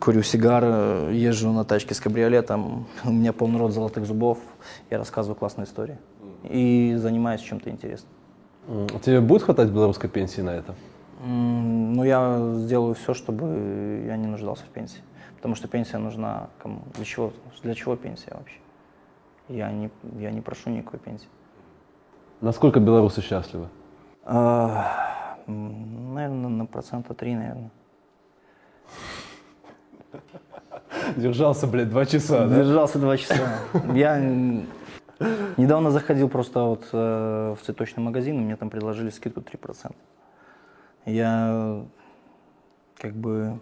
Курю 0.00 0.22
сигары, 0.22 1.12
езжу 1.12 1.52
на 1.52 1.64
тачке 1.64 1.94
с 1.94 2.00
кабриолетом. 2.00 2.86
У 3.04 3.10
меня 3.10 3.32
полный 3.32 3.58
рот 3.58 3.72
золотых 3.72 4.06
зубов. 4.06 4.38
Я 4.90 4.98
рассказываю 4.98 5.36
классные 5.36 5.66
истории. 5.66 5.98
И 6.48 6.94
занимаюсь 6.96 7.40
чем-то 7.40 7.70
интересным. 7.70 8.10
Тебе 9.02 9.20
будет 9.20 9.42
хватать 9.42 9.70
белорусской 9.70 10.08
пенсии 10.08 10.40
на 10.40 10.50
это? 10.50 10.74
Ну, 11.24 12.02
я 12.04 12.54
сделаю 12.56 12.94
все, 12.94 13.14
чтобы 13.14 14.04
я 14.06 14.16
не 14.16 14.26
нуждался 14.26 14.64
в 14.64 14.68
пенсии. 14.68 15.00
Потому 15.36 15.54
что 15.56 15.68
пенсия 15.68 15.98
нужна 15.98 16.48
кому? 16.62 16.82
Для 16.94 17.04
чего? 17.04 17.32
Для 17.62 17.74
чего 17.74 17.96
пенсия 17.96 18.32
вообще? 18.34 18.56
Я 19.48 19.70
не, 19.72 19.90
я 20.20 20.30
не 20.30 20.40
прошу 20.40 20.70
никакой 20.70 21.00
пенсии. 21.00 21.28
Насколько 22.40 22.80
белорусы 22.80 23.20
счастливы? 23.22 23.68
Наверное, 25.46 26.48
на 26.48 26.66
процента 26.66 27.14
три, 27.14 27.34
наверное. 27.34 27.70
Держался, 31.16 31.66
блядь, 31.66 31.90
два 31.90 32.06
часа, 32.06 32.46
Держался 32.46 32.98
два 32.98 33.16
часа. 33.16 33.58
Я 33.94 34.18
недавно 35.56 35.90
заходил 35.90 36.28
просто 36.28 36.62
вот 36.62 36.84
э, 36.92 37.56
в 37.58 37.64
цветочный 37.64 38.02
магазин, 38.02 38.38
и 38.38 38.40
мне 38.40 38.56
там 38.56 38.70
предложили 38.70 39.10
скидку 39.10 39.40
3%. 39.40 39.94
Я 41.06 41.84
как 42.96 43.14
бы 43.14 43.58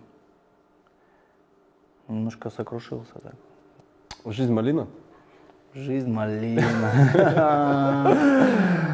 немножко 2.08 2.50
сокрушился 2.50 3.14
так. 3.22 3.34
Жизнь 4.26 4.52
малина? 4.52 4.86
Жизнь 5.72 6.10
малина. 6.10 6.62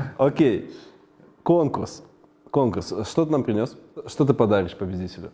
Окей. 0.18 0.70
Конкурс. 1.46 2.02
Конкурс. 2.50 2.92
Что 3.04 3.24
ты 3.24 3.30
нам 3.30 3.44
принес? 3.44 3.76
Что 4.06 4.24
ты 4.24 4.34
подаришь 4.34 4.76
победителю? 4.76 5.30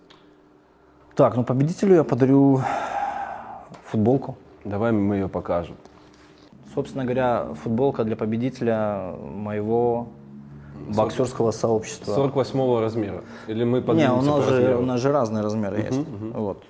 Так, 1.15 1.37
ну 1.37 1.43
победителю 1.43 1.95
я 1.95 2.05
подарю 2.05 2.61
футболку. 3.85 4.37
Давай 4.63 4.93
мы 4.93 5.15
ее 5.15 5.29
покажем. 5.29 5.75
Собственно 6.75 7.05
говоря, 7.05 7.55
футболка 7.55 8.05
для 8.05 8.15
победителя 8.15 9.15
моего 9.23 10.09
боксерского 10.95 11.51
сообщества. 11.51 12.13
48 12.13 12.81
размера. 12.81 13.25
Или 13.47 13.65
мы 13.65 13.81
Не, 13.81 14.13
у 14.13 14.21
нас, 14.21 14.45
же, 14.45 14.77
у 14.77 14.85
нас 14.85 15.01
же 15.01 15.13
разные 15.13 15.43
размеры 15.43 15.79
есть. 15.79 16.07
Вот. 16.35 16.63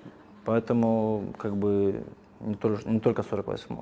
Поэтому 0.45 1.24
как 1.36 1.57
бы 1.57 2.05
не, 2.38 2.55
только- 2.55 2.88
не 2.88 3.01
только 3.01 3.24
48 3.24 3.76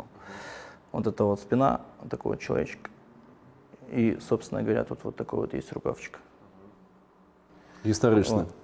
Вот 0.93 1.07
это 1.07 1.25
вот 1.25 1.39
спина, 1.39 1.83
такой 2.09 2.33
вот 2.33 2.41
человечек. 2.41 2.89
И, 3.91 4.19
собственно 4.21 4.63
говоря, 4.63 4.85
тут 4.85 5.01
вот 5.03 5.17
такой 5.17 5.41
вот 5.41 5.55
есть 5.55 5.73
рукавчик. 5.73 6.19
Исторично. 7.85 8.37
Вот. 8.45 8.55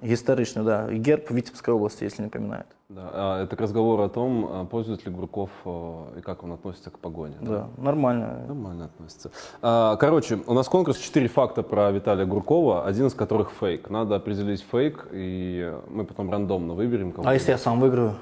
Историчный, 0.00 0.62
да. 0.62 0.88
Герб 0.92 1.30
Витебской 1.30 1.74
области, 1.74 2.04
если 2.04 2.22
не 2.22 2.28
поминает. 2.28 2.66
Да. 2.88 3.10
А, 3.12 3.42
это 3.42 3.56
к 3.56 3.60
разговору 3.60 4.04
о 4.04 4.08
том, 4.08 4.48
а, 4.48 4.64
пользуется 4.64 5.06
ли 5.06 5.14
Гурков 5.14 5.50
а, 5.64 6.16
и 6.16 6.20
как 6.20 6.44
он 6.44 6.52
относится 6.52 6.90
к 6.90 6.98
погоне. 7.00 7.34
Да, 7.40 7.68
нормально. 7.76 8.44
Нормально 8.46 8.84
относится. 8.84 9.30
Короче, 9.60 10.38
у 10.46 10.54
нас 10.54 10.68
конкурс 10.68 10.98
четыре 10.98 11.28
факта 11.28 11.62
про 11.62 11.90
Виталия 11.90 12.26
Гуркова, 12.26 12.86
один 12.86 13.06
из 13.06 13.14
которых 13.14 13.50
фейк. 13.50 13.90
Надо 13.90 14.14
определить 14.14 14.64
фейк, 14.70 15.08
и 15.10 15.76
мы 15.88 16.04
потом 16.04 16.30
рандомно 16.30 16.74
выберем 16.74 17.10
кого 17.12 17.26
А 17.26 17.34
если 17.34 17.50
я 17.50 17.58
сам 17.58 17.80
выиграю? 17.80 18.14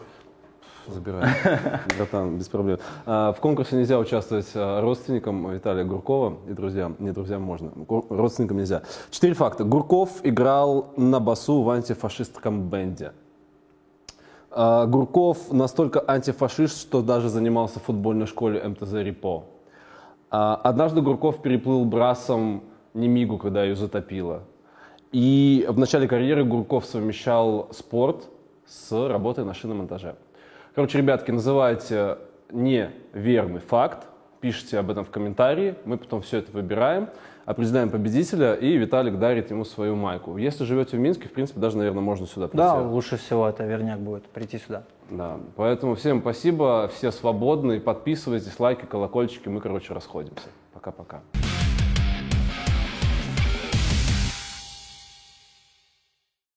Забирай. 0.89 1.28
Братан, 1.99 2.39
без 2.39 2.49
проблем. 2.49 2.78
А, 3.07 3.32
В 3.32 3.41
конкурсе 3.41 3.76
нельзя 3.76 3.99
участвовать 3.99 4.51
а, 4.55 4.80
родственникам 4.80 5.51
Виталия 5.51 5.84
Гуркова 5.84 6.39
и 6.49 6.53
друзьям. 6.53 6.97
Не 6.99 7.11
друзьям 7.12 7.43
можно, 7.43 7.72
родственникам 8.09 8.59
нельзя. 8.59 8.82
Четыре 9.11 9.34
факта. 9.34 9.64
Гурков 9.64 10.20
играл 10.22 10.93
на 10.97 11.20
басу 11.20 11.62
в 11.62 11.70
антифашистском 11.70 12.68
бенде. 12.68 13.12
А, 14.51 14.87
Гурков 14.87 15.53
настолько 15.53 16.03
антифашист, 16.07 16.80
что 16.80 17.03
даже 17.03 17.28
занимался 17.28 17.80
в 17.80 17.84
футбольной 17.84 18.26
школе 18.26 18.62
МТЗ 18.62 18.95
«Репо». 18.95 19.45
Однажды 20.28 21.03
Гурков 21.03 21.41
переплыл 21.41 21.84
брасом 21.84 22.64
Немигу, 22.95 23.39
когда 23.39 23.62
ее 23.62 23.76
затопило. 23.76 24.43
И 25.12 25.66
в 25.68 25.78
начале 25.78 26.09
карьеры 26.09 26.45
Гурков 26.45 26.84
совмещал 26.84 27.68
спорт 27.72 28.28
с 28.66 29.09
работой 29.09 29.45
на 29.45 29.55
шиномонтаже. 29.55 30.16
Короче, 30.76 30.98
ребятки, 30.98 31.30
называйте 31.30 32.18
неверный 32.50 33.60
факт, 33.60 34.06
пишите 34.42 34.78
об 34.78 34.90
этом 34.90 35.06
в 35.06 35.10
комментарии, 35.10 35.74
мы 35.86 35.96
потом 35.96 36.20
все 36.20 36.36
это 36.36 36.52
выбираем, 36.52 37.08
определяем 37.46 37.88
победителя, 37.88 38.52
и 38.52 38.76
Виталик 38.76 39.18
дарит 39.18 39.50
ему 39.50 39.64
свою 39.64 39.96
майку. 39.96 40.36
Если 40.36 40.64
живете 40.64 40.98
в 40.98 41.00
Минске, 41.00 41.28
в 41.28 41.32
принципе, 41.32 41.60
даже, 41.60 41.78
наверное, 41.78 42.02
можно 42.02 42.26
сюда 42.26 42.48
прийти. 42.48 42.58
Да, 42.58 42.74
лучше 42.74 43.16
всего 43.16 43.48
это 43.48 43.64
верняк 43.64 44.00
будет 44.00 44.24
прийти 44.24 44.58
сюда. 44.58 44.82
Да, 45.08 45.38
поэтому 45.56 45.94
всем 45.94 46.20
спасибо, 46.20 46.90
все 46.94 47.10
свободны, 47.10 47.80
подписывайтесь, 47.80 48.60
лайки, 48.60 48.84
колокольчики, 48.84 49.48
мы, 49.48 49.62
короче, 49.62 49.94
расходимся. 49.94 50.48
Пока-пока. 50.74 51.22